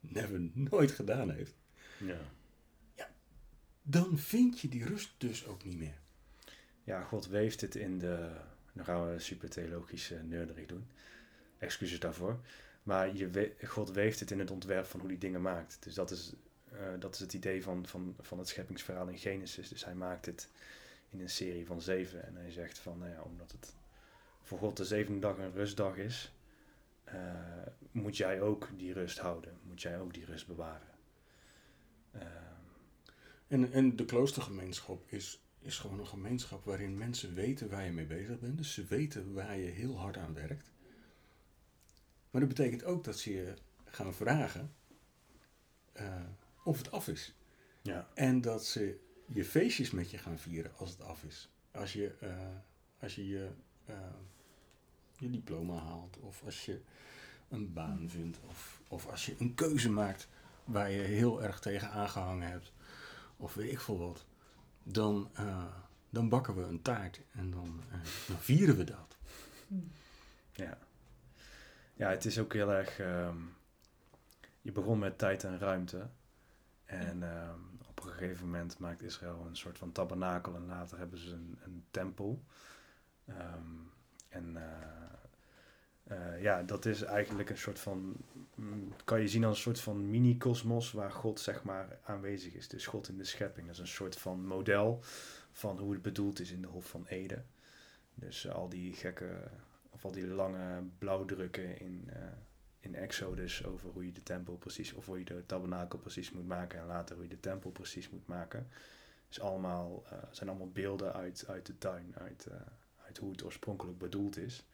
never 0.00 0.40
nooit 0.52 0.90
gedaan 0.90 1.30
heeft, 1.30 1.54
Ja. 1.98 2.18
dan 3.82 4.18
vind 4.18 4.60
je 4.60 4.68
die 4.68 4.84
rust 4.84 5.10
dus 5.18 5.46
ook 5.46 5.64
niet 5.64 5.78
meer. 5.78 5.98
ja, 6.84 7.02
God 7.04 7.26
weeft 7.26 7.60
het 7.60 7.74
in 7.74 7.98
de... 7.98 8.30
Dan 8.72 8.84
gaan 8.84 9.10
we 9.12 9.18
super 9.18 9.50
theologische 9.50 10.14
nerderig 10.22 10.66
doen. 10.66 10.86
Excuses 11.58 11.98
daarvoor. 12.00 12.40
Maar 12.82 13.16
je 13.16 13.28
we- 13.30 13.54
God 13.66 13.90
weeft 13.90 14.20
het 14.20 14.30
in 14.30 14.38
het 14.38 14.50
ontwerp 14.50 14.86
van 14.86 15.00
hoe 15.00 15.08
hij 15.08 15.18
dingen 15.18 15.42
maakt. 15.42 15.76
Dus 15.80 15.94
dat 15.94 16.10
is, 16.10 16.32
eh, 16.72 16.78
dat 16.98 17.14
is 17.14 17.20
het 17.20 17.32
idee 17.32 17.62
van, 17.62 17.86
van, 17.86 18.16
van 18.20 18.38
het 18.38 18.48
scheppingsverhaal 18.48 19.08
in 19.08 19.18
Genesis. 19.18 19.68
Dus 19.68 19.84
hij 19.84 19.94
maakt 19.94 20.26
het 20.26 20.48
in 21.10 21.20
een 21.20 21.28
serie 21.30 21.66
van 21.66 21.80
zeven. 21.82 22.24
En 22.26 22.36
hij 22.36 22.50
zegt 22.50 22.78
van, 22.78 22.98
nou 22.98 23.10
ja, 23.10 23.22
omdat 23.22 23.52
het 23.52 23.74
voor 24.50 24.58
God 24.58 24.76
de 24.76 24.84
zevende 24.84 25.20
dag 25.20 25.38
een 25.38 25.52
rustdag 25.52 25.96
is... 25.96 26.32
eh, 27.04 27.16
moet 27.90 28.16
jij 28.16 28.40
ook 28.40 28.68
die 28.76 28.92
rust 28.92 29.18
houden. 29.18 29.58
Moet 29.62 29.82
jij 29.82 30.00
ook 30.00 30.14
die 30.14 30.24
rust 30.24 30.46
bewaren. 30.46 30.88
Ehm, 32.10 32.24
En, 33.48 33.72
en 33.72 33.96
de 33.96 34.04
kloostergemeenschap 34.04 35.04
is, 35.06 35.42
is 35.58 35.78
gewoon 35.78 35.98
een 35.98 36.06
gemeenschap 36.06 36.64
waarin 36.64 36.98
mensen 36.98 37.34
weten 37.34 37.68
waar 37.70 37.84
je 37.84 37.92
mee 37.92 38.06
bezig 38.06 38.38
bent. 38.38 38.56
Dus 38.56 38.74
ze 38.74 38.84
weten 38.84 39.32
waar 39.32 39.56
je 39.58 39.70
heel 39.70 39.98
hard 39.98 40.16
aan 40.16 40.34
werkt. 40.34 40.70
Maar 42.30 42.40
dat 42.40 42.48
betekent 42.50 42.84
ook 42.84 43.04
dat 43.04 43.18
ze 43.18 43.32
je 43.32 43.54
gaan 43.84 44.14
vragen 44.14 44.74
eh, 45.92 46.22
of 46.64 46.78
het 46.78 46.90
af 46.90 47.08
is. 47.08 47.34
ja, 47.82 48.08
En 48.14 48.40
dat 48.40 48.66
ze 48.66 48.98
je 49.26 49.44
feestjes 49.44 49.90
met 49.90 50.10
je 50.10 50.18
gaan 50.18 50.38
vieren 50.38 50.76
als 50.76 50.90
het 50.90 51.02
af 51.02 51.24
is. 51.24 51.50
Als 51.70 51.92
je 51.92 52.14
eh, 52.20 52.56
als 53.00 53.14
je, 53.14 53.26
je, 53.28 53.50
je 55.20 55.30
diploma 55.30 55.74
haalt, 55.74 56.18
of 56.18 56.42
als 56.44 56.64
je 56.64 56.80
een 57.48 57.72
baan 57.72 58.08
vindt, 58.08 58.38
of, 58.48 58.80
of 58.88 59.06
als 59.06 59.26
je 59.26 59.34
een 59.38 59.54
keuze 59.54 59.90
maakt 59.90 60.28
waar 60.64 60.90
je 60.90 61.00
heel 61.00 61.42
erg 61.42 61.60
tegen 61.60 61.90
aangehangen 61.90 62.50
hebt, 62.50 62.72
of 63.36 63.54
weet 63.54 63.72
ik 63.72 63.80
veel 63.80 63.98
wat, 63.98 64.26
dan, 64.82 65.30
eh, 65.34 65.64
dan 66.10 66.28
bakken 66.28 66.54
we 66.56 66.62
een 66.62 66.82
taart 66.82 67.20
en 67.32 67.50
dan, 67.50 67.82
eh, 67.90 67.98
dan 68.28 68.38
vieren 68.38 68.76
we 68.76 68.84
dat. 68.84 69.16
Ja. 70.52 70.78
Ja, 71.94 72.10
het 72.10 72.24
is 72.24 72.38
ook 72.38 72.52
heel 72.52 72.72
erg. 72.72 72.98
ehm, 72.98 73.36
je 74.62 74.72
begon 74.72 74.98
met 74.98 75.18
tijd 75.18 75.44
en 75.44 75.58
ruimte. 75.58 76.08
En 76.84 77.22
ehm, 77.22 77.60
op 77.88 78.04
een 78.04 78.12
gegeven 78.12 78.44
moment 78.44 78.78
maakt 78.78 79.02
Israël 79.02 79.46
een 79.46 79.56
soort 79.56 79.78
van 79.78 79.92
tabernakel. 79.92 80.54
En 80.54 80.66
later 80.66 80.98
hebben 80.98 81.18
ze 81.18 81.32
een, 81.32 81.58
een 81.62 81.84
tempel. 81.90 82.44
Ehm, 83.24 83.76
en 84.30 84.56
eh, 84.56 85.00
eh, 86.10 86.42
ja, 86.42 86.62
dat 86.62 86.86
is 86.86 87.02
eigenlijk 87.02 87.50
een 87.50 87.58
soort 87.58 87.78
van. 87.78 88.16
mm, 88.54 88.92
kan 89.04 89.20
je 89.20 89.28
zien 89.28 89.44
als 89.44 89.56
een 89.56 89.62
soort 89.62 89.80
van 89.80 90.10
mini-kosmos 90.10 90.92
waar 90.92 91.12
God 91.12 91.40
zeg 91.40 91.62
maar 91.62 91.98
aanwezig 92.02 92.54
is. 92.54 92.68
Dus 92.68 92.86
God 92.86 93.08
in 93.08 93.16
de 93.18 93.24
schepping. 93.24 93.66
Dat 93.66 93.74
is 93.74 93.80
een 93.80 93.86
soort 93.86 94.16
van 94.16 94.46
model 94.46 94.98
van 95.52 95.78
hoe 95.78 95.92
het 95.92 96.02
bedoeld 96.02 96.40
is 96.40 96.50
in 96.50 96.62
de 96.62 96.68
Hof 96.68 96.88
van 96.88 97.06
Eden. 97.06 97.46
Dus 98.14 98.44
eh, 98.44 98.54
al 98.54 98.68
die 98.68 98.92
gekke 98.92 99.50
of 99.90 100.04
al 100.04 100.12
die 100.12 100.26
lange 100.26 100.82
blauwdrukken 100.98 101.80
in, 101.80 102.10
in 102.80 102.94
Exodus 102.94 103.64
over 103.64 103.90
hoe 103.90 104.06
je 104.06 104.12
de 104.12 104.22
tempel 104.22 104.56
precies, 104.56 104.92
of 104.92 105.06
hoe 105.06 105.18
je 105.18 105.24
de 105.24 105.46
tabernakel 105.46 105.98
precies 105.98 106.30
moet 106.30 106.46
maken 106.46 106.80
en 106.80 106.86
later 106.86 107.14
hoe 107.14 107.24
je 107.24 107.30
de 107.30 107.40
tempel 107.40 107.70
precies 107.70 108.10
moet 108.10 108.26
maken. 108.26 108.68
Is 109.30 109.40
allemaal, 109.40 110.02
eh, 110.10 110.18
zijn 110.30 110.48
allemaal 110.48 110.70
beelden 110.70 111.12
uit, 111.12 111.44
uit 111.48 111.66
de 111.66 111.78
tuin, 111.78 112.14
uit, 112.18 112.48
hoe 113.18 113.30
het 113.30 113.44
oorspronkelijk 113.44 113.98
bedoeld 113.98 114.36
is. 114.36 114.66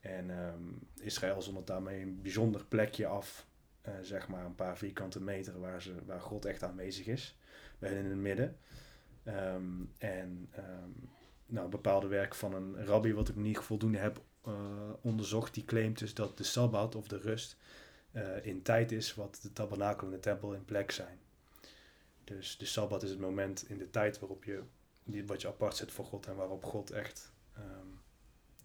En 0.00 0.30
ehm, 0.30 0.62
Israël 1.00 1.42
zondert 1.42 1.66
daarmee 1.66 2.00
een 2.00 2.22
bijzonder 2.22 2.64
plekje 2.64 3.06
af, 3.06 3.46
eh, 3.80 3.94
zeg 4.02 4.28
maar 4.28 4.44
een 4.44 4.54
paar 4.54 4.78
vierkante 4.78 5.20
meter 5.20 5.60
waar, 5.60 5.82
ze, 5.82 5.94
waar 6.04 6.20
God 6.20 6.44
echt 6.44 6.62
aanwezig 6.62 7.06
is, 7.06 7.36
bij 7.78 7.98
in 7.98 8.04
het 8.04 8.16
midden. 8.16 8.56
Ehm, 9.22 9.84
en 9.98 10.48
ehm, 10.50 10.90
nou, 11.46 11.68
bepaalde 11.68 12.06
werk 12.06 12.34
van 12.34 12.54
een 12.54 12.84
rabbi, 12.86 13.14
wat 13.14 13.28
ik 13.28 13.36
niet 13.36 13.58
voldoende 13.58 13.98
heb 13.98 14.22
eh, 14.44 14.92
onderzocht, 15.00 15.54
die 15.54 15.64
claimt 15.64 15.98
dus 15.98 16.14
dat 16.14 16.36
de 16.36 16.44
Sabbat 16.44 16.94
of 16.94 17.08
de 17.08 17.18
rust 17.18 17.56
eh, 18.12 18.46
in 18.46 18.62
tijd 18.62 18.92
is 18.92 19.14
wat 19.14 19.38
de 19.42 19.52
tabernakel 19.52 20.06
en 20.06 20.12
de 20.12 20.20
tempel 20.20 20.52
in 20.52 20.64
plek 20.64 20.90
zijn. 20.90 21.18
Dus 22.24 22.58
de 22.58 22.66
Sabbat 22.66 23.02
is 23.02 23.10
het 23.10 23.18
moment 23.18 23.68
in 23.68 23.78
de 23.78 23.90
tijd 23.90 24.18
waarop 24.18 24.44
je, 24.44 24.62
wat 25.26 25.40
je 25.40 25.48
apart 25.48 25.76
zet 25.76 25.92
voor 25.92 26.04
God 26.04 26.26
en 26.26 26.36
waarop 26.36 26.64
God 26.64 26.90
echt 26.90 27.32
ehm, 27.60 27.86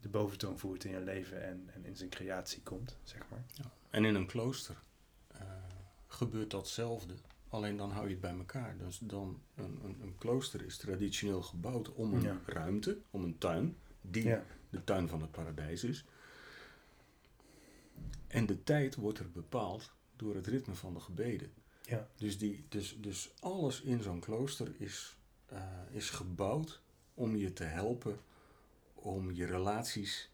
de 0.01 0.09
boventoon 0.09 0.59
voert 0.59 0.83
in 0.83 0.91
je 0.91 0.99
leven 1.01 1.43
en, 1.43 1.69
en 1.73 1.85
in 1.85 1.95
zijn 1.97 2.09
creatie 2.09 2.61
komt, 2.63 2.97
zeg 3.03 3.21
maar. 3.29 3.43
En 3.89 4.05
in 4.05 4.15
een 4.15 4.25
klooster 4.27 4.75
eh, 5.27 5.41
gebeurt 6.07 6.51
datzelfde. 6.51 7.13
Alleen 7.49 7.77
dan 7.77 7.91
hou 7.91 8.05
je 8.05 8.11
het 8.11 8.21
bij 8.21 8.37
elkaar. 8.37 8.77
Dus 8.77 8.97
dan, 8.97 9.41
een, 9.55 9.79
een, 9.83 9.97
een 10.01 10.15
klooster 10.17 10.65
is 10.65 10.77
traditioneel 10.77 11.41
gebouwd 11.41 11.93
om 11.93 12.13
een 12.13 12.21
Ja. 12.21 12.39
ruimte, 12.45 12.97
om 13.09 13.23
een 13.23 13.37
tuin, 13.37 13.77
die 14.01 14.23
Ja, 14.23 14.43
de 14.69 14.83
tuin 14.83 15.07
van 15.09 15.21
het 15.21 15.31
paradijs 15.31 15.83
is. 15.83 16.05
En 18.27 18.45
de 18.45 18.63
tijd 18.63 18.95
wordt 18.95 19.19
er 19.19 19.31
bepaald 19.31 19.91
door 20.15 20.35
het 20.35 20.47
ritme 20.47 20.73
van 20.75 20.93
de 20.93 20.99
gebeden. 20.99 21.51
ja, 21.81 22.07
Dus, 22.17 22.37
die, 22.37 22.65
dus, 22.69 22.97
dus 22.99 23.33
alles 23.39 23.81
in 23.81 24.01
zo'n 24.03 24.19
klooster 24.19 24.71
is, 24.77 25.17
eh, 25.45 25.61
is 25.91 26.09
gebouwd 26.09 26.81
om 27.13 27.35
je 27.35 27.53
te 27.53 27.63
helpen 27.63 28.19
om 29.05 29.31
je 29.31 29.45
relaties 29.45 30.31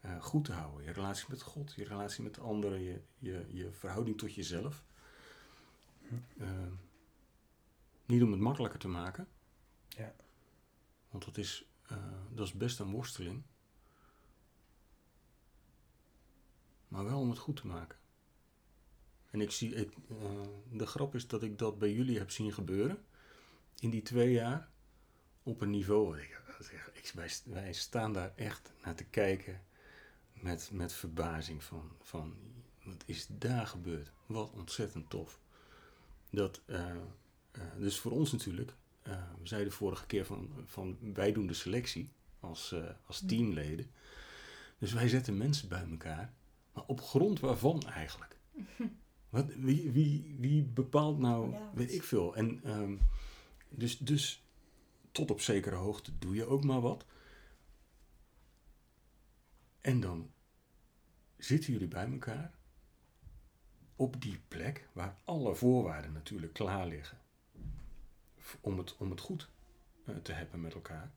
eh, 0.00 0.22
goed 0.22 0.44
te 0.44 0.52
houden. 0.52 0.84
Je 0.84 0.92
relatie 0.92 1.26
met 1.28 1.42
God, 1.42 1.74
je 1.74 1.84
relatie 1.84 2.22
met 2.22 2.38
anderen, 2.38 2.80
je, 2.80 3.00
je, 3.18 3.46
je 3.48 3.72
verhouding 3.72 4.18
tot 4.18 4.34
jezelf. 4.34 4.84
Hm. 6.08 6.14
Eh, 6.42 6.66
niet 8.06 8.22
om 8.22 8.30
het 8.30 8.40
makkelijker 8.40 8.78
te 8.78 8.88
maken. 8.88 9.28
Ja. 9.88 10.14
Want 11.10 11.24
dat 11.24 11.36
is, 11.36 11.64
eh, 11.86 11.96
dat 12.32 12.46
is 12.46 12.52
best 12.52 12.78
een 12.78 12.90
worsteling. 12.90 13.42
Maar 16.88 17.04
wel 17.04 17.20
om 17.20 17.30
het 17.30 17.38
goed 17.38 17.56
te 17.56 17.66
maken. 17.66 17.98
En 19.30 19.40
ik 19.40 19.50
zie, 19.50 19.74
ik, 19.74 19.92
de 20.72 20.86
grap 20.86 21.14
is 21.14 21.26
dat 21.26 21.42
ik 21.42 21.58
dat 21.58 21.78
bij 21.78 21.92
jullie 21.92 22.18
heb 22.18 22.30
zien 22.30 22.52
gebeuren. 22.52 23.04
In 23.78 23.90
die 23.90 24.02
twee 24.02 24.32
jaar. 24.32 24.68
Op 25.42 25.60
een 25.60 25.70
niveau. 25.70 26.18
Ik, 26.18 26.40
ik, 26.68 27.12
wij, 27.14 27.30
wij 27.44 27.72
staan 27.72 28.12
daar 28.12 28.32
echt 28.36 28.72
naar 28.84 28.94
te 28.94 29.04
kijken. 29.04 29.60
Met, 30.32 30.70
met 30.72 30.92
verbazing 30.92 31.64
van, 31.64 31.92
van. 32.02 32.34
Wat 32.82 33.02
is 33.06 33.26
daar 33.28 33.66
gebeurd? 33.66 34.10
Wat 34.26 34.50
ontzettend 34.50 35.10
tof. 35.10 35.40
Dat, 36.30 36.60
eh, 36.66 36.90
eh, 36.90 37.62
dus 37.78 37.98
voor 37.98 38.12
ons 38.12 38.32
natuurlijk. 38.32 38.72
eh, 39.02 39.12
we 39.40 39.48
zeiden 39.48 39.72
vorige 39.72 40.06
keer 40.06 40.24
van, 40.24 40.50
van 40.64 40.98
wij 41.14 41.32
doen 41.32 41.46
de 41.46 41.54
selectie 41.54 42.12
als, 42.40 42.74
als 43.06 43.22
teamleden. 43.26 43.90
Dus 44.78 44.92
wij 44.92 45.08
zetten 45.08 45.36
mensen 45.36 45.68
bij 45.68 45.86
elkaar. 45.90 46.32
Maar 46.72 46.84
op 46.86 47.00
grond 47.00 47.40
waarvan 47.40 47.82
eigenlijk? 47.82 48.36
Wat, 49.30 49.46
wie, 49.56 49.90
wie, 49.90 50.36
wie 50.38 50.62
bepaalt 50.62 51.18
nou, 51.18 51.50
Ja, 51.50 51.70
weet 51.74 51.92
ik 51.92 52.02
veel. 52.02 52.36
En 52.36 52.60
ehm, 52.64 52.96
dus, 53.68 53.98
dus 53.98 54.42
tot 55.12 55.30
op 55.30 55.40
zekere 55.40 55.76
hoogte 55.76 56.18
doe 56.18 56.34
je 56.34 56.46
ook 56.46 56.64
maar 56.64 56.80
wat. 56.80 57.04
En 59.80 60.00
dan 60.00 60.30
zitten 61.36 61.72
jullie 61.72 61.88
bij 61.88 62.10
elkaar 62.12 62.54
op 63.96 64.20
die 64.20 64.40
plek 64.48 64.88
waar 64.92 65.16
alle 65.24 65.54
voorwaarden 65.54 66.12
natuurlijk 66.12 66.52
klaar 66.52 66.86
liggen. 66.86 67.18
Om 68.60 68.78
het, 68.78 68.96
om 68.96 69.10
het 69.10 69.20
goed 69.20 69.48
eh, 70.04 70.16
te 70.16 70.32
hebben 70.32 70.60
met 70.60 70.74
elkaar. 70.74 71.12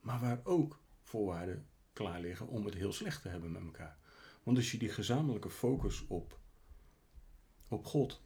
Maar 0.00 0.20
waar 0.20 0.40
ook 0.44 0.80
voorwaarden 1.02 1.66
klaar 1.92 2.20
liggen 2.20 2.48
om 2.48 2.64
het 2.64 2.74
heel 2.74 2.92
slecht 2.92 3.22
te 3.22 3.28
hebben 3.28 3.52
met 3.52 3.62
elkaar. 3.62 3.96
Want 4.42 4.56
als 4.56 4.70
je 4.70 4.78
die 4.78 4.88
gezamenlijke 4.88 5.50
focus 5.50 6.06
op, 6.06 6.38
op 7.68 7.86
God 7.86 8.20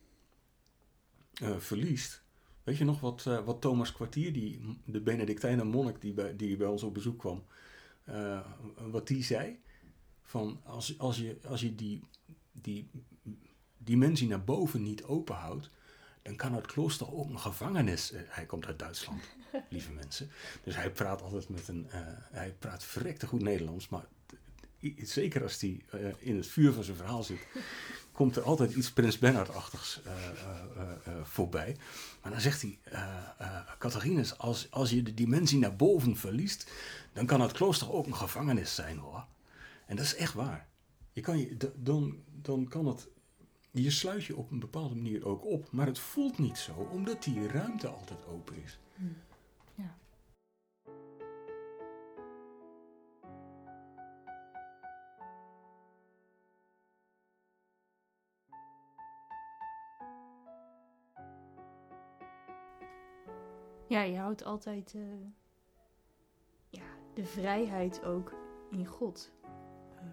eh, 1.33 1.59
verliest. 1.59 2.22
Weet 2.64 2.76
je 2.76 2.84
nog 2.84 3.00
wat, 3.00 3.26
eh, 3.26 3.44
wat 3.44 3.60
Thomas 3.60 3.92
Kwartier, 3.92 4.32
die, 4.32 4.78
de 4.84 5.00
Benedictijner 5.00 5.66
monnik 5.66 6.00
die 6.00 6.12
bij, 6.12 6.36
die 6.36 6.56
bij 6.56 6.66
ons 6.66 6.82
op 6.82 6.94
bezoek 6.94 7.18
kwam, 7.18 7.44
eh, 8.04 8.40
wat 8.90 9.06
die 9.06 9.22
zei? 9.22 9.60
Van 10.22 10.60
als, 10.64 10.98
als 10.98 11.16
je, 11.16 11.38
als 11.46 11.60
je 11.60 11.74
die, 11.74 12.00
die 12.52 12.90
dimensie 13.78 14.28
naar 14.28 14.44
boven 14.44 14.82
niet 14.82 15.04
openhoudt, 15.04 15.70
dan 16.22 16.36
kan 16.36 16.54
het 16.54 16.66
klooster 16.66 17.12
ook 17.14 17.28
een 17.28 17.38
gevangenis. 17.38 18.12
eh, 18.12 18.20
hij 18.26 18.46
komt 18.46 18.66
uit 18.66 18.78
Duitsland, 18.78 19.22
lieve 19.68 19.92
mensen. 19.92 20.30
Dus 20.62 20.76
hij 20.76 20.90
praat 20.90 21.22
altijd 21.22 21.48
met 21.48 21.68
een. 21.68 21.86
hij 22.30 22.54
praat 22.58 22.84
verrekte 22.84 23.26
goed 23.26 23.42
Nederlands, 23.42 23.88
maar 23.88 24.06
zeker 24.96 25.42
als 25.42 25.60
hij 25.60 25.80
in 26.18 26.36
het 26.36 26.46
vuur 26.46 26.72
van 26.72 26.84
zijn 26.84 26.96
verhaal 26.96 27.22
zit, 27.22 27.46
komt 28.23 28.37
er 28.37 28.43
altijd 28.43 28.75
iets 28.75 28.93
Prins 28.93 29.18
Bernhard-achtigs 29.18 30.01
eh, 30.03 30.12
eh, 30.12 30.91
eh, 31.05 31.12
voorbij. 31.23 31.77
Maar 32.23 32.33
dan 32.33 32.41
zegt 32.41 32.62
hij: 32.62 32.79
Catharinus, 33.79 34.39
als, 34.39 34.70
als 34.70 34.91
je 34.91 35.03
de 35.03 35.14
dimensie 35.14 35.59
naar 35.59 35.77
boven 35.77 36.16
verliest, 36.16 36.70
dan 37.12 37.27
kan 37.27 37.41
het 37.41 37.53
klooster 37.53 37.93
ook 37.93 38.07
een 38.07 38.16
gevangenis 38.16 38.75
zijn 38.75 38.99
hoor. 38.99 39.25
En 39.87 39.97
dat 39.97 40.05
is 40.05 40.14
echt 40.14 40.35
waar. 40.35 40.68
Je 41.12 41.20
kan 41.20 41.39
je, 41.39 41.57
dan, 41.77 42.16
dan 42.43 42.68
kan 42.68 42.87
het. 42.87 43.09
Je 43.70 43.91
sluit 43.91 44.25
je 44.25 44.37
op 44.37 44.51
een 44.51 44.61
bepaalde 44.61 44.95
manier 44.95 45.27
ook 45.27 45.45
op, 45.45 45.70
maar 45.70 45.87
het 45.87 45.99
voelt 45.99 46.39
niet 46.39 46.59
zo, 46.59 46.89
omdat 46.93 47.23
die 47.23 47.49
ruimte 47.49 47.89
altijd 47.89 48.27
open 48.27 48.62
is. 48.64 48.79
Ja. 48.97 49.32
Ja, 63.93 64.03
je 64.03 64.18
houdt 64.18 64.45
altijd 64.45 64.95
eh, 64.95 65.03
ja, 66.68 66.84
de 67.14 67.24
vrijheid 67.24 68.05
ook 68.05 68.34
in 68.70 68.86
God. 68.86 69.32
Eh, 69.95 70.05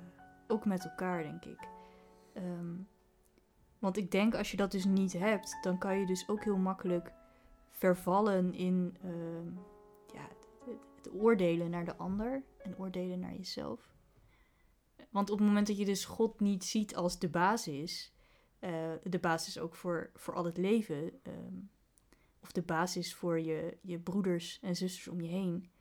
ook 0.47 0.65
met 0.65 0.84
elkaar, 0.84 1.23
denk 1.23 1.45
ik. 1.45 1.67
Ehm, 2.34 2.75
want 3.80 3.97
ik 3.97 4.11
denk 4.11 4.36
als 4.36 4.51
je 4.51 4.57
dat 4.57 4.71
dus 4.71 4.86
niet 4.86 5.13
hebt, 5.13 5.57
dan 5.61 5.77
kan 5.77 5.99
je 5.99 6.05
dus 6.05 6.30
ook 6.30 6.43
heel 6.43 6.57
makkelijk 6.57 7.13
vervallen 7.69 8.53
in 8.53 8.97
ehm, 9.01 9.47
ja, 10.13 10.27
het, 10.95 11.13
oordelen 11.13 11.69
naar 11.69 11.86
de 11.86 11.95
ander 11.95 12.43
en 12.57 12.77
oordelen 12.77 13.19
naar 13.19 13.36
jezelf. 13.36 13.93
Want 15.09 15.30
op 15.30 15.38
het 15.38 15.47
moment 15.47 15.67
dat 15.67 15.77
je 15.77 15.86
dus 15.86 16.05
God 16.05 16.39
niet 16.39 16.63
ziet 16.63 16.95
als 16.95 17.19
de 17.19 17.30
basis, 17.30 18.13
eh, 18.59 18.91
de 19.03 19.19
basis 19.19 19.59
ook 19.59 19.75
voor, 19.75 20.11
voor 20.13 20.34
al 20.34 20.45
het 20.45 20.57
leven, 20.57 21.11
ehm, 21.23 21.55
of 22.41 22.51
de 22.51 22.61
basis 22.61 23.15
voor 23.15 23.39
je, 23.39 23.77
je 23.81 23.99
broeders 23.99 24.59
en 24.61 24.75
zusters 24.75 25.07
om 25.07 25.21
je 25.21 25.27
heen, 25.29 25.71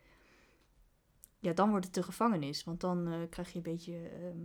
ja, 1.39 1.53
dan 1.53 1.71
wordt 1.71 1.85
het 1.85 1.95
de 1.95 2.03
gevangenis. 2.03 2.65
Want 2.65 2.81
dan 2.81 3.07
eh, 3.07 3.19
krijg 3.31 3.49
je 3.51 3.57
een 3.57 3.63
beetje. 3.63 4.09
ehm, 4.09 4.39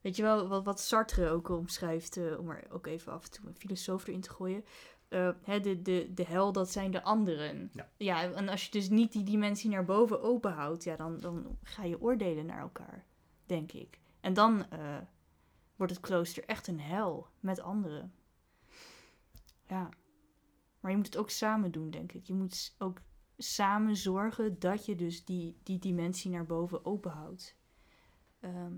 weet 0.00 0.16
je 0.16 0.22
wel, 0.22 0.48
wat, 0.48 0.64
wat 0.64 0.80
Sartre 0.80 1.28
ook 1.30 1.48
omschrijft, 1.48 2.16
eh, 2.16 2.38
om 2.38 2.50
er 2.50 2.70
ook 2.70 2.86
even 2.86 3.12
af 3.12 3.24
en 3.24 3.30
toe 3.30 3.48
een 3.48 3.56
filosoof 3.56 4.06
erin 4.06 4.20
te 4.20 4.30
gooien. 4.30 4.64
eh, 5.08 5.30
hè, 5.42 5.60
de, 5.60 5.82
de, 5.82 6.10
de 6.14 6.24
hel, 6.24 6.52
dat 6.52 6.70
zijn 6.70 6.90
de 6.90 7.02
anderen. 7.02 7.72
Ja. 7.96 8.32
en 8.32 8.48
als 8.48 8.64
je 8.64 8.70
dus 8.70 8.88
niet 8.88 9.12
die 9.12 9.22
dimensie 9.24 9.70
naar 9.70 9.84
boven 9.84 10.22
openhoudt, 10.22 10.84
ja, 10.84 10.96
dan, 10.96 11.18
dan 11.18 11.58
ga 11.62 11.84
je 11.84 12.00
oordelen 12.00 12.46
naar 12.46 12.60
elkaar, 12.60 13.04
denk 13.46 13.72
ik. 13.72 13.98
En 14.20 14.34
dan 14.34 14.66
wordt 15.76 15.92
het 15.92 16.00
klooster 16.02 16.44
echt 16.44 16.66
een 16.66 16.80
hel 16.80 17.26
met 17.40 17.60
anderen. 17.60 18.12
Ja. 19.66 19.88
Maar 20.80 20.90
je 20.90 20.96
moet 20.96 21.06
het 21.06 21.16
ook 21.16 21.30
samen 21.30 21.70
doen, 21.70 21.90
denk 21.90 22.12
ik. 22.12 22.26
Je 22.26 22.34
moet 22.34 22.74
ook 22.78 23.00
samen 23.36 23.96
zorgen 23.96 24.58
dat 24.58 24.86
je 24.86 24.94
dus 24.94 25.24
die, 25.24 25.58
die 25.62 25.78
dimensie 25.78 26.30
naar 26.30 26.46
boven 26.46 26.84
openhoudt. 26.84 27.56
Ehm, 28.40 28.74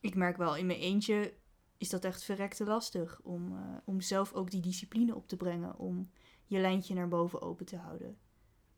ik 0.00 0.14
merk 0.14 0.36
wel, 0.36 0.56
in 0.56 0.66
mijn 0.66 0.78
eentje 0.78 1.34
is 1.78 1.88
dat 1.88 2.04
echt 2.04 2.22
verrekte 2.22 2.64
lastig. 2.64 3.20
Om, 3.22 3.56
eh, 3.56 3.76
om 3.84 4.00
zelf 4.00 4.32
ook 4.32 4.50
die 4.50 4.60
discipline 4.60 5.14
op 5.14 5.28
te 5.28 5.36
brengen. 5.36 5.78
Om 5.78 6.10
je 6.44 6.58
lijntje 6.58 6.94
naar 6.94 7.08
boven 7.08 7.40
open 7.40 7.66
te 7.66 7.76
houden. 7.76 8.18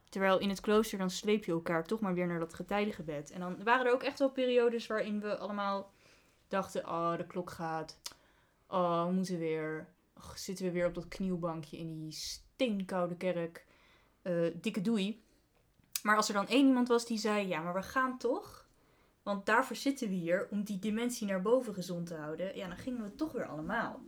Terwijl 0.09 0.39
in 0.39 0.49
het 0.49 0.61
klooster 0.61 0.99
dan 0.99 1.11
sleep 1.11 1.45
je 1.45 1.53
elkaar 1.53 1.85
toch 1.85 2.01
maar 2.01 2.15
weer 2.15 2.27
naar 2.27 2.39
dat 2.39 2.55
getijdengebed. 2.55 3.31
En 3.31 3.41
dan 3.41 3.65
waren 3.65 3.87
er 3.87 3.93
ook 3.93 4.03
echt 4.03 4.19
wel 4.19 4.31
periodes 4.31 4.87
waarin 4.87 5.21
we 5.21 5.39
allemaal 5.39 5.93
dachten... 6.49 6.89
Oh, 6.89 7.17
de 7.17 7.27
klok 7.27 7.51
gaat. 7.51 8.01
Oh, 8.67 9.07
we 9.07 9.13
moeten 9.13 9.39
weer... 9.39 9.89
Zitten 10.35 10.65
we 10.65 10.71
weer 10.71 10.87
op 10.87 10.95
dat 10.95 11.09
knielbankje 11.09 11.79
in 11.79 11.99
die 11.99 12.13
steenkoude 12.13 13.17
kerk. 13.17 13.67
Eh, 14.23 14.47
dikke 14.55 14.81
doei. 14.81 15.25
Maar 16.03 16.17
als 16.17 16.29
er 16.29 16.35
dan 16.35 16.49
één 16.49 16.67
iemand 16.67 16.89
was 16.89 17.07
die 17.07 17.19
zei... 17.19 17.47
Ja, 17.47 17.61
maar 17.61 17.75
we 17.75 17.83
gaan 17.83 18.19
toch? 18.19 18.69
Want 19.23 19.47
daarvoor 19.47 19.77
zitten 19.77 20.09
we 20.09 20.15
hier 20.15 20.49
om 20.51 20.65
die 20.65 20.79
dimensie 20.79 21.27
naar 21.27 21.43
boven 21.43 21.75
gezond 21.75 22.07
te 22.07 22.15
houden. 22.15 22.57
Ja, 22.57 22.69
dan 22.69 22.77
gingen 22.77 23.03
we 23.03 23.15
toch 23.15 23.33
weer 23.33 23.47
allemaal. 23.47 24.01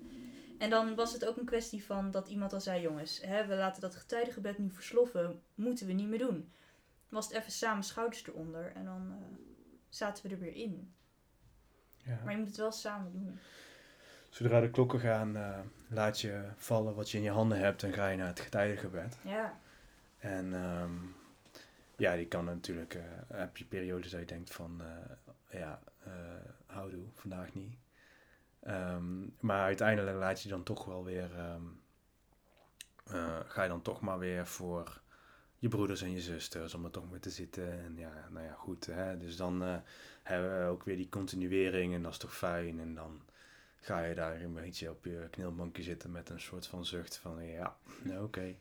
En 0.58 0.70
dan 0.70 0.94
was 0.94 1.12
het 1.12 1.24
ook 1.26 1.36
een 1.36 1.44
kwestie 1.44 1.84
van 1.84 2.10
dat 2.10 2.28
iemand 2.28 2.50
dan 2.50 2.60
zei: 2.60 2.80
Jongens, 2.80 3.20
hè, 3.20 3.46
we 3.46 3.54
laten 3.54 3.80
dat 3.80 3.96
getijdengebed 3.96 4.58
nu 4.58 4.70
versloffen. 4.70 5.42
Moeten 5.54 5.86
we 5.86 5.92
niet 5.92 6.08
meer 6.08 6.18
doen. 6.18 6.52
Was 7.08 7.26
het 7.26 7.36
even 7.36 7.52
samen 7.52 7.84
schouders 7.84 8.26
eronder 8.26 8.72
en 8.72 8.84
dan 8.84 9.10
eh, 9.10 9.16
zaten 9.88 10.26
we 10.26 10.34
er 10.34 10.40
weer 10.40 10.54
in. 10.54 10.94
Ja. 11.96 12.20
Maar 12.24 12.32
je 12.32 12.38
moet 12.38 12.48
het 12.48 12.56
wel 12.56 12.72
samen 12.72 13.12
doen. 13.12 13.38
Zodra 14.32 14.60
de 14.60 14.70
klokken 14.70 15.00
gaan, 15.00 15.36
eh, 15.36 15.58
laat 15.88 16.20
je 16.20 16.42
vallen 16.56 16.94
wat 16.94 17.10
je 17.10 17.18
in 17.18 17.24
je 17.24 17.30
handen 17.30 17.58
hebt 17.58 17.82
en 17.82 17.92
ga 17.92 18.08
je 18.08 18.16
naar 18.16 18.26
het 18.26 18.40
getijdengebed. 18.40 19.18
Ja, 19.22 19.58
En 20.18 20.54
ehm, 20.54 20.92
ja, 21.96 22.16
die 22.16 22.26
kan 22.26 22.44
natuurlijk, 22.44 22.94
eh, 22.94 23.02
heb 23.28 23.56
je 23.56 23.64
periodes 23.64 24.10
dat 24.10 24.20
je 24.20 24.26
denkt 24.26 24.52
van, 24.54 24.80
eh, 24.80 25.60
ja, 25.60 25.80
houdoe, 26.66 27.04
vandaag 27.14 27.54
niet. 27.54 27.74
Ehm, 28.60 29.26
maar 29.40 29.62
uiteindelijk 29.62 30.16
laat 30.16 30.42
je 30.42 30.48
dan 30.48 30.62
toch 30.62 30.84
wel 30.84 31.04
weer, 31.04 31.38
ehm, 31.38 31.62
eh, 33.04 33.40
ga 33.46 33.62
je 33.62 33.68
dan 33.68 33.82
toch 33.82 34.00
maar 34.00 34.18
weer 34.18 34.46
voor 34.46 35.00
je 35.58 35.68
broeders 35.68 36.02
en 36.02 36.10
je 36.12 36.20
zusters 36.20 36.74
om 36.74 36.84
er 36.84 36.90
toch 36.90 37.10
mee 37.10 37.20
te 37.20 37.30
zitten. 37.30 37.72
En 37.80 37.96
ja, 37.96 38.28
nou 38.30 38.46
ja, 38.46 38.52
goed. 38.52 38.86
Hè? 38.86 39.18
Dus 39.18 39.36
dan 39.36 39.82
hebben 40.22 40.58
we 40.58 40.66
ook 40.66 40.82
weer 40.82 40.96
die 40.96 41.08
continuering 41.08 41.94
en 41.94 42.02
dat 42.02 42.12
is 42.12 42.18
toch 42.18 42.36
fijn. 42.36 42.80
En 42.80 42.94
dan 42.94 43.22
ga 43.82 44.04
je 44.04 44.14
daar 44.14 44.40
een 44.40 44.54
beetje 44.54 44.90
op 44.90 45.04
je 45.04 45.28
knielbankje 45.30 45.82
zitten 45.82 46.10
met 46.10 46.28
een 46.28 46.40
soort 46.40 46.66
van 46.66 46.84
zucht 46.84 47.16
van, 47.16 47.46
ja, 47.46 47.76
nou, 48.02 48.24
oké. 48.24 48.54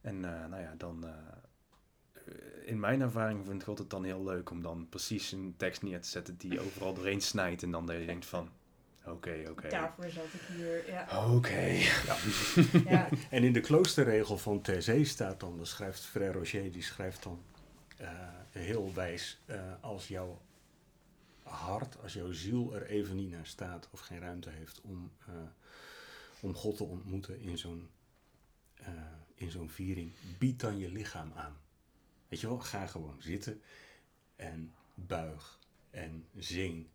En 0.00 0.24
eh, 0.24 0.46
nou 0.48 0.62
ja, 0.62 0.74
dan... 0.76 1.06
eh, 1.06 1.12
in 2.64 2.80
mijn 2.80 3.00
ervaring 3.00 3.46
vindt 3.46 3.64
God 3.64 3.78
het 3.78 3.90
dan 3.90 4.04
heel 4.04 4.24
leuk 4.24 4.50
om 4.50 4.62
dan 4.62 4.86
precies 4.88 5.32
een 5.32 5.54
tekst 5.56 5.82
neer 5.82 6.00
te 6.00 6.08
zetten 6.08 6.36
die 6.36 6.60
overal 6.64 6.94
doorheen 6.94 7.20
snijdt. 7.20 7.62
En 7.62 7.70
dan 7.70 7.86
dat 7.86 7.96
je 7.96 8.06
denkt 8.06 8.26
van, 8.26 8.48
oké, 9.06 9.44
oké. 9.50 9.68
daarvoor 9.68 10.10
zat 10.10 10.24
ik 10.24 10.40
hier. 10.56 10.90
Ja. 10.90 11.32
Oké. 11.34 11.60
Ja. 12.06 12.16
ja. 12.92 13.08
En 13.30 13.44
in 13.44 13.52
de 13.52 13.60
kloosterregel 13.60 14.38
van 14.38 14.62
Thésée 14.62 15.04
staat 15.04 15.40
dan, 15.40 15.56
dan 15.56 15.66
schrijft 15.66 16.04
Frère 16.04 16.32
Roger, 16.32 16.72
die 16.72 16.82
schrijft 16.82 17.22
dan 17.22 17.42
eh, 17.96 18.08
heel 18.50 18.94
wijs, 18.94 19.40
eh, 19.46 19.60
als 19.80 20.08
jouw 20.08 20.40
hart, 21.52 22.02
als 22.02 22.12
jouw 22.12 22.32
ziel 22.32 22.74
er 22.74 22.86
even 22.86 23.16
niet 23.16 23.30
naar 23.30 23.46
staat 23.46 23.88
of 23.90 24.00
geen 24.00 24.18
ruimte 24.18 24.50
heeft 24.50 24.80
om, 24.80 25.12
eh, 25.26 25.34
om 26.40 26.54
God 26.54 26.76
te 26.76 26.84
ontmoeten 26.84 27.40
in 27.40 27.58
zo'n 27.58 27.90
eh, 28.74 28.92
in 29.34 29.50
zo'n 29.50 29.70
viering, 29.70 30.12
bied 30.38 30.60
dan 30.60 30.78
je 30.78 30.92
lichaam 30.92 31.32
aan. 31.32 31.56
Weet 32.28 32.40
je 32.40 32.46
wel, 32.46 32.58
ga 32.58 32.86
gewoon 32.86 33.22
zitten 33.22 33.60
en 34.36 34.74
buig 34.94 35.58
en 35.90 36.26
zing 36.36 36.86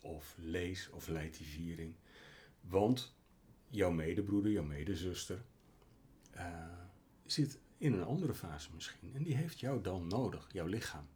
of 0.00 0.34
lees 0.38 0.90
of 0.90 1.08
leid 1.08 1.36
die 1.36 1.46
viering. 1.46 1.94
Want 2.60 3.14
jouw 3.68 3.90
medebroeder, 3.90 4.52
jouw 4.52 4.64
medezuster, 4.64 5.44
eh, 6.30 6.78
zit 7.24 7.58
in 7.78 7.92
een 7.92 8.04
andere 8.04 8.34
fase 8.34 8.70
misschien. 8.74 9.14
En 9.14 9.22
die 9.22 9.36
heeft 9.36 9.60
jou 9.60 9.82
dan 9.82 10.06
nodig, 10.06 10.48
jouw 10.52 10.66
lichaam. 10.66 11.08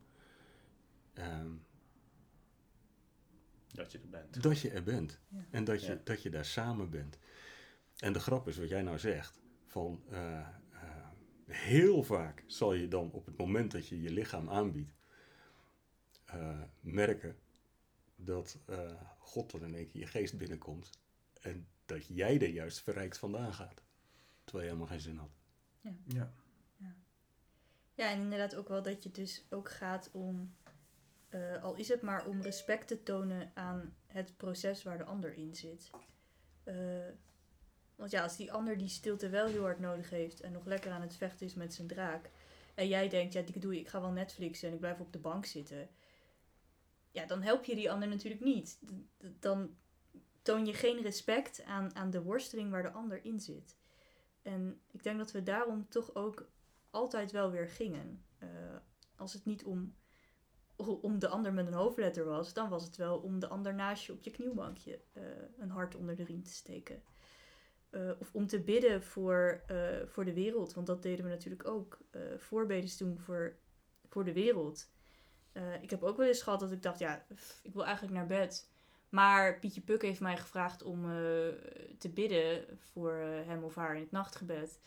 Dat 3.72 3.92
je 3.92 3.98
er 3.98 4.08
bent. 4.08 4.42
dat 4.42 4.60
je 4.60 4.70
er 4.70 4.82
bent. 4.82 5.18
Ja. 5.28 5.44
En 5.50 5.64
dat 5.64 5.80
je, 5.84 5.92
Ja. 5.92 6.00
dat 6.04 6.22
je 6.22 6.30
daar 6.30 6.44
samen 6.44 6.90
bent. 6.90 7.18
En 7.96 8.12
de 8.12 8.20
grap 8.20 8.48
is 8.48 8.56
wat 8.58 8.68
jij 8.68 8.82
nou 8.82 8.98
zegt. 8.98 9.40
Van 9.66 10.02
eh, 10.10 10.38
eh, 10.38 10.46
heel 11.46 12.02
vaak 12.02 12.44
zal 12.46 12.72
je 12.74 12.88
dan 12.88 13.10
op 13.12 13.26
het 13.26 13.36
moment 13.36 13.70
dat 13.72 13.86
je 13.88 14.00
je 14.00 14.10
lichaam 14.10 14.50
aanbiedt. 14.50 14.92
eh, 16.24 16.60
merken 16.80 17.36
dat 18.16 18.58
eh, 18.66 18.90
God 19.18 19.50
dan 19.50 19.64
in 19.64 19.74
één 19.74 19.86
keer 19.88 20.00
je 20.00 20.06
geest 20.06 20.38
binnenkomt. 20.38 20.90
En 21.40 21.66
dat 21.86 22.06
jij 22.06 22.40
er 22.40 22.48
juist 22.48 22.80
verrijkt 22.80 23.18
vandaan 23.18 23.54
gaat. 23.54 23.82
Terwijl 24.44 24.64
je 24.66 24.72
helemaal 24.74 24.86
geen 24.92 25.00
zin 25.00 25.16
had. 25.16 25.30
Ja. 26.04 26.32
Ja, 27.94 28.10
en 28.10 28.20
inderdaad 28.20 28.54
ook 28.54 28.68
wel 28.68 28.82
dat 28.82 29.02
je 29.02 29.10
dus 29.10 29.44
ook 29.50 29.70
gaat 29.70 30.10
om, 30.12 30.54
eh, 31.30 31.62
al 31.62 31.74
is 31.74 31.88
het 31.88 32.02
maar 32.02 32.26
om 32.26 32.42
respect 32.42 32.88
te 32.88 33.02
tonen 33.02 33.50
aan 33.54 33.94
het 34.06 34.36
proces 34.36 34.82
waar 34.82 34.98
de 34.98 35.04
ander 35.04 35.32
in 35.32 35.54
zit. 35.54 35.90
Eh, 36.64 36.74
want 37.94 38.10
ja, 38.10 38.22
als 38.22 38.36
die 38.36 38.52
ander 38.52 38.78
die 38.78 38.88
stilte 38.88 39.28
wel 39.28 39.46
heel 39.46 39.62
hard 39.62 39.78
nodig 39.78 40.10
heeft 40.10 40.40
en 40.40 40.52
nog 40.52 40.64
lekker 40.64 40.90
aan 40.90 41.00
het 41.00 41.16
vechten 41.16 41.46
is 41.46 41.54
met 41.54 41.74
zijn 41.74 41.88
draak. 41.88 42.30
En 42.74 42.88
jij 42.88 43.08
denkt, 43.08 43.32
ja, 43.32 43.42
die 43.42 43.58
doe 43.58 43.78
ik, 43.78 43.88
ga 43.88 44.00
wel 44.00 44.10
Netflixen 44.10 44.68
en 44.68 44.74
ik 44.74 44.80
blijf 44.80 45.00
op 45.00 45.12
de 45.12 45.18
bank 45.18 45.44
zitten. 45.44 45.88
Ja, 47.10 47.26
dan 47.26 47.42
help 47.42 47.64
je 47.64 47.74
die 47.74 47.90
ander 47.90 48.08
natuurlijk 48.08 48.44
niet. 48.44 48.78
Dan 49.38 49.76
toon 50.42 50.66
je 50.66 50.74
geen 50.74 51.02
respect 51.02 51.64
aan, 51.64 51.94
aan 51.94 52.10
de 52.10 52.22
worsteling 52.22 52.70
waar 52.70 52.82
de 52.82 52.90
ander 52.90 53.24
in 53.24 53.40
zit. 53.40 53.76
En 54.42 54.80
ik 54.90 55.02
denk 55.02 55.18
dat 55.18 55.32
we 55.32 55.42
daarom 55.42 55.88
toch 55.88 56.14
ook 56.14 56.50
altijd 56.90 57.32
wel 57.32 57.50
weer 57.50 57.68
gingen. 57.68 58.24
Eh, 58.38 58.48
als 59.16 59.32
het 59.32 59.44
niet 59.44 59.64
om, 59.64 59.94
om 60.88 61.18
de 61.18 61.28
ander 61.28 61.52
met 61.52 61.66
een 61.66 61.72
hoofdletter 61.72 62.24
was, 62.24 62.52
dan 62.52 62.68
was 62.68 62.84
het 62.84 62.96
wel 62.96 63.18
om 63.18 63.38
de 63.38 63.48
ander 63.48 63.74
naast 63.74 64.04
je 64.04 64.12
op 64.12 64.22
je 64.22 64.30
knielbankje 64.30 65.00
eh, 65.12 65.22
een 65.58 65.70
hart 65.70 65.94
onder 65.94 66.16
de 66.16 66.24
riem 66.24 66.42
te 66.42 66.52
steken. 66.52 67.02
Eh, 67.90 68.10
of 68.18 68.34
om 68.34 68.46
te 68.46 68.60
bidden 68.60 69.02
voor, 69.02 69.62
eh, 69.66 69.76
voor 70.06 70.24
de 70.24 70.34
wereld, 70.34 70.74
want 70.74 70.86
dat 70.86 71.02
deden 71.02 71.24
we 71.24 71.30
natuurlijk 71.30 71.68
ook. 71.68 71.98
voorbedes 72.36 72.96
doen 72.96 73.18
voor, 73.18 73.56
voor 74.08 74.24
de 74.24 74.32
wereld. 74.32 74.90
Ik 75.80 75.90
heb 75.90 76.02
ook 76.02 76.16
wel 76.16 76.26
eens 76.26 76.42
gehad 76.42 76.60
dat 76.60 76.72
ik 76.72 76.82
dacht, 76.82 76.98
ja, 76.98 77.26
ik 77.62 77.74
wil 77.74 77.84
eigenlijk 77.84 78.14
naar 78.14 78.26
bed. 78.26 78.70
Maar 79.08 79.58
Pietje 79.58 79.80
Puk 79.80 80.02
heeft 80.02 80.20
mij 80.20 80.36
gevraagd 80.36 80.82
om 80.82 81.02
te 81.98 82.10
bidden 82.14 82.78
voor 82.78 83.12
hem 83.46 83.64
of 83.64 83.74
haar 83.74 83.94
in 83.94 84.02
het 84.02 84.10
nachtgebed. 84.10 84.80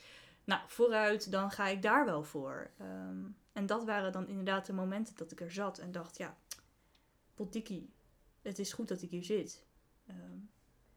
Nou, 0.43 0.61
vooruit, 0.67 1.31
dan 1.31 1.51
ga 1.51 1.67
ik 1.67 1.81
daar 1.81 2.05
wel 2.05 2.23
voor. 2.23 2.71
Ehm, 2.77 3.25
en 3.53 3.65
dat 3.65 3.85
waren 3.85 4.11
dan 4.11 4.27
inderdaad 4.27 4.65
de 4.65 4.73
momenten 4.73 5.15
dat 5.15 5.31
ik 5.31 5.41
er 5.41 5.51
zat 5.51 5.77
en 5.77 5.91
dacht, 5.91 6.17
ja, 6.17 6.37
potdikkie, 7.33 7.93
het 8.41 8.59
is 8.59 8.73
goed 8.73 8.87
dat 8.87 9.01
ik 9.01 9.09
hier 9.09 9.23
zit. 9.23 9.63
Ehm, 10.05 10.37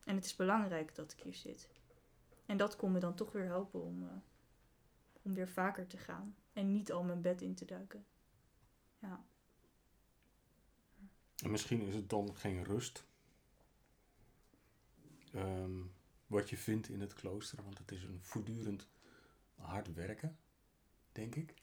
en 0.04 0.14
het 0.14 0.24
is 0.24 0.36
belangrijk 0.36 0.94
dat 0.94 1.12
ik 1.12 1.20
hier 1.20 1.34
zit. 1.34 1.68
En 2.46 2.57
dat 2.57 2.76
kon 2.76 2.92
me 2.92 2.98
dan 2.98 3.14
toch 3.14 3.32
weer 3.32 3.44
helpen 3.44 3.82
om, 3.82 4.02
eh, 4.02 4.16
om 5.22 5.34
weer 5.34 5.48
vaker 5.48 5.86
te 5.86 5.96
gaan. 5.96 6.36
En 6.52 6.72
niet 6.72 6.92
al 6.92 7.04
mijn 7.04 7.20
bed 7.20 7.42
in 7.42 7.54
te 7.54 7.64
duiken. 7.64 8.07
Ja. 8.98 9.24
En 11.36 11.50
misschien 11.50 11.80
is 11.80 11.94
het 11.94 12.11
dan 12.11 12.36
geen 12.36 12.64
rust. 12.64 13.07
Ehm, 15.32 15.80
wat 16.26 16.50
je 16.50 16.57
vindt 16.57 16.88
in 16.88 17.00
het 17.00 17.14
klooster, 17.14 17.62
want 17.62 17.78
het 17.78 17.92
is 17.92 18.02
een 18.02 18.18
voortdurend 18.22 18.88
hard 19.54 19.94
werken, 19.94 20.38
denk 21.12 21.34
ik. 21.34 21.54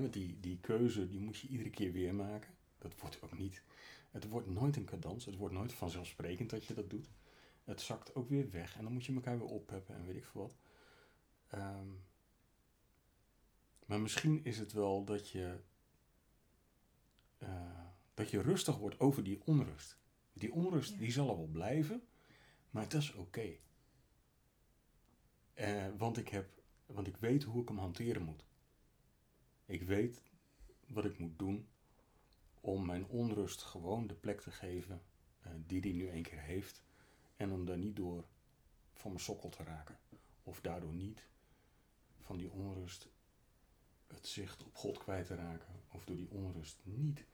Want 0.00 0.12
die, 0.12 0.40
die 0.40 0.58
keuze 0.60 1.08
die 1.08 1.20
moet 1.20 1.38
je 1.38 1.48
iedere 1.48 1.70
keer 1.70 1.92
weer 1.92 2.14
maken. 2.14 2.54
Dat 2.78 3.00
wordt 3.00 3.22
ook 3.22 3.38
niet. 3.38 3.62
Het 4.10 4.28
wordt 4.28 4.48
nooit 4.48 4.76
een 4.76 4.84
cadans. 4.84 5.24
Het 5.24 5.36
wordt 5.36 5.54
nooit 5.54 5.72
vanzelfsprekend 5.72 6.50
dat 6.50 6.64
je 6.64 6.74
dat 6.74 6.90
doet. 6.90 7.10
Het 7.64 7.80
zakt 7.80 8.14
ook 8.14 8.28
weer 8.28 8.50
weg 8.50 8.76
en 8.76 8.82
dan 8.84 8.92
moet 8.92 9.04
je 9.04 9.14
elkaar 9.14 9.38
weer 9.38 9.48
opheppen 9.48 9.94
en 9.94 10.06
weet 10.06 10.16
ik 10.16 10.24
veel 10.24 10.40
wat. 10.40 10.56
Ehm, 11.48 11.86
maar 13.86 14.00
misschien 14.00 14.44
is 14.44 14.58
het 14.58 14.72
wel 14.72 15.04
dat 15.04 15.28
je 15.28 15.60
eh, 17.38 17.80
dat 18.14 18.30
je 18.30 18.42
rustig 18.42 18.78
wordt 18.78 19.00
over 19.00 19.24
die 19.24 19.40
onrust. 19.44 19.98
Die 20.32 20.52
onrust 20.52 20.90
Ja. 20.90 20.98
die 20.98 21.12
zal 21.12 21.30
er 21.30 21.36
wel 21.36 21.46
blijven, 21.46 22.02
maar 22.70 22.88
dat 22.88 23.00
is 23.00 23.12
oké. 23.12 23.56
Eh, 25.54 25.86
want, 25.96 26.16
ik 26.16 26.28
heb, 26.28 26.62
want 26.86 27.06
ik 27.06 27.16
weet 27.16 27.42
hoe 27.42 27.62
ik 27.62 27.68
hem 27.68 27.78
hanteren 27.78 28.22
moet. 28.22 28.44
Ik 29.72 29.82
weet 29.82 30.22
wat 30.86 31.04
ik 31.04 31.18
moet 31.18 31.38
doen 31.38 31.68
om 32.60 32.86
mijn 32.86 33.06
onrust 33.06 33.62
gewoon 33.62 34.06
de 34.06 34.14
plek 34.14 34.40
te 34.40 34.50
geven 34.50 35.02
eh, 35.40 35.52
die 35.66 35.80
die 35.80 35.94
nu 35.94 36.08
een 36.08 36.22
keer 36.22 36.40
heeft. 36.40 36.82
En 37.36 37.50
om 37.50 37.64
daar 37.64 37.78
niet 37.78 37.96
door 37.96 38.24
van 38.94 39.10
mijn 39.10 39.24
sokkel 39.24 39.48
te 39.48 39.62
raken. 39.62 39.98
Of 40.42 40.60
daardoor 40.60 40.92
niet 40.92 41.26
van 42.20 42.38
die 42.38 42.50
onrust 42.50 43.08
het 44.06 44.26
zicht 44.26 44.64
op 44.64 44.74
God 44.74 44.98
kwijt 44.98 45.26
te 45.26 45.34
raken. 45.34 45.74
Of 45.92 46.04
door 46.04 46.16
die 46.16 46.30
onrust 46.30 46.80
niet 46.82 47.24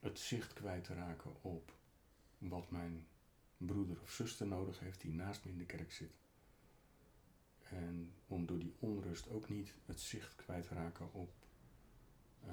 het 0.00 0.18
zicht 0.18 0.52
kwijt 0.52 0.84
te 0.84 0.94
raken 0.94 1.42
op 1.42 1.72
wat 2.38 2.70
mijn 2.70 3.06
broeder 3.56 4.00
of 4.00 4.10
zuster 4.10 4.46
nodig 4.46 4.80
heeft 4.80 5.00
die 5.00 5.12
naast 5.12 5.44
me 5.44 5.50
in 5.50 5.58
de 5.58 5.66
kerk 5.66 5.92
zit. 5.92 6.23
En 7.74 8.12
om 8.26 8.46
door 8.46 8.58
die 8.58 8.74
onrust 8.78 9.30
ook 9.30 9.48
niet 9.48 9.74
het 9.86 10.00
zicht 10.00 10.34
kwijt 10.36 10.68
te 10.68 10.74
raken 10.74 11.12
op, 11.12 11.32
eh, 12.46 12.52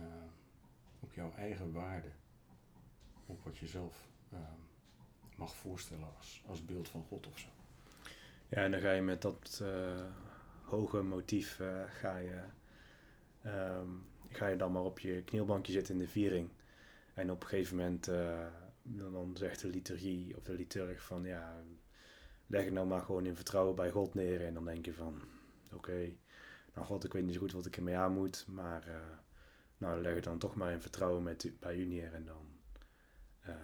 op 1.00 1.14
jouw 1.14 1.32
eigen 1.34 1.72
waarde. 1.72 2.12
Op 3.26 3.44
wat 3.44 3.58
je 3.58 3.68
zelf 3.68 4.10
eh, 4.30 4.40
mag 5.36 5.56
voorstellen 5.56 6.16
als, 6.18 6.44
als 6.46 6.66
beeld 6.66 6.90
van 6.90 7.04
God 7.04 7.28
of 7.28 7.40
zo. 7.40 7.48
Ja, 8.50 8.58
en 8.58 8.72
dan 8.72 8.80
ga 8.80 8.92
je 8.92 9.02
met 9.02 9.22
dat 9.22 9.60
eh, 9.64 10.06
hoge 10.64 11.02
motief 11.02 11.62
ga, 11.88 12.18
je, 12.18 12.44
ehm, 13.42 13.90
ga 14.30 14.48
je 14.48 14.56
dan 14.56 14.72
maar 14.72 14.84
op 14.84 15.00
je 15.00 15.24
knielbankje 15.24 15.72
zitten 15.72 15.94
in 15.94 16.00
de 16.00 16.08
viering. 16.08 16.50
En 17.14 17.32
op 17.32 17.42
een 17.42 17.48
gegeven 17.48 17.78
moment 17.78 18.06
dan, 18.84 19.12
dan 19.12 19.38
zegt 19.38 19.62
de 19.62 19.68
liturgie 19.68 20.38
of 20.38 20.44
de 20.44 20.54
liturg 20.54 21.04
van 21.04 21.24
ja, 21.24 21.64
leg 22.52 22.64
het 22.64 22.74
nou 22.74 22.88
maar 22.88 23.02
gewoon 23.02 23.26
in 23.26 23.36
vertrouwen 23.36 23.76
bij 23.76 23.92
God 23.92 24.14
neer. 24.14 24.46
En 24.46 24.54
dan 24.54 24.66
denk 24.66 24.86
je 24.86 24.94
van 24.94 25.22
oké, 25.74 26.14
nou 26.74 26.88
God, 26.88 27.04
ik 27.04 27.14
weet 27.14 27.24
niet 27.24 27.34
zo 27.34 27.40
goed 27.40 27.52
wat 27.52 27.66
ik 27.66 27.78
ermee 27.78 27.98
aan 27.98 28.14
moet, 28.14 28.46
maar 28.48 28.88
eh, 28.88 28.96
nou 29.78 30.02
leg 30.02 30.16
het 30.16 30.24
dan 30.24 30.38
toch 30.38 30.56
maar 30.56 30.72
in 30.72 30.82
vertrouwen 30.82 31.24
met, 31.24 31.52
bij 31.60 31.76
u 31.76 31.86
neer. 31.86 32.14
En 32.14 32.26
dan, 32.26 32.46
eh, 33.42 33.56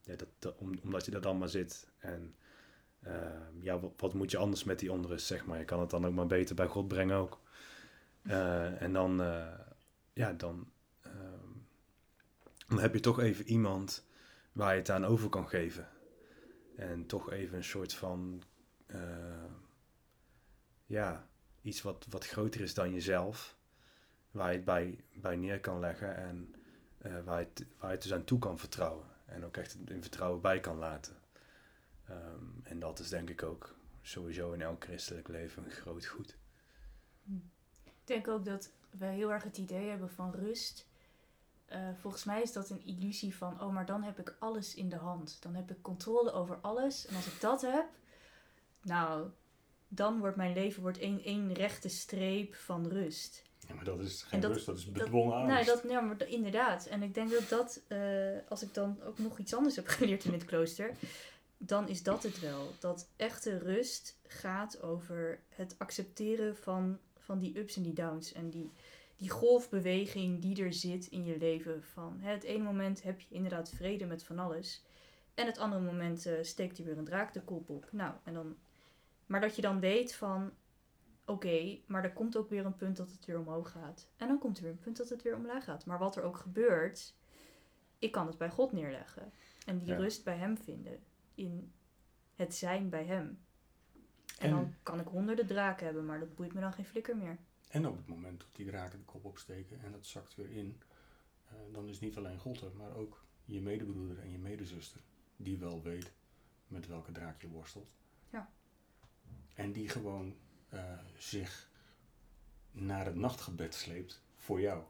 ja, 0.00 0.16
dat, 0.16 0.28
dat- 0.38 0.56
om, 0.58 0.72
omdat 0.82 1.04
je 1.04 1.10
daar 1.10 1.20
dan 1.20 1.38
maar 1.38 1.48
zit 1.48 1.88
en 1.98 2.34
Ehm, 3.02 3.60
ja, 3.60 3.80
wat, 3.80 3.92
wat 3.96 4.14
moet 4.14 4.30
je 4.30 4.36
anders 4.36 4.64
met 4.64 4.78
die 4.78 4.92
onrust, 4.92 5.26
zeg 5.26 5.46
maar. 5.46 5.58
Je 5.58 5.64
kan 5.64 5.80
het 5.80 5.90
dan 5.90 6.06
ook 6.06 6.12
maar 6.14 6.26
beter 6.26 6.54
bij 6.54 6.66
God 6.66 6.88
brengen 6.88 7.16
ook. 7.16 7.40
Eh, 8.22 8.82
en 8.82 8.92
dan, 8.92 9.22
eh, 9.22 9.58
ja, 10.12 10.32
dan, 10.32 10.70
ehm, 11.02 11.48
dan 12.68 12.78
heb 12.78 12.94
je 12.94 13.00
toch 13.00 13.20
even 13.20 13.46
iemand 13.48 14.06
waar 14.52 14.72
je 14.72 14.78
het 14.78 14.90
aan 14.90 15.04
over 15.04 15.28
kan 15.28 15.48
geven. 15.48 15.88
En 16.90 17.06
toch 17.06 17.30
even 17.30 17.56
een 17.56 17.64
soort 17.64 17.94
van, 17.94 18.42
eh, 18.86 19.52
ja, 20.86 21.26
iets 21.60 21.82
wat, 21.82 22.06
wat 22.10 22.26
groter 22.26 22.60
is 22.60 22.74
dan 22.74 22.92
jezelf. 22.92 23.56
Waar 24.30 24.50
je 24.50 24.56
het 24.56 24.64
bij, 24.64 25.04
bij 25.14 25.36
neer 25.36 25.60
kan 25.60 25.78
leggen 25.78 26.16
en 26.16 26.54
eh, 26.98 27.24
waar, 27.24 27.40
je 27.40 27.46
het, 27.54 27.66
waar 27.78 27.88
je 27.88 27.94
het 27.94 28.02
dus 28.02 28.12
aan 28.12 28.24
toe 28.24 28.38
kan 28.38 28.58
vertrouwen. 28.58 29.06
En 29.26 29.44
ook 29.44 29.56
echt 29.56 29.76
in 29.84 30.02
vertrouwen 30.02 30.40
bij 30.40 30.60
kan 30.60 30.76
laten. 30.76 31.16
Ehm, 32.04 32.44
en 32.62 32.78
dat 32.78 32.98
is 32.98 33.08
denk 33.08 33.30
ik 33.30 33.42
ook 33.42 33.74
sowieso 34.02 34.52
in 34.52 34.62
elk 34.62 34.84
christelijk 34.84 35.28
leven 35.28 35.64
een 35.64 35.70
groot 35.70 36.06
goed. 36.06 36.36
Ik 37.84 37.92
denk 38.04 38.28
ook 38.28 38.44
dat 38.44 38.72
we 38.90 39.06
heel 39.06 39.32
erg 39.32 39.42
het 39.42 39.58
idee 39.58 39.88
hebben 39.88 40.10
van 40.10 40.34
rust. 40.34 40.86
Eh, 41.72 41.78
volgens 42.00 42.24
mij 42.24 42.42
is 42.42 42.52
dat 42.52 42.70
een 42.70 42.82
illusie 42.86 43.36
van, 43.36 43.60
oh, 43.62 43.72
maar 43.72 43.86
dan 43.86 44.02
heb 44.02 44.18
ik 44.18 44.36
alles 44.38 44.74
in 44.74 44.88
de 44.88 44.96
hand. 44.96 45.36
Dan 45.42 45.54
heb 45.54 45.70
ik 45.70 45.82
controle 45.82 46.32
over 46.32 46.58
alles. 46.60 47.06
En 47.06 47.16
als 47.16 47.26
ik 47.26 47.40
dat 47.40 47.62
heb, 47.62 47.86
nou, 48.82 49.28
dan 49.88 50.18
wordt 50.18 50.36
mijn 50.36 50.52
leven 50.52 50.82
wordt 50.82 50.98
één, 50.98 51.22
één 51.24 51.52
rechte 51.52 51.88
streep 51.88 52.54
van 52.54 52.88
rust. 52.88 53.42
Ja, 53.68 53.74
maar 53.74 53.84
dat 53.84 54.00
is 54.00 54.22
geen 54.22 54.32
En 54.32 54.40
dat- 54.40 54.52
rust, 54.52 54.66
dat 54.66 54.76
is 54.78 54.84
dat- 54.84 54.92
bedwongen 54.92 55.34
angst. 55.36 55.52
Nou, 55.52 55.64
dat, 55.64 55.90
ja, 55.90 56.00
maar 56.00 56.16
dat- 56.16 56.28
inderdaad. 56.28 56.86
En 56.86 57.02
ik 57.02 57.14
denk 57.14 57.30
dat 57.30 57.48
dat, 57.48 57.80
eh, 57.88 57.98
als 58.48 58.62
ik 58.62 58.74
dan 58.74 59.02
ook 59.02 59.18
nog 59.18 59.38
iets 59.38 59.54
anders 59.54 59.76
heb 59.76 59.86
geleerd 59.98 60.24
in 60.24 60.32
het 60.32 60.44
klooster, 60.44 60.94
dan 61.56 61.88
is 61.88 62.02
dat 62.02 62.22
het 62.22 62.40
wel. 62.40 62.72
Dat 62.80 63.08
echte 63.16 63.58
rust 63.58 64.16
gaat 64.26 64.82
over 64.82 65.40
het 65.48 65.74
accepteren 65.78 66.56
van, 66.56 66.98
van 67.18 67.38
die 67.38 67.58
ups 67.58 67.76
en 67.76 67.82
die 67.82 67.92
downs. 67.92 68.32
En 68.32 68.50
die, 68.50 68.70
die 69.16 69.30
golfbeweging 69.30 70.40
die 70.42 70.62
er 70.64 70.72
zit 70.72 71.06
in 71.06 71.24
je 71.24 71.38
leven. 71.38 71.82
Van, 71.82 72.18
hè, 72.20 72.30
het 72.30 72.42
ene 72.42 72.64
moment 72.64 73.02
heb 73.02 73.20
je 73.20 73.34
inderdaad 73.34 73.70
vrede 73.70 74.06
met 74.06 74.24
van 74.24 74.38
alles. 74.38 74.84
En 75.34 75.46
het 75.46 75.58
andere 75.58 75.82
moment 75.82 76.26
eh, 76.26 76.34
steekt 76.42 76.76
je 76.76 76.82
weer 76.84 76.98
een 76.98 77.04
draak 77.04 77.32
de 77.32 77.42
kop 77.42 77.68
op. 77.70 77.88
Nou, 77.92 78.14
en 78.24 78.34
dan, 78.34 78.56
maar 79.26 79.40
dat 79.40 79.56
je 79.56 79.62
dan 79.62 79.80
weet 79.80 80.14
van, 80.14 80.50
oké, 81.26 81.78
maar 81.86 82.04
er 82.04 82.12
komt 82.12 82.36
ook 82.36 82.48
weer 82.50 82.64
een 82.66 82.76
punt 82.76 82.96
dat 82.96 83.10
het 83.10 83.24
weer 83.26 83.38
omhoog 83.38 83.70
gaat. 83.70 84.08
En 84.16 84.28
dan 84.28 84.38
komt 84.38 84.56
er 84.56 84.62
weer 84.62 84.72
een 84.72 84.78
punt 84.78 84.96
dat 84.96 85.08
het 85.08 85.22
weer 85.22 85.36
omlaag 85.36 85.64
gaat. 85.64 85.86
Maar 85.86 85.98
wat 85.98 86.16
er 86.16 86.22
ook 86.22 86.36
gebeurt, 86.36 87.14
ik 87.98 88.12
kan 88.12 88.26
het 88.26 88.38
bij 88.38 88.50
God 88.50 88.72
neerleggen. 88.72 89.32
En 89.66 89.78
die 89.78 89.88
Ja. 89.88 89.96
rust 89.96 90.24
bij 90.24 90.36
hem 90.36 90.58
vinden. 90.58 90.98
In 91.34 91.72
het 92.34 92.54
zijn 92.54 92.88
bij 92.88 93.04
hem. 93.04 93.44
En, 94.38 94.48
En- 94.48 94.50
dan 94.50 94.74
kan 94.82 95.00
ik 95.00 95.06
honderden 95.06 95.46
draken 95.46 95.84
hebben, 95.84 96.04
maar 96.06 96.18
dat 96.20 96.34
boeit 96.34 96.52
me 96.52 96.60
dan 96.60 96.72
geen 96.72 96.84
flikker 96.86 97.16
meer. 97.16 97.38
En 97.72 97.86
op 97.86 97.96
het 97.96 98.06
moment 98.06 98.40
dat 98.40 98.48
die 98.52 98.66
draken 98.66 98.98
de 98.98 99.04
kop 99.04 99.24
opsteken 99.24 99.80
en 99.80 99.92
dat 99.92 100.06
zakt 100.06 100.34
weer 100.34 100.50
in, 100.50 100.82
eh, 101.48 101.54
dan 101.72 101.88
is 101.88 102.00
niet 102.00 102.16
alleen 102.16 102.38
God 102.38 102.60
er, 102.60 102.72
maar 102.76 102.94
ook 102.94 103.24
je 103.44 103.60
medebroeder 103.60 104.18
en 104.18 104.30
je 104.30 104.38
medezuster, 104.38 105.00
die 105.36 105.58
wel 105.58 105.82
weet 105.82 106.12
met 106.66 106.86
welke 106.86 107.12
draak 107.12 107.42
je 107.42 107.48
worstelt. 107.48 107.94
Ja. 108.30 108.52
En 109.54 109.72
die 109.72 109.88
gewoon 109.88 110.36
eh, 110.68 110.98
zich 111.16 111.70
naar 112.70 113.04
het 113.04 113.14
nachtgebed 113.14 113.74
sleept 113.74 114.22
voor 114.36 114.60
jou. 114.60 114.84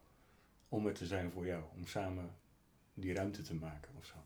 Om 0.68 0.86
er 0.86 0.94
te 0.94 1.06
zijn 1.06 1.30
voor 1.30 1.46
jou. 1.46 1.64
Om 1.74 1.86
samen 1.86 2.36
die 2.94 3.14
ruimte 3.14 3.42
te 3.42 3.54
maken 3.54 3.96
of 3.96 4.06
zo. 4.06 4.16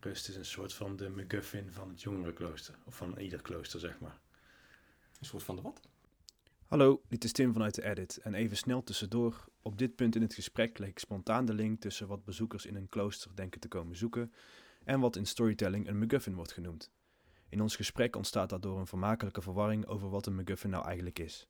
Rust 0.00 0.28
is 0.28 0.36
een 0.36 0.44
soort 0.44 0.74
van 0.74 0.96
de 0.96 1.08
MacGuffin 1.08 1.72
van 1.72 1.88
het 1.88 2.02
jongerenklooster. 2.02 2.78
Of 2.84 2.96
van 2.96 3.18
ieder 3.18 3.42
klooster, 3.42 3.80
zeg 3.80 4.00
maar. 4.00 4.18
Een 5.18 5.26
soort 5.26 5.42
van 5.42 5.56
de 5.56 5.62
wat? 5.62 5.88
Hallo, 6.66 7.02
dit 7.08 7.24
is 7.24 7.32
Tim 7.32 7.52
vanuit 7.52 7.74
de 7.74 7.84
Edit. 7.84 8.16
En 8.16 8.34
even 8.34 8.56
snel 8.56 8.82
tussendoor. 8.82 9.44
Op 9.62 9.78
dit 9.78 9.96
punt 9.96 10.16
in 10.16 10.22
het 10.22 10.34
gesprek 10.34 10.78
leek 10.78 10.98
spontaan 10.98 11.44
de 11.44 11.54
link 11.54 11.80
tussen 11.80 12.08
wat 12.08 12.24
bezoekers 12.24 12.66
in 12.66 12.74
een 12.74 12.88
klooster 12.88 13.30
denken 13.34 13.60
te 13.60 13.68
komen 13.68 13.96
zoeken 13.96 14.32
en 14.84 15.00
wat 15.00 15.16
in 15.16 15.26
storytelling 15.26 15.88
een 15.88 15.98
MacGuffin 15.98 16.34
wordt 16.34 16.52
genoemd. 16.52 16.90
In 17.48 17.60
ons 17.60 17.76
gesprek 17.76 18.16
ontstaat 18.16 18.48
daardoor 18.48 18.78
een 18.78 18.86
vermakelijke 18.86 19.42
verwarring 19.42 19.86
over 19.86 20.10
wat 20.10 20.26
een 20.26 20.34
MacGuffin 20.34 20.70
nou 20.70 20.84
eigenlijk 20.84 21.18
is. 21.18 21.48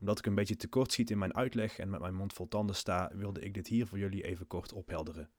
Omdat 0.00 0.18
ik 0.18 0.26
een 0.26 0.34
beetje 0.34 0.56
tekort 0.56 0.92
schiet 0.92 1.10
in 1.10 1.18
mijn 1.18 1.34
uitleg 1.34 1.78
en 1.78 1.90
met 1.90 2.00
mijn 2.00 2.14
mond 2.14 2.32
vol 2.32 2.48
tanden 2.48 2.76
sta, 2.76 3.10
wilde 3.14 3.40
ik 3.40 3.54
dit 3.54 3.66
hier 3.66 3.86
voor 3.86 3.98
jullie 3.98 4.24
even 4.24 4.46
kort 4.46 4.72
ophelderen. 4.72 5.30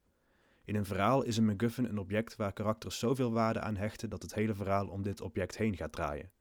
In 0.66 0.76
een 0.76 0.86
verhaal 0.86 1.24
is 1.24 1.38
een 1.38 1.46
MacGuffin 1.46 1.86
een 1.86 2.00
object 2.00 2.36
waar 2.36 2.54
karakters 2.54 3.00
zoveel 3.00 3.32
waarde 3.32 3.60
aan 3.60 3.76
hechten 3.76 4.10
dat 4.10 4.22
het 4.22 4.34
hele 4.34 4.56
verhaal 4.56 4.88
om 4.88 5.02
dit 5.02 5.22
object 5.22 5.58
heen 5.58 5.76
gaat 5.76 5.92
draaien. 5.92 6.32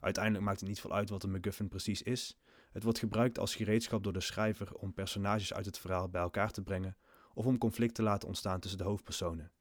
Uiteindelijk 0.00 0.44
maakt 0.44 0.60
het 0.60 0.68
niet 0.68 0.80
veel 0.80 0.92
uit 0.92 1.10
wat 1.10 1.22
een 1.22 1.30
MacGuffin 1.30 1.68
precies 1.68 2.02
is. 2.02 2.38
Het 2.70 2.82
wordt 2.82 2.98
gebruikt 2.98 3.38
als 3.38 3.54
gereedschap 3.54 4.02
door 4.02 4.12
de 4.12 4.20
schrijver 4.20 4.74
om 4.74 4.94
personages 4.94 5.54
uit 5.54 5.66
het 5.66 5.78
verhaal 5.78 6.08
bij 6.08 6.20
elkaar 6.20 6.50
te 6.50 6.62
brengen 6.62 6.96
of 7.34 7.46
om 7.46 7.58
conflict 7.58 7.94
te 7.94 8.02
laten 8.02 8.28
ontstaan 8.28 8.60
tussen 8.60 8.78
de 8.78 8.84
hoofdpersonen. 8.84 9.52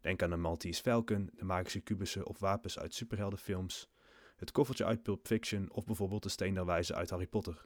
Denk 0.00 0.22
aan 0.22 0.30
de 0.30 0.36
Maltese 0.36 0.82
Falcon, 0.82 1.30
de 1.32 1.44
magische 1.44 1.80
kubussen 1.80 2.26
of 2.26 2.38
wapens 2.38 2.78
uit 2.78 2.94
superheldenfilms, 2.94 3.90
het 4.36 4.50
koffertje 4.50 4.84
uit 4.84 5.02
Pulp 5.02 5.26
Fiction 5.26 5.72
of 5.72 5.84
bijvoorbeeld 5.84 6.22
de 6.22 6.28
steen 6.28 6.54
der 6.54 6.66
wijze 6.66 6.94
uit 6.94 7.10
Harry 7.10 7.26
Potter. 7.26 7.64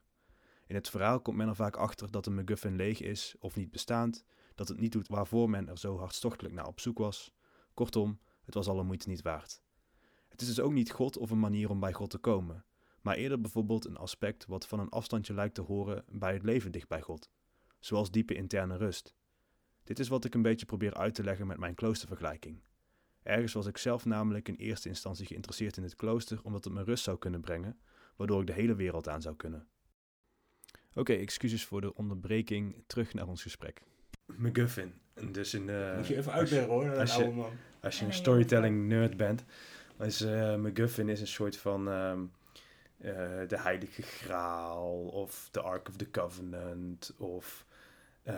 In 0.67 0.75
het 0.75 0.89
verhaal 0.91 1.21
komt 1.21 1.37
men 1.37 1.49
er 1.49 1.57
vaak 1.57 1.77
achter 1.77 2.11
dat 2.11 2.27
een 2.27 2.35
MacGuffin 2.35 2.77
leeg 2.77 3.01
is 3.01 3.35
of 3.39 3.57
niet 3.57 3.71
bestaand, 3.71 4.25
dat 4.55 4.69
het 4.69 4.81
niet 4.81 4.93
doet 4.93 5.09
waarvoor 5.09 5.51
men 5.51 5.69
er 5.69 5.79
zo 5.79 5.99
hartstochtelijk 5.99 6.55
naar 6.55 6.67
op 6.67 6.81
zoek 6.81 6.99
was. 6.99 7.35
Kortom, 7.75 8.21
het 8.45 8.55
was 8.55 8.69
alle 8.69 8.83
moeite 8.83 9.09
niet 9.09 9.23
waard. 9.23 9.63
Het 10.33 10.41
is 10.41 10.47
dus 10.47 10.61
ook 10.61 10.73
niet 10.73 10.91
God 10.91 11.17
of 11.17 11.31
een 11.31 11.39
manier 11.41 11.71
om 11.71 11.81
bij 11.81 11.93
God 11.93 12.11
te 12.11 12.19
komen, 12.19 12.65
maar 13.01 13.17
eerder 13.17 13.41
bijvoorbeeld 13.41 13.85
een 13.85 13.97
aspect 13.97 14.47
wat 14.47 14.67
van 14.67 14.81
een 14.81 14.89
afstandje 14.89 15.35
lijkt 15.35 15.55
te 15.55 15.61
horen 15.61 16.05
bij 16.09 16.33
het 16.33 16.43
leven 16.43 16.73
dicht 16.73 16.89
bij 16.89 17.01
God, 17.01 17.31
zoals 17.81 18.11
diepe 18.11 18.35
interne 18.35 18.77
rust. 18.77 19.15
Dit 19.85 19.99
is 19.99 20.09
wat 20.09 20.25
ik 20.25 20.35
een 20.35 20.43
beetje 20.43 20.67
probeer 20.67 20.95
uit 20.95 21.15
te 21.15 21.25
leggen 21.25 21.47
met 21.47 21.59
mijn 21.59 21.75
kloostervergelijking. 21.75 22.61
Ergens 23.23 23.53
was 23.53 23.67
ik 23.67 23.77
zelf 23.79 24.05
namelijk 24.05 24.49
in 24.49 24.55
eerste 24.55 24.89
instantie 24.89 25.27
geïnteresseerd 25.27 25.77
in 25.77 25.83
het 25.83 25.97
klooster 25.97 26.41
omdat 26.43 26.65
het 26.65 26.73
me 26.73 26.83
rust 26.85 27.05
zou 27.05 27.19
kunnen 27.19 27.41
brengen, 27.41 27.79
waardoor 28.17 28.41
ik 28.41 28.47
de 28.47 28.53
hele 28.53 28.75
wereld 28.75 29.09
aan 29.09 29.23
zou 29.23 29.37
kunnen. 29.37 29.67
Oké, 30.95 31.13
excuses 31.13 31.65
voor 31.65 31.81
de 31.81 31.95
onderbreking, 31.95 32.85
terug 32.87 33.15
naar 33.15 33.29
ons 33.29 33.43
gesprek. 33.43 33.83
MacGuffin. 34.37 34.93
Dus 35.31 35.55
in 35.55 35.67
de, 35.67 35.93
Moet 35.97 36.07
je 36.07 36.17
even 36.17 36.33
uitleggen 36.33 36.71
hoor, 36.71 36.99
als 36.99 37.11
een 37.17 37.19
je- 37.19 37.25
oude 37.25 37.37
man. 37.41 37.51
Als 37.83 37.95
je 37.95 38.01
En 38.01 38.07
een 38.07 38.13
een 38.13 38.19
storytelling 38.19 38.87
nerd 38.89 39.17
bent, 39.17 39.45
is 40.03 40.21
eh 40.21 40.55
MacGuffin 40.55 41.09
is 41.09 41.21
een 41.21 41.27
soort 41.27 41.57
van 41.57 41.89
ehm, 41.89 42.21
eh, 42.99 43.49
de 43.49 43.59
Heilige 43.59 44.03
Graal 44.03 44.95
of 45.13 45.49
de 45.51 45.61
Ark 45.61 45.89
of 45.89 45.97
the 45.97 46.11
Covenant 46.11 47.13
of 47.19 47.65
eh, 48.23 48.35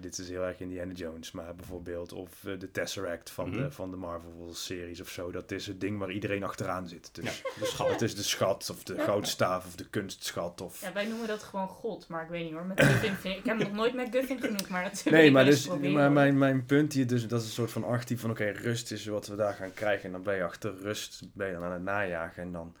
dit 0.00 0.18
is 0.18 0.28
heel 0.28 0.42
erg 0.42 0.60
Indiana 0.60 0.92
Jones, 0.92 1.32
maar 1.32 1.54
bijvoorbeeld 1.54 2.12
of 2.12 2.44
eh, 2.44 2.58
de 2.58 2.70
Tesseract 2.70 3.30
van, 3.30 3.48
Mhm. 3.48 3.58
de, 3.58 3.70
van 3.70 3.90
de 3.90 3.96
Marvel 3.96 4.48
series 4.54 5.00
of 5.00 5.08
zo. 5.08 5.30
Dat 5.30 5.50
is 5.50 5.66
het 5.66 5.80
ding 5.80 5.98
waar 5.98 6.10
iedereen 6.10 6.42
achteraan 6.44 6.88
zit. 6.88 7.14
Dus 7.14 7.24
Ja, 7.24 7.30
de 7.60 7.66
schat. 7.66 7.88
het 7.90 8.02
is 8.02 8.14
de 8.14 8.22
schat 8.22 8.70
of 8.70 8.82
de 8.82 8.98
goudstaaf 8.98 9.66
of 9.66 9.74
de 9.76 9.88
kunstschat 9.88 10.60
of 10.60 10.80
Ja, 10.80 10.92
wij 10.92 11.06
noemen 11.06 11.26
dat 11.28 11.42
gewoon 11.42 11.68
God, 11.68 12.08
maar 12.08 12.22
ik 12.22 12.28
weet 12.28 12.44
niet 12.44 12.52
hoor. 12.52 12.64
Met 12.66 12.82
Guffin 12.82 13.12
ik, 13.36 13.44
heb 13.44 13.44
hem 13.44 13.58
nog 13.58 13.72
nooit 13.72 13.94
met 13.94 14.08
Guffin 14.10 14.40
genoemd, 14.40 14.68
maar 14.68 14.84
dat 14.84 15.02
wil 15.02 15.12
Nee, 15.12 15.30
maar, 15.30 15.44
dus, 15.44 15.66
proberen, 15.66 15.92
maar 15.94 16.12
mijn, 16.12 16.38
mijn 16.38 16.64
punt 16.66 16.92
hier, 16.92 17.06
dus, 17.06 17.28
dat 17.28 17.40
is 17.40 17.46
een 17.46 17.52
soort 17.52 17.70
van 17.72 17.84
archetype 17.84 18.20
van... 18.20 18.30
oké, 18.30 18.44
rust 18.50 18.90
is 18.92 19.06
wat 19.06 19.26
we 19.26 19.36
daar 19.36 19.54
gaan 19.54 19.74
krijgen. 19.74 20.04
En 20.04 20.12
dan 20.12 20.22
ben 20.22 20.36
je 20.36 20.44
achter 20.44 20.74
rust, 20.82 21.22
ben 21.32 21.46
je 21.46 21.52
dan 21.52 21.62
aan 21.62 21.72
het 21.72 21.82
najagen. 21.82 22.42
En 22.42 22.52
dan... 22.52 22.74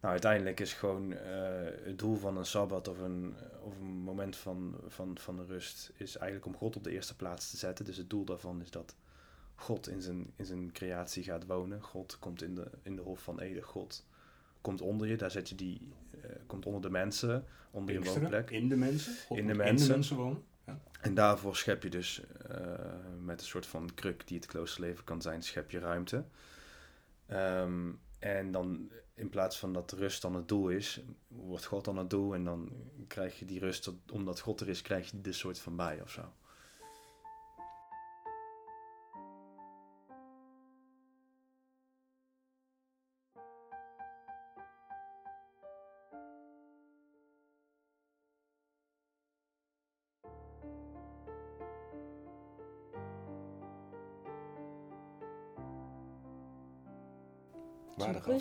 Nou, 0.00 0.12
uiteindelijk 0.12 0.60
is 0.60 0.72
gewoon 0.72 1.12
eh, 1.12 1.64
het 1.84 1.98
doel 1.98 2.16
van 2.16 2.36
een 2.36 2.46
Sabbat 2.46 2.88
of 2.88 2.98
een, 2.98 3.34
of 3.60 3.78
een 3.78 3.86
moment 3.86 4.36
van, 4.36 4.76
van, 4.86 5.18
van 5.18 5.36
de 5.36 5.44
rust... 5.44 5.92
is 5.96 6.16
eigenlijk 6.16 6.46
om 6.46 6.56
God 6.56 6.76
op 6.76 6.84
de 6.84 6.90
eerste 6.90 7.16
plaats 7.16 7.50
te 7.50 7.56
zetten. 7.56 7.84
Dus 7.84 7.96
het 7.96 8.10
doel 8.10 8.24
daarvan 8.24 8.60
is 8.60 8.70
dat 8.70 8.96
God 9.54 9.88
in 9.88 10.02
zijn, 10.02 10.32
in 10.36 10.44
zijn 10.44 10.72
creatie 10.72 11.22
gaat 11.22 11.46
wonen. 11.46 11.82
God 11.82 12.18
komt 12.18 12.42
in 12.42 12.54
de, 12.54 12.70
in 12.82 12.96
de 12.96 13.02
Hof 13.02 13.22
van 13.22 13.40
Ede. 13.40 13.62
God 13.62 14.06
komt 14.60 14.80
onder 14.80 15.08
je, 15.08 15.16
daar 15.16 15.30
zet 15.30 15.48
je 15.48 15.54
die... 15.54 15.92
eh, 16.22 16.30
komt 16.46 16.66
onder 16.66 16.80
de 16.82 16.90
mensen, 16.90 17.44
onder 17.70 17.94
je 17.94 18.02
woonplek. 18.02 18.50
in 18.50 18.68
de 18.68 18.76
mensen. 18.76 19.14
God 19.26 19.38
In 19.38 19.46
de 19.46 19.54
mensen. 19.54 19.76
In 19.76 19.86
de 19.86 19.92
mensen 19.92 20.16
wonen. 20.16 20.42
Ja. 20.66 20.80
En 21.00 21.14
daarvoor 21.14 21.56
schep 21.56 21.82
je 21.82 21.90
dus 21.90 22.22
eh, 22.48 22.58
met 23.20 23.40
een 23.40 23.46
soort 23.46 23.66
van 23.66 23.90
kruk 23.94 24.26
die 24.26 24.36
het 24.36 24.46
kloosterleven 24.46 25.04
kan 25.04 25.22
zijn, 25.22 25.42
schep 25.42 25.70
je 25.70 25.78
ruimte. 25.78 26.24
Ehm, 27.26 27.90
en 28.18 28.52
dan 28.52 28.90
in 29.18 29.28
plaats 29.28 29.58
van 29.58 29.72
dat 29.72 29.92
rust 29.92 30.22
dan 30.22 30.34
het 30.34 30.48
doel 30.48 30.68
is, 30.68 31.00
wordt 31.28 31.64
God 31.64 31.84
dan 31.84 31.96
het 31.96 32.10
doel. 32.10 32.34
En 32.34 32.44
dan 32.44 32.72
krijg 33.06 33.38
je 33.38 33.44
die 33.44 33.58
rust, 33.60 33.84
dat- 33.84 33.94
omdat 34.12 34.40
God 34.40 34.60
er 34.60 34.68
is, 34.68 34.82
krijg 34.82 35.10
je 35.10 35.18
er 35.22 35.34
soort 35.34 35.58
van 35.58 35.76
bij 35.76 36.02
of 36.02 36.10
zo. 36.10 36.22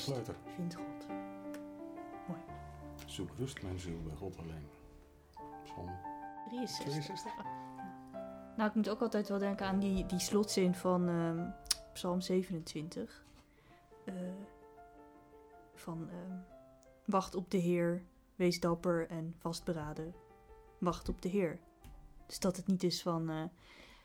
Rust. 0.05 0.31
Vindt 0.55 0.75
God. 0.75 0.85
Zoek 3.05 3.29
rust, 3.37 3.61
mijn 3.61 3.79
ziel, 3.79 4.01
bij 4.03 4.15
God 4.15 4.37
alleen. 4.37 4.67
Psalm 5.63 5.89
63. 6.49 6.85
62. 6.85 7.33
Nou, 8.57 8.69
ik 8.69 8.75
moet 8.75 8.89
ook 8.89 9.01
altijd 9.01 9.29
wel 9.29 9.39
denken 9.39 9.65
aan 9.65 9.79
die, 9.79 10.05
die 10.05 10.19
slotzin 10.19 10.75
van 10.75 11.07
ehm, 11.07 11.49
Psalm 11.93 12.21
27. 12.21 13.25
Eh, 14.05 14.13
van 15.75 16.09
ehm, 16.09 16.37
wacht 17.05 17.35
op 17.35 17.51
de 17.51 17.57
Heer, 17.57 18.03
wees 18.35 18.59
dapper 18.59 19.09
en 19.09 19.35
vastberaden. 19.37 20.13
Wacht 20.77 21.09
op 21.09 21.21
de 21.21 21.29
Heer. 21.29 21.59
Dus 22.25 22.39
dat 22.39 22.57
het 22.57 22.67
niet 22.67 22.83
is 22.83 23.01
van, 23.01 23.29
eh, 23.29 23.43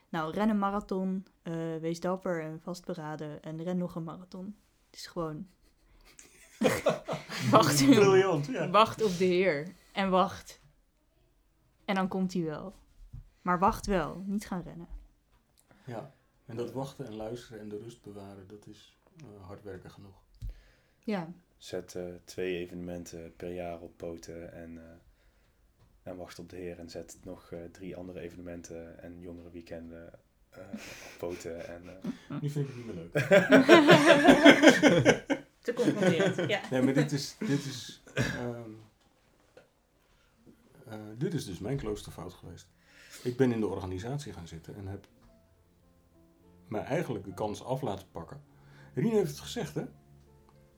nou, 0.09 0.33
ren 0.33 0.49
een 0.49 0.59
marathon, 0.59 1.27
eh, 1.43 1.77
wees 1.81 2.01
dapper 2.01 2.43
en 2.43 2.61
vastberaden 2.61 3.43
en 3.43 3.63
ren 3.63 3.79
nog 3.79 3.95
een 3.95 4.05
marathon. 4.05 4.57
Het 4.87 4.97
is 4.97 5.07
gewoon, 5.07 5.49
wacht, 7.51 7.85
Briljant, 7.87 8.47
ja. 8.47 8.71
wacht 8.71 9.03
op 9.03 9.19
de 9.19 9.25
Heer 9.25 9.67
en 9.93 10.11
wacht. 10.11 10.61
En 11.85 11.95
dan 11.95 12.09
komt 12.09 12.33
hij 12.33 12.43
wel. 12.43 12.75
Maar 13.43 13.59
wacht 13.59 13.87
wel, 13.87 14.23
niet 14.27 14.47
gaan 14.47 14.63
rennen. 14.63 14.89
ja. 15.85 16.15
En 16.47 16.57
dat 16.57 16.73
wachten 16.73 17.07
en 17.07 17.15
luisteren 17.17 17.61
en 17.61 17.69
de 17.69 17.79
rust 17.79 18.03
bewaren, 18.03 18.49
dat 18.49 18.67
is 18.67 18.99
eh, 19.17 19.47
hard 19.47 19.63
werken 19.63 19.91
genoeg. 19.91 20.23
Ja, 20.99 21.29
Zet 21.57 21.95
eh, 21.95 22.05
twee 22.25 22.57
evenementen 22.57 23.37
per 23.37 23.53
jaar 23.53 23.81
op 23.81 23.97
poten 23.97 24.53
en, 24.53 24.79
eh, 24.79 24.85
en 26.03 26.17
wacht 26.17 26.39
op 26.39 26.49
de 26.49 26.57
Heer. 26.57 26.79
En 26.79 26.91
zet 26.91 27.19
nog 27.23 27.53
eh, 27.53 27.59
drie 27.73 27.97
andere 27.97 28.21
evenementen 28.21 29.03
en 29.03 29.21
jongere 29.21 29.51
weekenden 29.51 30.13
eh, 30.51 30.61
op 30.73 31.19
poten. 31.19 31.67
En, 31.69 31.83
eh, 31.89 32.41
Nu 32.41 32.51
vind 32.51 32.69
ik 32.69 32.75
het 32.75 32.77
niet 32.77 32.95
meer 32.95 32.95
leuk. 32.95 33.13
ja. 36.49 36.61
Nee, 36.71 36.83
maar 36.83 36.95
dit 36.95 37.13
is, 37.13 37.37
dit 37.39 37.65
is, 37.65 38.03
ehm, 38.15 38.71
eh, 40.87 40.99
dit 41.19 41.35
is 41.35 41.45
dus 41.45 41.59
mijn 41.59 41.77
kloosterfout 41.77 42.33
geweest. 42.33 42.69
Ik 43.23 43.37
ben 43.37 43.53
in 43.53 43.61
de 43.61 43.67
organisatie 43.67 44.33
gaan 44.33 44.49
zitten 44.49 44.75
en 44.77 44.87
heb 44.87 45.07
mij 46.69 46.83
eigenlijk 46.83 47.25
de 47.25 47.35
kans 47.35 47.65
af 47.65 47.81
laten 47.83 48.07
pakken. 48.11 48.43
Rien 48.95 49.13
heeft 49.13 49.31
het 49.31 49.41
gezegd, 49.41 49.75
hè? 49.75 49.85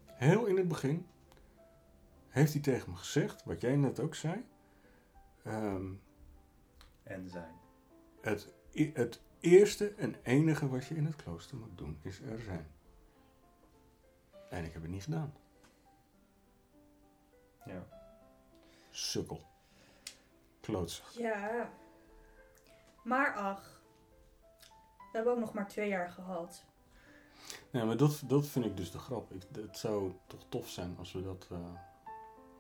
Heel 0.07 0.47
in 0.47 0.57
het 0.57 0.69
begin 0.69 1.07
heeft 2.29 2.53
hij 2.53 2.63
tegen 2.63 2.91
me 2.91 2.97
gezegd, 2.97 3.45
wat 3.45 3.61
jij 3.61 3.77
net 3.77 4.01
ook 4.01 4.15
zei. 4.15 4.45
ehm, 5.45 5.87
En 7.03 7.29
zijn. 7.29 7.55
het, 8.21 8.53
het 8.73 9.21
eerste 9.41 9.95
en 9.97 10.15
enige 10.23 10.69
wat 10.69 10.87
je 10.87 10.95
in 10.95 11.05
het 11.05 11.17
klooster 11.17 11.57
moet 11.57 11.79
doen, 11.79 11.99
is 12.03 12.21
er 12.21 12.39
zijn. 12.39 12.67
En 14.55 14.65
ik 14.65 14.73
heb 14.73 14.83
het 14.83 14.91
niet 14.91 15.03
gedaan. 15.03 15.35
Ja. 17.65 17.87
Sukkel. 18.91 19.41
Klootzak. 20.61 21.09
Ja. 21.09 21.71
Maar 23.05 23.35
ach. 23.35 23.83
We 24.99 25.21
hebben 25.21 25.33
ook 25.33 25.39
nog 25.39 25.53
maar 25.53 25.69
twee 25.69 25.89
jaar 25.89 26.09
gehad. 26.11 26.65
Nee, 27.71 27.85
maar 27.85 27.97
dat, 27.97 28.23
dat 28.27 28.47
vind 28.47 28.65
ik 28.65 28.77
dus 28.77 28.91
de 28.91 28.99
grap. 28.99 29.33
Ik, 29.33 29.43
het 29.53 29.79
zou 29.79 30.13
toch 30.27 30.45
tof 30.49 30.69
zijn 30.69 30.99
als 30.99 31.13
we 31.13 31.23
dat 31.23 31.49
eh, 31.51 31.59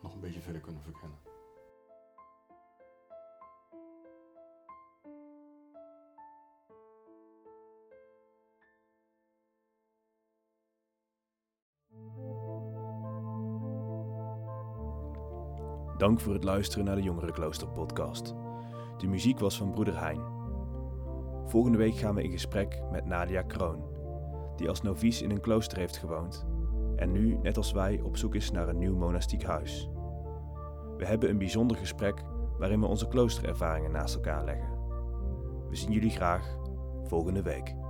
nog 0.02 0.14
een 0.14 0.20
beetje 0.20 0.40
verder 0.40 0.60
kunnen 0.60 0.82
verkennen. 0.82 1.18
Dank 16.04 16.20
voor 16.20 16.32
het 16.32 16.44
luisteren 16.44 16.84
naar 16.84 16.96
de 16.96 17.02
Jongerenklooster 17.02 17.68
podcast. 17.68 18.34
De 18.98 19.06
muziek 19.06 19.38
was 19.38 19.56
van 19.56 19.70
broeder 19.70 19.98
Hein. 19.98 20.20
Volgende 21.46 21.78
week 21.78 21.94
gaan 21.94 22.14
we 22.14 22.22
in 22.22 22.30
gesprek 22.30 22.82
met 22.90 23.06
Nadia 23.06 23.42
Kroon, 23.42 23.84
die 24.56 24.68
als 24.68 24.82
novice 24.82 25.24
in 25.24 25.30
een 25.30 25.40
klooster 25.40 25.78
heeft 25.78 25.96
gewoond 25.96 26.46
en 26.96 27.12
nu, 27.12 27.38
net 27.42 27.56
als 27.56 27.72
wij, 27.72 28.00
op 28.00 28.16
zoek 28.16 28.34
is 28.34 28.50
naar 28.50 28.68
een 28.68 28.78
nieuw 28.78 28.96
monastiek 28.96 29.42
huis. 29.42 29.88
We 30.96 31.06
hebben 31.06 31.30
een 31.30 31.38
bijzonder 31.38 31.76
gesprek 31.76 32.24
waarin 32.58 32.80
we 32.80 32.86
onze 32.86 33.08
kloosterervaringen 33.08 33.92
naast 33.92 34.14
elkaar 34.14 34.44
leggen. 34.44 34.78
We 35.68 35.76
zien 35.76 35.92
jullie 35.92 36.10
graag 36.10 36.58
volgende 37.04 37.42
week. 37.42 37.83